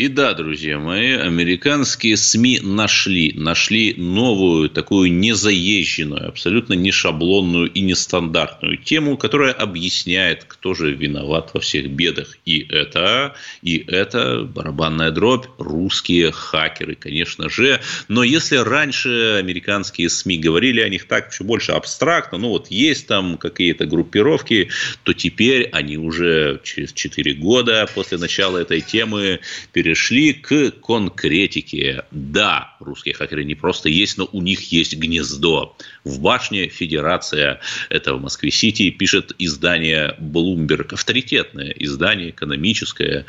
И 0.00 0.08
да, 0.08 0.32
друзья 0.32 0.78
мои, 0.78 1.12
американские 1.12 2.16
СМИ 2.16 2.60
нашли, 2.62 3.34
нашли 3.34 3.92
новую, 3.98 4.70
такую 4.70 5.12
незаезженную, 5.12 6.26
абсолютно 6.26 6.72
не 6.72 6.90
шаблонную 6.90 7.70
и 7.70 7.82
нестандартную 7.82 8.78
тему, 8.78 9.18
которая 9.18 9.52
объясняет, 9.52 10.44
кто 10.48 10.72
же 10.72 10.94
виноват 10.94 11.50
во 11.52 11.60
всех 11.60 11.90
бедах. 11.90 12.38
И 12.46 12.66
это, 12.70 13.34
и 13.60 13.84
это 13.88 14.44
барабанная 14.44 15.10
дробь, 15.10 15.44
русские 15.58 16.32
хакеры, 16.32 16.94
конечно 16.94 17.50
же. 17.50 17.78
Но 18.08 18.22
если 18.22 18.56
раньше 18.56 19.36
американские 19.38 20.08
СМИ 20.08 20.38
говорили 20.38 20.80
о 20.80 20.88
них 20.88 21.08
так 21.08 21.30
все 21.30 21.44
больше 21.44 21.72
абстрактно, 21.72 22.38
ну 22.38 22.48
вот 22.48 22.70
есть 22.70 23.06
там 23.06 23.36
какие-то 23.36 23.84
группировки, 23.84 24.70
то 25.02 25.12
теперь 25.12 25.68
они 25.72 25.98
уже 25.98 26.58
через 26.64 26.94
4 26.94 27.34
года 27.34 27.86
после 27.94 28.16
начала 28.16 28.56
этой 28.56 28.80
темы 28.80 29.40
перешли 29.74 29.89
перешли 29.90 30.34
к 30.34 30.70
конкретике. 30.70 32.04
Да, 32.12 32.76
русские 32.78 33.12
хакеры 33.12 33.42
не 33.42 33.56
просто 33.56 33.88
есть, 33.88 34.18
но 34.18 34.28
у 34.30 34.40
них 34.40 34.70
есть 34.70 34.96
гнездо. 34.96 35.76
В 36.04 36.20
башне 36.20 36.68
Федерация, 36.68 37.58
это 37.88 38.14
в 38.14 38.22
Москве-Сити, 38.22 38.90
пишет 38.90 39.34
издание 39.38 40.14
Bloomberg, 40.20 40.94
авторитетное 40.94 41.70
издание 41.70 42.30
экономическое, 42.30 43.26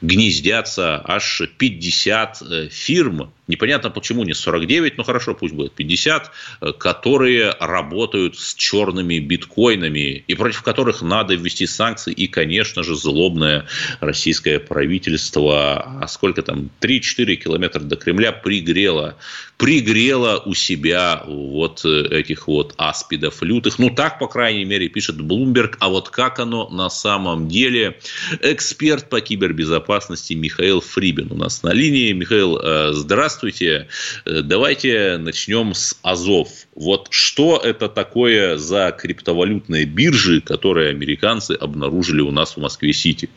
гнездятся 0.00 1.02
аж 1.04 1.42
50 1.58 2.38
э, 2.40 2.68
фирм, 2.70 3.30
непонятно 3.48 3.90
почему 3.90 4.24
не 4.24 4.34
49, 4.34 4.98
но 4.98 5.04
хорошо, 5.04 5.34
пусть 5.34 5.54
будет 5.54 5.72
50, 5.72 6.30
э, 6.60 6.72
которые 6.72 7.54
работают 7.58 8.38
с 8.38 8.54
черными 8.54 9.18
биткоинами 9.18 10.24
и 10.26 10.34
против 10.34 10.62
которых 10.62 11.02
надо 11.02 11.34
ввести 11.34 11.66
санкции 11.66 12.12
и, 12.12 12.28
конечно 12.28 12.82
же, 12.82 12.94
злобное 12.94 13.66
российское 14.00 14.58
правительство. 14.60 16.00
А 16.02 16.08
сколько 16.08 16.42
там, 16.42 16.70
3-4 16.80 17.36
километра 17.36 17.80
до 17.80 17.96
Кремля 17.96 18.32
пригрело, 18.32 19.16
пригрело 19.58 20.40
у 20.46 20.54
себя 20.54 21.24
вот 21.26 21.84
э, 21.84 22.06
этих 22.10 22.46
вот 22.46 22.74
аспидов 22.76 23.42
лютых. 23.42 23.78
Ну, 23.80 23.90
так, 23.90 24.20
по 24.20 24.28
крайней 24.28 24.64
мере, 24.64 24.88
пишет 24.88 25.20
Блумберг. 25.20 25.76
А 25.80 25.88
вот 25.88 26.08
как 26.10 26.38
оно 26.38 26.68
на 26.70 26.88
самом 26.88 27.48
деле? 27.48 27.98
Эксперт 28.40 29.08
по 29.10 29.20
кибербезопасности 29.20 30.34
Михаил 30.34 30.80
Фрибин 30.80 31.32
у 31.32 31.34
нас 31.34 31.64
на 31.64 31.72
линии. 31.72 32.12
Михаил, 32.12 32.56
э, 32.56 32.92
здравствуйте. 32.92 33.88
Э, 34.24 34.42
давайте 34.42 35.18
начнем 35.18 35.74
с 35.74 35.98
Азов. 36.02 36.48
Вот 36.76 37.08
что 37.10 37.60
это 37.62 37.88
такое 37.88 38.58
за 38.58 38.96
криптовалютные 38.96 39.86
биржи, 39.86 40.40
которые 40.40 40.90
американцы 40.90 41.52
обнаружили 41.52 42.20
у 42.20 42.30
нас 42.30 42.56
в 42.56 42.60
Москве-Сити? 42.60 43.28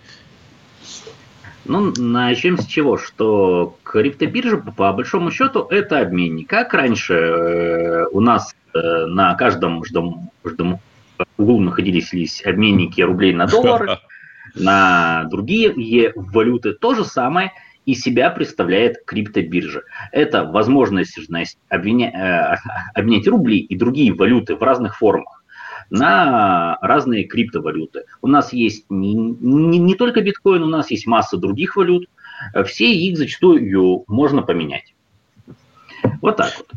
Ну, 1.72 1.94
начнем 1.98 2.58
с 2.58 2.66
чего? 2.66 2.98
Что 2.98 3.78
криптобиржа, 3.84 4.58
по 4.58 4.92
большому 4.92 5.32
счету, 5.32 5.68
это 5.70 6.02
обменник. 6.02 6.50
Как 6.50 6.74
раньше 6.74 7.14
э, 7.14 8.06
у 8.12 8.20
нас 8.20 8.54
э, 8.74 9.06
на 9.06 9.36
каждом 9.36 9.86
ждом, 9.86 10.32
ждом 10.44 10.82
углу 11.38 11.62
находились 11.62 12.46
обменники 12.46 13.00
рублей 13.00 13.34
на 13.34 13.48
доллары, 13.48 14.00
на 14.56 15.24
другие 15.32 16.12
валюты, 16.14 16.74
то 16.74 16.94
же 16.94 17.06
самое 17.06 17.54
из 17.86 18.02
себя 18.02 18.32
представляет 18.32 19.06
криптобиржа. 19.06 19.84
Это 20.12 20.44
возможность 20.44 21.18
обменять, 21.70 22.14
э, 22.14 22.56
обменять 22.94 23.30
рубли 23.30 23.60
и 23.60 23.78
другие 23.78 24.14
валюты 24.14 24.58
в 24.58 24.62
разных 24.62 24.98
формах 24.98 25.41
на 25.92 26.78
разные 26.82 27.26
криптовалюты. 27.26 28.06
У 28.22 28.28
нас 28.28 28.54
есть 28.54 28.86
не, 28.90 29.14
не, 29.14 29.78
не 29.78 29.96
только 29.96 30.22
биткоин, 30.22 30.64
у 30.64 30.68
нас 30.68 30.90
есть 30.90 31.06
масса 31.06 31.38
других 31.38 31.76
валют. 31.76 32.08
Все 32.66 32.92
их 32.92 33.18
зачастую 33.18 34.04
можно 34.08 34.42
поменять. 34.42 34.96
Вот 36.22 36.38
так 36.38 36.54
вот. 36.58 36.68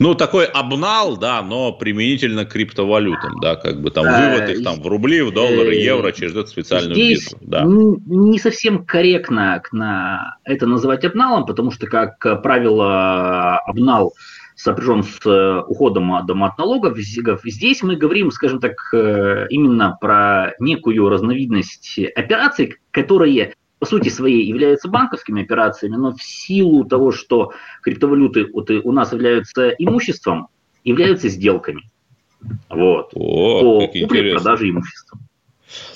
Ну, 0.00 0.14
такой 0.14 0.46
обнал, 0.46 1.18
да, 1.18 1.42
но 1.42 1.72
применительно 1.72 2.46
к 2.46 2.52
криптовалютам, 2.52 3.38
да, 3.38 3.56
как 3.56 3.82
бы 3.82 3.90
там 3.90 4.06
вывод 4.06 4.48
их 4.48 4.64
там 4.64 4.80
в 4.80 4.86
рубли, 4.86 5.20
в 5.20 5.30
доллары, 5.30 5.76
э, 5.76 5.84
евро 5.84 6.10
через 6.12 6.32
эту 6.32 6.46
специальную 6.46 6.94
Здесь 6.94 7.24
биржу. 7.24 7.38
Да. 7.42 7.64
Не 7.66 8.38
совсем 8.38 8.86
корректно 8.86 9.62
на 9.72 10.38
это 10.44 10.66
называть 10.66 11.04
обналом, 11.04 11.44
потому 11.44 11.70
что, 11.70 11.86
как 11.86 12.18
правило, 12.42 13.58
обнал 13.58 14.14
сопряжен 14.62 15.02
с 15.02 15.18
э, 15.24 15.62
уходом 15.66 16.12
от 16.12 16.58
налогов. 16.58 16.98
Здесь 16.98 17.82
мы 17.82 17.96
говорим, 17.96 18.30
скажем 18.30 18.60
так, 18.60 18.74
э, 18.92 19.46
именно 19.48 19.96
про 20.00 20.52
некую 20.58 21.08
разновидность 21.08 21.98
операций, 22.14 22.76
которые 22.90 23.54
по 23.78 23.86
сути 23.86 24.10
своей 24.10 24.44
являются 24.46 24.88
банковскими 24.88 25.42
операциями, 25.42 25.96
но 25.96 26.12
в 26.12 26.22
силу 26.22 26.84
того, 26.84 27.10
что 27.10 27.52
криптовалюты 27.82 28.48
у 28.52 28.92
нас 28.92 29.12
являются 29.12 29.70
имуществом, 29.70 30.48
являются 30.84 31.28
сделками. 31.28 31.84
Вот. 32.68 33.12
О, 33.14 33.80
по 33.80 33.86
купле-продаже 33.86 34.68
имущества. 34.68 35.18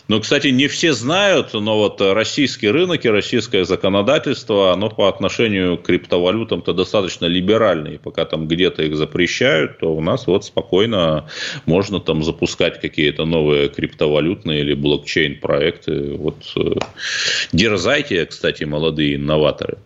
Ну, 0.06 0.20
кстати, 0.20 0.48
не 0.48 0.68
все 0.68 0.92
знают, 0.92 1.54
но 1.54 1.78
вот 1.78 2.00
российский 2.00 2.68
рынок 2.68 3.04
и 3.04 3.08
российское 3.08 3.64
законодательство, 3.64 4.72
оно 4.72 4.90
по 4.90 5.08
отношению 5.08 5.78
к 5.78 5.82
криптовалютам-то 5.82 6.72
достаточно 6.74 7.26
либеральное. 7.26 7.92
И 7.92 7.98
пока 7.98 8.24
там 8.24 8.46
где-то 8.46 8.82
их 8.82 8.96
запрещают, 8.96 9.78
то 9.78 9.94
у 9.94 10.00
нас 10.00 10.26
вот 10.26 10.44
спокойно 10.44 11.28
можно 11.64 12.00
там 12.00 12.22
запускать 12.22 12.80
какие-то 12.80 13.24
новые 13.24 13.68
криптовалютные 13.68 14.60
или 14.60 14.74
блокчейн-проекты. 14.74 16.16
Вот 16.16 16.36
э, 16.56 16.74
дерзайте, 17.52 18.26
кстати, 18.26 18.64
молодые 18.64 19.16
инноваторы. 19.16 19.78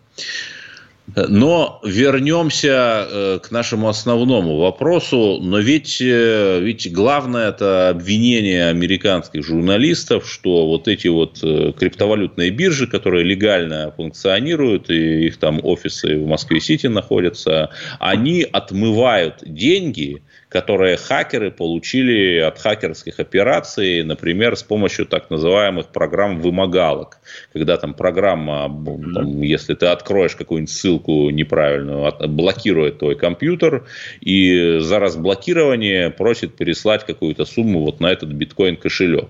Но 1.17 1.81
вернемся 1.85 3.07
э, 3.09 3.39
к 3.43 3.51
нашему 3.51 3.89
основному 3.89 4.59
вопросу. 4.59 5.39
Но 5.41 5.59
ведь, 5.59 6.01
э, 6.03 6.61
ведь 6.61 6.93
главное 6.93 7.49
это 7.49 7.89
обвинение 7.89 8.69
американских 8.69 9.45
журналистов, 9.45 10.31
что 10.31 10.67
вот 10.67 10.87
эти 10.87 11.09
вот 11.09 11.39
э, 11.43 11.73
криптовалютные 11.79 12.51
биржи, 12.51 12.87
которые 12.87 13.25
легально 13.25 13.93
функционируют, 13.97 14.91
и 14.91 15.27
их 15.27 15.39
там 15.39 15.61
офисы 15.63 16.19
в 16.19 16.27
Москве-Сити 16.27 16.89
находятся, 16.89 17.71
они 17.99 18.43
отмывают 18.43 19.37
деньги 19.47 20.23
которые 20.49 20.97
хакеры 20.97 21.51
получили 21.51 22.39
от 22.39 22.59
хакерских 22.59 23.21
операций, 23.21 24.03
например, 24.03 24.57
с 24.57 24.63
помощью 24.63 25.07
так 25.07 25.31
называемых 25.31 25.89
программ 25.89 26.41
вымогалок. 26.41 27.19
Когда 27.53 27.77
там 27.77 27.95
программа, 27.95 28.65
там, 29.15 29.43
если 29.43 29.75
ты 29.75 29.87
откроешь 29.87 30.37
какую-нибудь 30.37 30.73
ссылку 30.73 31.31
неправильную, 31.31 32.13
блокирует 32.29 32.99
твой 32.99 33.15
компьютер 33.15 33.87
и 34.21 34.79
за 34.81 34.99
разблокирование 34.99 36.11
просит 36.11 36.57
переслать 36.57 37.05
какую-то 37.05 37.45
сумму 37.45 37.81
вот 37.81 38.01
на 38.01 38.11
этот 38.11 38.31
биткоин 38.31 38.77
кошелек. 38.77 39.29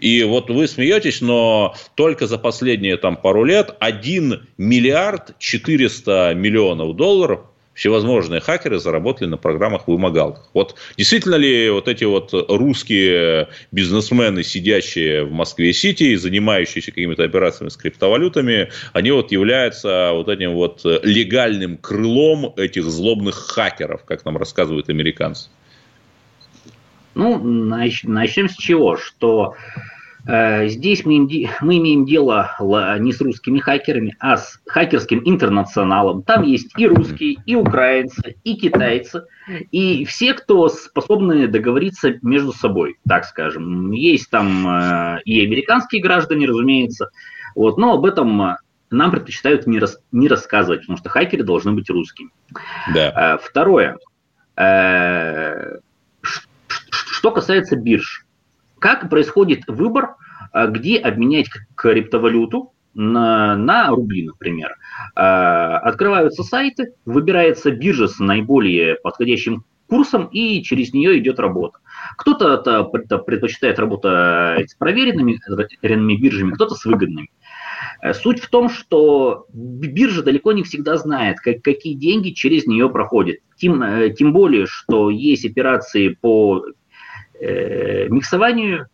И 0.00 0.22
вот 0.24 0.48
вы 0.48 0.66
смеетесь, 0.66 1.20
но 1.20 1.74
только 1.94 2.26
за 2.26 2.38
последние 2.38 2.96
там 2.96 3.16
пару 3.16 3.44
лет 3.44 3.76
1 3.80 4.48
миллиард 4.56 5.38
400 5.38 6.32
миллионов 6.34 6.96
долларов 6.96 7.42
всевозможные 7.80 8.42
хакеры 8.42 8.78
заработали 8.78 9.26
на 9.26 9.38
программах 9.38 9.88
вымогалках. 9.88 10.50
Вот 10.52 10.74
действительно 10.98 11.36
ли 11.36 11.70
вот 11.70 11.88
эти 11.88 12.04
вот 12.04 12.30
русские 12.50 13.48
бизнесмены, 13.72 14.42
сидящие 14.42 15.24
в 15.24 15.32
Москве-Сити 15.32 16.02
и 16.02 16.16
занимающиеся 16.16 16.90
какими-то 16.90 17.24
операциями 17.24 17.70
с 17.70 17.78
криптовалютами, 17.78 18.68
они 18.92 19.12
вот 19.12 19.32
являются 19.32 20.10
вот 20.12 20.28
этим 20.28 20.52
вот 20.52 20.82
легальным 20.84 21.78
крылом 21.78 22.52
этих 22.58 22.84
злобных 22.84 23.36
хакеров, 23.36 24.04
как 24.04 24.26
нам 24.26 24.36
рассказывают 24.36 24.90
американцы? 24.90 25.48
Ну, 27.14 27.38
начнем 27.38 28.50
с 28.50 28.56
чего, 28.56 28.98
что 28.98 29.54
здесь 30.24 31.04
мы, 31.04 31.16
им, 31.16 31.28
мы 31.60 31.78
имеем 31.78 32.04
дело 32.04 32.54
не 32.98 33.12
с 33.12 33.20
русскими 33.20 33.58
хакерами, 33.58 34.16
а 34.20 34.36
с 34.36 34.60
хакерским 34.66 35.22
интернационалом. 35.24 36.22
Там 36.22 36.42
есть 36.42 36.70
и 36.76 36.86
русские, 36.86 37.38
и 37.46 37.54
украинцы, 37.54 38.36
и 38.44 38.54
китайцы, 38.54 39.24
и 39.70 40.04
все, 40.04 40.34
кто 40.34 40.68
способны 40.68 41.48
договориться 41.48 42.14
между 42.22 42.52
собой, 42.52 42.98
так 43.08 43.24
скажем. 43.24 43.92
Есть 43.92 44.30
там 44.30 44.66
э, 44.66 45.22
и 45.24 45.44
американские 45.44 46.02
граждане, 46.02 46.46
разумеется, 46.46 47.10
вот, 47.54 47.78
но 47.78 47.94
об 47.94 48.04
этом 48.04 48.42
э, 48.42 48.56
нам 48.90 49.10
предпочитают 49.10 49.66
не, 49.66 49.78
рас, 49.78 49.98
не 50.12 50.28
рассказывать, 50.28 50.80
потому 50.82 50.98
что 50.98 51.08
хакеры 51.08 51.42
должны 51.42 51.72
быть 51.72 51.90
русскими. 51.90 52.30
Да. 52.94 53.38
Второе. 53.42 53.96
Что 56.22 57.30
касается 57.32 57.76
бирж 57.76 58.26
как 58.80 59.08
происходит 59.08 59.62
выбор, 59.68 60.16
а, 60.52 60.66
где 60.66 60.98
обменять 60.98 61.48
криптовалюту 61.76 62.72
на, 62.94 63.56
на 63.56 63.88
рубли, 63.90 64.26
например. 64.26 64.76
А, 65.14 65.78
открываются 65.78 66.42
сайты, 66.42 66.94
выбирается 67.04 67.70
биржа 67.70 68.08
с 68.08 68.18
наиболее 68.18 68.96
подходящим 68.96 69.64
курсом, 69.88 70.26
и 70.26 70.62
через 70.62 70.92
нее 70.92 71.18
идет 71.18 71.38
работа. 71.40 71.78
Кто-то 72.16 72.84
предпочитает 72.84 73.78
работать 73.78 74.70
с 74.70 74.74
проверенными 74.74 76.16
биржами, 76.16 76.52
кто-то 76.52 76.74
с 76.74 76.84
выгодными. 76.84 77.28
Э, 78.02 78.14
суть 78.14 78.40
в 78.40 78.48
том, 78.48 78.70
что 78.70 79.46
биржа 79.52 80.22
далеко 80.22 80.52
не 80.52 80.62
всегда 80.62 80.96
знает, 80.96 81.40
как, 81.40 81.62
какие 81.62 81.94
деньги 81.94 82.30
через 82.30 82.66
нее 82.66 82.88
проходят. 82.88 83.38
Тем, 83.56 83.82
э, 83.82 84.10
тем 84.10 84.32
более, 84.32 84.66
что 84.66 85.10
есть 85.10 85.44
операции 85.44 86.10
по 86.20 86.64
э, 87.40 88.08
миксованию 88.08 88.88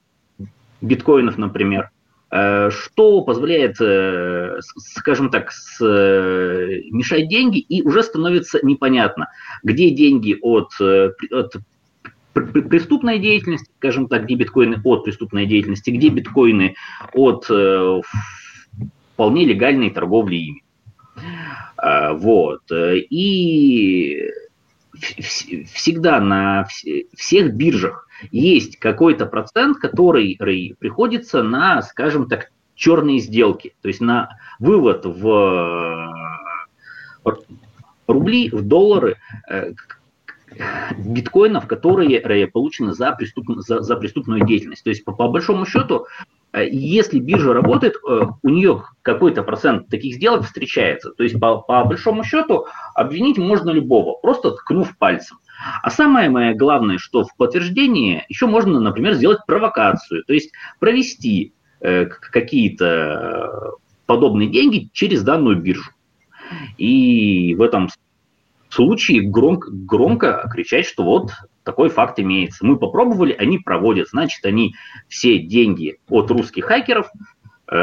биткоинов, 0.80 1.38
например, 1.38 1.90
э, 2.30 2.70
что 2.70 3.22
позволяет, 3.22 3.76
э, 3.80 4.58
скажем 4.76 5.30
так, 5.30 5.50
с, 5.52 5.78
э, 5.80 6.82
мешать 6.90 7.28
деньги, 7.28 7.58
и 7.58 7.82
уже 7.82 8.02
становится 8.02 8.58
непонятно, 8.62 9.28
где 9.62 9.90
деньги 9.90 10.36
от, 10.40 10.72
от 10.80 11.56
преступной 12.32 13.18
деятельности, 13.18 13.70
скажем 13.78 14.08
так, 14.08 14.24
где 14.24 14.34
биткоины 14.34 14.80
от 14.84 15.04
преступной 15.04 15.46
деятельности, 15.46 15.90
где 15.90 16.08
биткоины 16.08 16.74
от 17.14 17.44
вполне 19.14 19.44
легальной 19.46 19.90
торговли 19.90 20.36
ими. 20.36 20.62
Вот. 21.78 22.60
И 22.70 24.30
всегда 24.98 26.20
на 26.20 26.66
всех 27.16 27.54
биржах 27.54 28.08
есть 28.30 28.78
какой-то 28.78 29.26
процент, 29.26 29.78
который 29.78 30.36
приходится 30.78 31.42
на, 31.42 31.82
скажем 31.82 32.28
так, 32.28 32.50
черные 32.74 33.18
сделки, 33.20 33.74
то 33.82 33.88
есть 33.88 34.00
на 34.00 34.38
вывод 34.58 35.06
в 35.06 36.12
э, 37.24 37.32
рубли, 38.06 38.50
в 38.50 38.62
доллары 38.62 39.16
э, 39.48 39.72
биткоинов, 40.98 41.66
которые 41.66 42.20
получены 42.46 42.92
за, 42.92 43.12
преступ, 43.12 43.46
за, 43.56 43.80
за 43.80 43.96
преступную 43.96 44.46
деятельность. 44.46 44.84
То 44.84 44.90
есть, 44.90 45.04
по, 45.04 45.12
по 45.12 45.28
большому 45.28 45.66
счету, 45.66 46.06
э, 46.06 46.24
если 46.54 47.18
биржа 47.18 47.52
работает, 47.52 47.94
у 48.02 48.48
нее 48.48 48.84
какой-то 49.02 49.42
процент 49.42 49.88
таких 49.88 50.14
сделок 50.14 50.44
встречается. 50.44 51.10
То 51.10 51.22
есть, 51.22 51.38
по, 51.38 51.58
по 51.58 51.84
большому 51.84 52.24
счету, 52.24 52.66
обвинить 52.94 53.38
можно 53.38 53.70
любого, 53.70 54.18
просто 54.20 54.52
ткнув 54.52 54.96
пальцем. 54.96 55.38
А 55.82 55.90
самое 55.90 56.30
мое 56.30 56.54
главное, 56.54 56.98
что 56.98 57.24
в 57.24 57.34
подтверждении 57.36 58.24
еще 58.28 58.46
можно, 58.46 58.80
например, 58.80 59.14
сделать 59.14 59.38
провокацию, 59.46 60.24
то 60.24 60.32
есть 60.32 60.52
провести 60.78 61.52
э, 61.80 62.06
какие-то 62.06 62.86
э, 62.86 63.70
подобные 64.06 64.48
деньги 64.48 64.90
через 64.92 65.22
данную 65.22 65.60
биржу. 65.60 65.90
И 66.78 67.54
в 67.56 67.62
этом 67.62 67.88
случае 68.68 69.22
громко, 69.22 69.70
громко 69.70 70.48
кричать, 70.52 70.86
что 70.86 71.02
вот 71.04 71.30
такой 71.66 71.90
факт 71.90 72.18
имеется. 72.20 72.64
Мы 72.64 72.78
попробовали, 72.78 73.32
они 73.32 73.58
проводят, 73.58 74.08
значит, 74.08 74.44
они 74.46 74.74
все 75.08 75.38
деньги 75.38 75.98
от 76.08 76.30
русских 76.30 76.64
хакеров 76.64 77.10
э, 77.70 77.74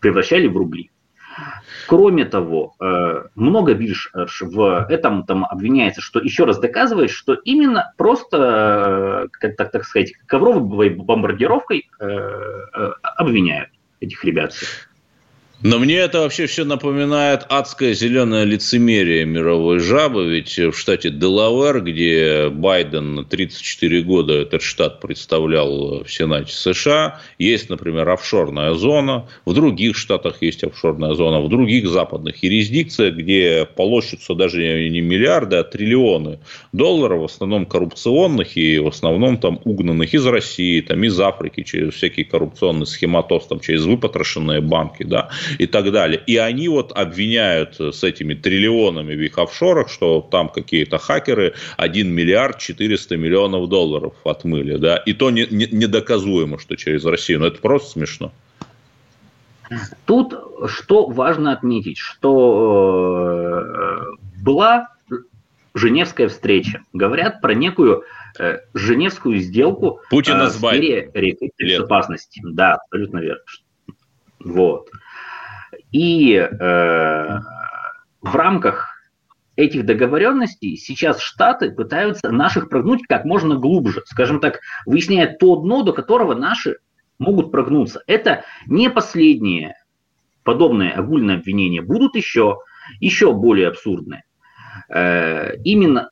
превращали 0.00 0.48
в 0.48 0.56
рубли. 0.56 0.90
Кроме 1.86 2.24
того, 2.24 2.74
э, 2.80 3.24
много 3.34 3.74
бирж 3.74 4.10
э, 4.14 4.24
в 4.40 4.86
этом 4.88 5.24
там 5.24 5.44
обвиняется, 5.44 6.00
что 6.00 6.20
еще 6.20 6.44
раз 6.44 6.58
доказывает, 6.58 7.10
что 7.10 7.34
именно 7.34 7.92
просто, 7.98 9.26
э, 9.26 9.28
как 9.30 9.56
так, 9.56 9.70
так 9.70 9.84
сказать, 9.84 10.14
ковровой 10.26 10.90
бомбардировкой 10.90 11.90
обвиняют 13.02 13.70
этих 14.00 14.24
ребят. 14.24 14.54
Но 15.64 15.78
мне 15.78 15.96
это 15.98 16.20
вообще 16.20 16.46
все 16.46 16.64
напоминает 16.64 17.46
адское 17.48 17.94
зеленое 17.94 18.44
лицемерие 18.44 19.24
мировой 19.24 19.78
жабы, 19.78 20.28
ведь 20.28 20.58
в 20.58 20.72
штате 20.72 21.10
Делавер, 21.10 21.82
где 21.82 22.48
Байден 22.48 23.14
на 23.14 23.24
34 23.24 24.02
года 24.02 24.32
этот 24.34 24.60
штат 24.60 25.00
представлял 25.00 26.02
в 26.02 26.12
Сенате 26.12 26.52
США, 26.52 27.20
есть, 27.38 27.70
например, 27.70 28.08
офшорная 28.08 28.74
зона, 28.74 29.28
в 29.44 29.54
других 29.54 29.96
штатах 29.96 30.38
есть 30.40 30.64
офшорная 30.64 31.14
зона, 31.14 31.40
в 31.40 31.48
других 31.48 31.88
западных 31.88 32.42
юрисдикциях, 32.42 33.14
где 33.14 33.64
полощутся 33.64 34.34
даже 34.34 34.88
не 34.88 35.00
миллиарды, 35.00 35.56
а 35.56 35.62
триллионы 35.62 36.40
долларов, 36.72 37.20
в 37.20 37.24
основном 37.26 37.66
коррупционных 37.66 38.56
и 38.56 38.80
в 38.80 38.88
основном 38.88 39.38
там 39.38 39.60
угнанных 39.62 40.12
из 40.12 40.26
России, 40.26 40.80
там 40.80 41.04
из 41.04 41.20
Африки 41.20 41.62
через 41.62 41.94
всякие 41.94 42.24
коррупционные 42.24 42.86
схематоз, 42.86 43.46
там 43.46 43.60
через 43.60 43.84
выпотрошенные 43.84 44.60
банки, 44.60 45.04
да, 45.04 45.30
и 45.58 45.66
так 45.66 45.90
далее. 45.92 46.22
И 46.26 46.36
они 46.36 46.68
вот 46.68 46.92
обвиняют 46.92 47.80
с 47.80 48.04
этими 48.04 48.34
триллионами 48.34 49.14
в 49.14 49.20
их 49.20 49.38
офшорах, 49.38 49.88
что 49.88 50.26
там 50.30 50.48
какие-то 50.48 50.98
хакеры 50.98 51.54
1 51.76 52.08
миллиард 52.08 52.58
400 52.58 53.16
миллионов 53.16 53.68
долларов 53.68 54.14
отмыли, 54.24 54.76
да, 54.76 54.96
и 54.96 55.12
то 55.12 55.30
не, 55.30 55.46
не, 55.50 55.66
недоказуемо, 55.66 56.58
что 56.58 56.76
через 56.76 57.04
Россию, 57.04 57.40
но 57.40 57.46
это 57.46 57.58
просто 57.60 57.90
смешно. 57.90 58.32
Тут 60.06 60.34
что 60.66 61.06
важно 61.06 61.52
отметить, 61.52 61.98
что 61.98 63.62
э, 63.62 64.04
была 64.42 64.88
Женевская 65.74 66.28
встреча. 66.28 66.82
Говорят 66.92 67.40
про 67.40 67.54
некую 67.54 68.04
э, 68.38 68.58
Женевскую 68.74 69.40
сделку 69.40 70.00
Путина 70.10 70.42
э, 70.42 70.46
в 70.48 70.52
сфере 70.52 71.10
безопасности. 71.58 72.42
Да, 72.44 72.74
абсолютно 72.74 73.18
верно. 73.18 73.42
Вот. 74.40 74.90
И 75.92 76.34
э, 76.34 76.48
в 78.20 78.34
рамках 78.34 78.88
этих 79.56 79.84
договоренностей 79.84 80.76
сейчас 80.76 81.20
Штаты 81.20 81.70
пытаются 81.70 82.30
наших 82.30 82.68
прогнуть 82.68 83.02
как 83.06 83.24
можно 83.24 83.56
глубже, 83.56 84.02
скажем 84.06 84.40
так, 84.40 84.60
выясняя 84.86 85.36
то 85.38 85.56
дно, 85.56 85.82
до 85.82 85.92
которого 85.92 86.34
наши 86.34 86.78
могут 87.18 87.52
прогнуться. 87.52 88.02
Это 88.06 88.44
не 88.66 88.90
последние 88.90 89.76
подобные 90.42 90.92
огульные 90.92 91.36
обвинения, 91.36 91.82
будут 91.82 92.16
еще, 92.16 92.58
еще 93.00 93.32
более 93.32 93.68
абсурдные. 93.68 94.24
Э, 94.88 95.56
именно 95.64 96.10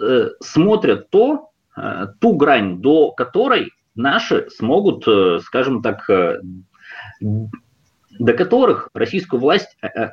э, 0.00 0.28
смотрят 0.40 1.10
то, 1.10 1.50
э, 1.76 2.06
ту 2.20 2.34
грань, 2.34 2.80
до 2.80 3.12
которой 3.12 3.70
наши 3.94 4.48
смогут, 4.50 5.06
э, 5.06 5.38
скажем 5.42 5.80
так, 5.82 6.08
э, 6.10 6.40
до 8.18 8.32
которых 8.32 8.88
российскую 8.94 9.40
власть 9.40 9.76
э, 9.82 9.88
э, 9.88 10.10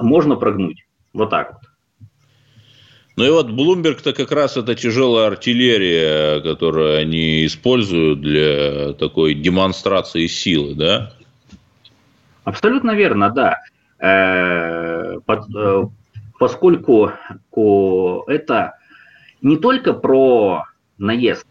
можно 0.00 0.36
прогнуть. 0.36 0.86
Вот 1.12 1.30
так 1.30 1.54
вот. 1.54 1.62
Ну 3.16 3.24
и 3.24 3.30
вот 3.30 3.50
Блумберг-то 3.50 4.12
как 4.12 4.30
раз 4.30 4.56
это 4.56 4.76
тяжелая 4.76 5.26
артиллерия, 5.26 6.40
которую 6.40 6.98
они 6.98 7.46
используют 7.46 8.20
для 8.20 8.92
такой 8.92 9.34
демонстрации 9.34 10.28
силы, 10.28 10.74
да? 10.76 11.12
Абсолютно 12.44 12.94
верно, 12.94 13.30
да. 13.30 13.58
Э, 13.98 15.16
поскольку 16.38 17.10
это 18.28 18.74
не 19.42 19.56
только 19.56 19.94
про 19.94 20.66
наезд, 20.98 21.46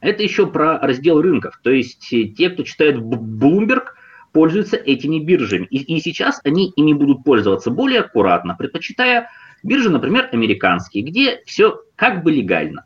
это 0.00 0.24
еще 0.24 0.48
про 0.48 0.80
раздел 0.80 1.22
рынков. 1.22 1.60
То 1.62 1.70
есть 1.70 2.08
те, 2.36 2.50
кто 2.50 2.64
читает 2.64 2.96
Bloomberg, 2.98 3.84
пользуются 4.32 4.76
этими 4.76 5.18
биржами. 5.18 5.66
И, 5.66 5.96
и 5.96 6.00
сейчас 6.00 6.40
они 6.44 6.70
ими 6.76 6.92
будут 6.92 7.24
пользоваться 7.24 7.70
более 7.70 8.00
аккуратно, 8.00 8.54
предпочитая 8.54 9.30
биржи, 9.62 9.90
например, 9.90 10.28
американские, 10.32 11.04
где 11.04 11.42
все 11.46 11.80
как 11.96 12.22
бы 12.22 12.32
легально. 12.32 12.84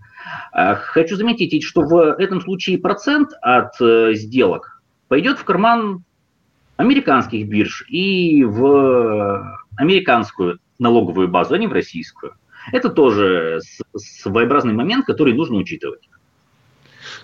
А, 0.53 0.74
хочу 0.74 1.16
заметить, 1.16 1.62
что 1.62 1.82
в 1.82 2.16
этом 2.18 2.40
случае 2.40 2.78
процент 2.78 3.30
от 3.40 3.80
э, 3.80 4.14
сделок 4.14 4.82
пойдет 5.09 5.38
в 5.38 5.44
карман 5.44 6.05
американских 6.76 7.47
бирж 7.49 7.84
и 7.88 8.44
в 8.44 9.59
американскую 9.76 10.59
налоговую 10.78 11.28
базу, 11.28 11.55
а 11.55 11.59
не 11.59 11.66
в 11.66 11.72
российскую. 11.72 12.34
Это 12.72 12.90
тоже 12.90 13.61
своеобразный 13.97 14.74
момент, 14.74 15.07
который 15.07 15.32
нужно 15.32 15.57
учитывать. 15.57 16.09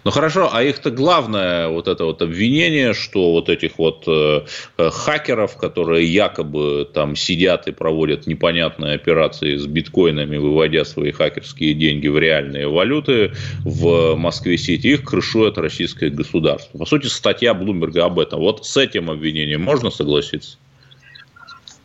Ну 0.04 0.10
хорошо, 0.10 0.50
а 0.52 0.62
их-то 0.62 0.90
главное 0.90 1.68
вот 1.68 1.88
это 1.88 2.04
вот 2.04 2.22
обвинение, 2.22 2.92
что 2.94 3.32
вот 3.32 3.48
этих 3.48 3.78
вот 3.78 4.04
э, 4.06 4.44
э, 4.78 4.90
хакеров, 4.90 5.56
которые 5.56 6.06
якобы 6.06 6.88
там 6.92 7.16
сидят 7.16 7.68
и 7.68 7.72
проводят 7.72 8.26
непонятные 8.26 8.94
операции 8.94 9.56
с 9.56 9.66
биткоинами, 9.66 10.36
выводя 10.36 10.84
свои 10.84 11.12
хакерские 11.12 11.74
деньги 11.74 12.08
в 12.08 12.18
реальные 12.18 12.68
валюты 12.68 13.32
в 13.64 14.14
Москве-Сити, 14.16 14.88
их 14.88 15.04
крышует 15.04 15.58
российское 15.58 16.10
государство. 16.10 16.78
По 16.78 16.86
сути, 16.86 17.06
статья 17.06 17.54
Блумберга 17.54 18.04
об 18.04 18.18
этом. 18.18 18.40
Вот 18.40 18.66
с 18.66 18.76
этим 18.76 19.10
обвинением 19.10 19.62
можно 19.62 19.90
согласиться? 19.90 20.56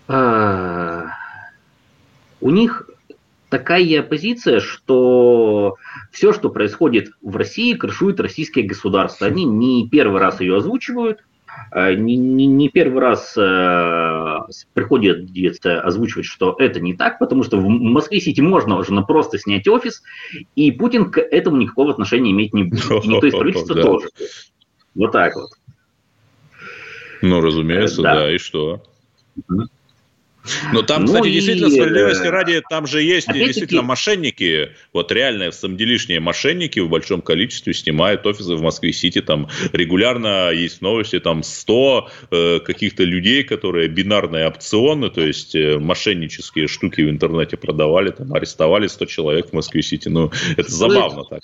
А, 0.07 1.05
у 2.39 2.49
них 2.49 2.89
такая 3.49 4.03
позиция, 4.03 4.59
что 4.59 5.75
все, 6.11 6.33
что 6.33 6.49
происходит 6.49 7.11
в 7.21 7.35
России, 7.35 7.73
крышует 7.73 8.19
российское 8.19 8.63
государство. 8.63 9.27
Они 9.27 9.45
не 9.45 9.87
первый 9.87 10.19
раз 10.19 10.41
ее 10.41 10.57
озвучивают, 10.57 11.23
э, 11.71 11.93
не, 11.93 12.15
не, 12.15 12.45
не 12.45 12.69
первый 12.69 13.01
раз 13.01 13.35
э, 13.37 14.39
приходится 14.73 15.81
озвучивать, 15.81 16.25
что 16.25 16.55
это 16.59 16.79
не 16.79 16.93
так, 16.93 17.19
потому 17.19 17.43
что 17.43 17.57
в 17.57 17.67
Москве-Сити 17.67 18.41
можно 18.41 18.77
уже 18.77 18.93
просто 19.03 19.37
снять 19.37 19.67
офис, 19.67 20.03
и 20.55 20.71
Путин 20.71 21.11
к 21.11 21.19
этому 21.19 21.57
никакого 21.57 21.91
отношения 21.91 22.31
иметь 22.31 22.53
не 22.53 22.63
будет. 22.65 22.89
И 23.03 23.07
никто 23.07 23.27
из 23.27 23.33
правительства 23.33 23.75
тоже. 23.75 24.09
Вот 24.95 25.11
так 25.11 25.35
вот. 25.35 25.49
Ну, 27.21 27.41
разумеется, 27.41 28.01
да, 28.01 28.31
и 28.33 28.37
что? 28.37 28.83
Но 30.73 30.81
там, 30.81 31.01
ну 31.01 31.07
кстати, 31.07 31.27
и... 31.27 31.31
действительно, 31.31 31.69
справедливости 31.69 32.25
э, 32.25 32.29
ради, 32.29 32.61
там 32.69 32.87
же 32.87 33.01
есть 33.01 33.31
действительно 33.31 33.81
мошенники, 33.81 34.71
вот 34.93 35.11
реальные 35.11 35.51
самоделишние 35.51 36.19
мошенники 36.19 36.79
в 36.79 36.89
большом 36.89 37.21
количестве 37.21 37.73
снимают 37.73 38.25
офисы 38.25 38.55
в 38.55 38.61
Москве-Сити, 38.61 39.21
там 39.21 39.47
регулярно 39.73 40.51
есть 40.51 40.81
новости, 40.81 41.19
там 41.19 41.43
100 41.43 42.09
э, 42.31 42.59
каких-то 42.59 43.03
людей, 43.03 43.43
которые 43.43 43.87
бинарные 43.87 44.47
опционы, 44.47 45.09
то 45.09 45.21
есть 45.21 45.55
э, 45.55 45.77
мошеннические 45.79 46.67
штуки 46.67 47.01
в 47.01 47.09
интернете 47.09 47.57
продавали, 47.57 48.11
там 48.11 48.33
арестовали 48.33 48.87
100 48.87 49.05
человек 49.05 49.49
в 49.49 49.53
Москве-Сити, 49.53 50.09
ну, 50.09 50.31
это 50.55 50.71
забавно 50.71 51.23
так. 51.23 51.41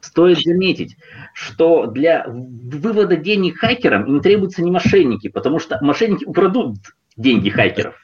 Стоит 0.00 0.38
заметить, 0.38 0.96
что 1.34 1.86
для 1.86 2.24
вывода 2.28 3.16
денег 3.16 3.58
хакерам 3.58 4.04
им 4.06 4.20
требуются 4.20 4.62
не 4.62 4.70
мошенники, 4.70 5.28
потому 5.28 5.58
что 5.58 5.78
мошенники 5.82 6.24
украдут 6.24 6.76
деньги 7.16 7.50
хакеров. 7.50 7.94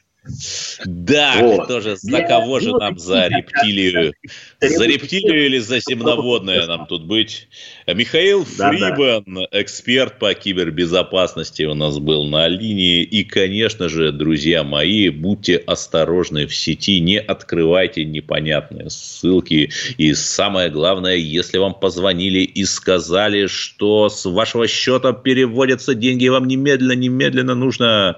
Да, 0.85 1.35
вот. 1.41 1.65
кто 1.65 1.81
же, 1.81 1.97
за 1.97 2.23
кого 2.23 2.61
же 2.61 2.71
нам 2.73 2.97
за 2.99 3.27
рептилию? 3.27 4.15
За 4.61 4.85
рептилию 4.87 5.47
или 5.47 5.59
за 5.59 5.81
земноводное 5.81 6.67
нам 6.67 6.87
тут 6.87 7.05
быть? 7.05 7.49
Михаил 7.87 8.45
Фрибан, 8.45 9.47
эксперт 9.51 10.19
по 10.19 10.33
кибербезопасности 10.35 11.65
у 11.65 11.75
нас 11.75 11.99
был 11.99 12.25
на 12.25 12.47
линии. 12.47 13.03
И, 13.03 13.25
конечно 13.25 13.89
же, 13.89 14.13
друзья 14.13 14.63
мои, 14.63 15.09
будьте 15.09 15.57
осторожны 15.57 16.47
в 16.47 16.55
сети, 16.55 17.01
не 17.01 17.19
открывайте 17.19 18.05
непонятные 18.05 18.89
ссылки. 18.89 19.71
И 19.99 20.15
самое 20.15 20.71
главное, 20.71 21.17
если 21.17 21.59
вам 21.59 21.75
позвонили 21.75 22.41
и 22.41 22.65
сказали, 22.65 23.47
что 23.47 24.09
с 24.09 24.25
вашего 24.27 24.69
счета 24.69 25.13
переводятся 25.13 25.95
деньги, 25.95 26.29
вам 26.29 26.47
немедленно, 26.47 26.93
немедленно 26.93 27.55
нужно, 27.55 28.17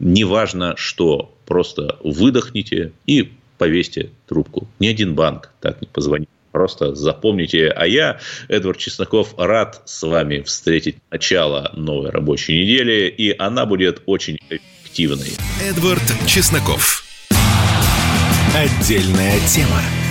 неважно 0.00 0.74
что, 0.76 1.36
просто 1.46 1.98
выдохните 2.02 2.92
и 3.06 3.30
повесьте 3.58 4.10
трубку. 4.26 4.66
Ни 4.80 4.88
один 4.88 5.14
банк 5.14 5.50
так 5.60 5.80
не 5.80 5.86
позвонит. 5.86 6.28
Просто 6.58 6.92
запомните. 6.96 7.68
А 7.68 7.86
я, 7.86 8.18
Эдвард 8.48 8.78
Чесноков, 8.78 9.32
рад 9.38 9.80
с 9.84 10.02
вами 10.02 10.40
встретить 10.40 10.96
начало 11.08 11.70
новой 11.74 12.10
рабочей 12.10 12.64
недели. 12.64 13.08
И 13.08 13.32
она 13.38 13.64
будет 13.64 14.02
очень 14.06 14.38
эффективной. 14.50 15.34
Эдвард 15.62 16.02
Чесноков. 16.26 17.04
Отдельная 18.56 19.38
тема. 19.46 20.07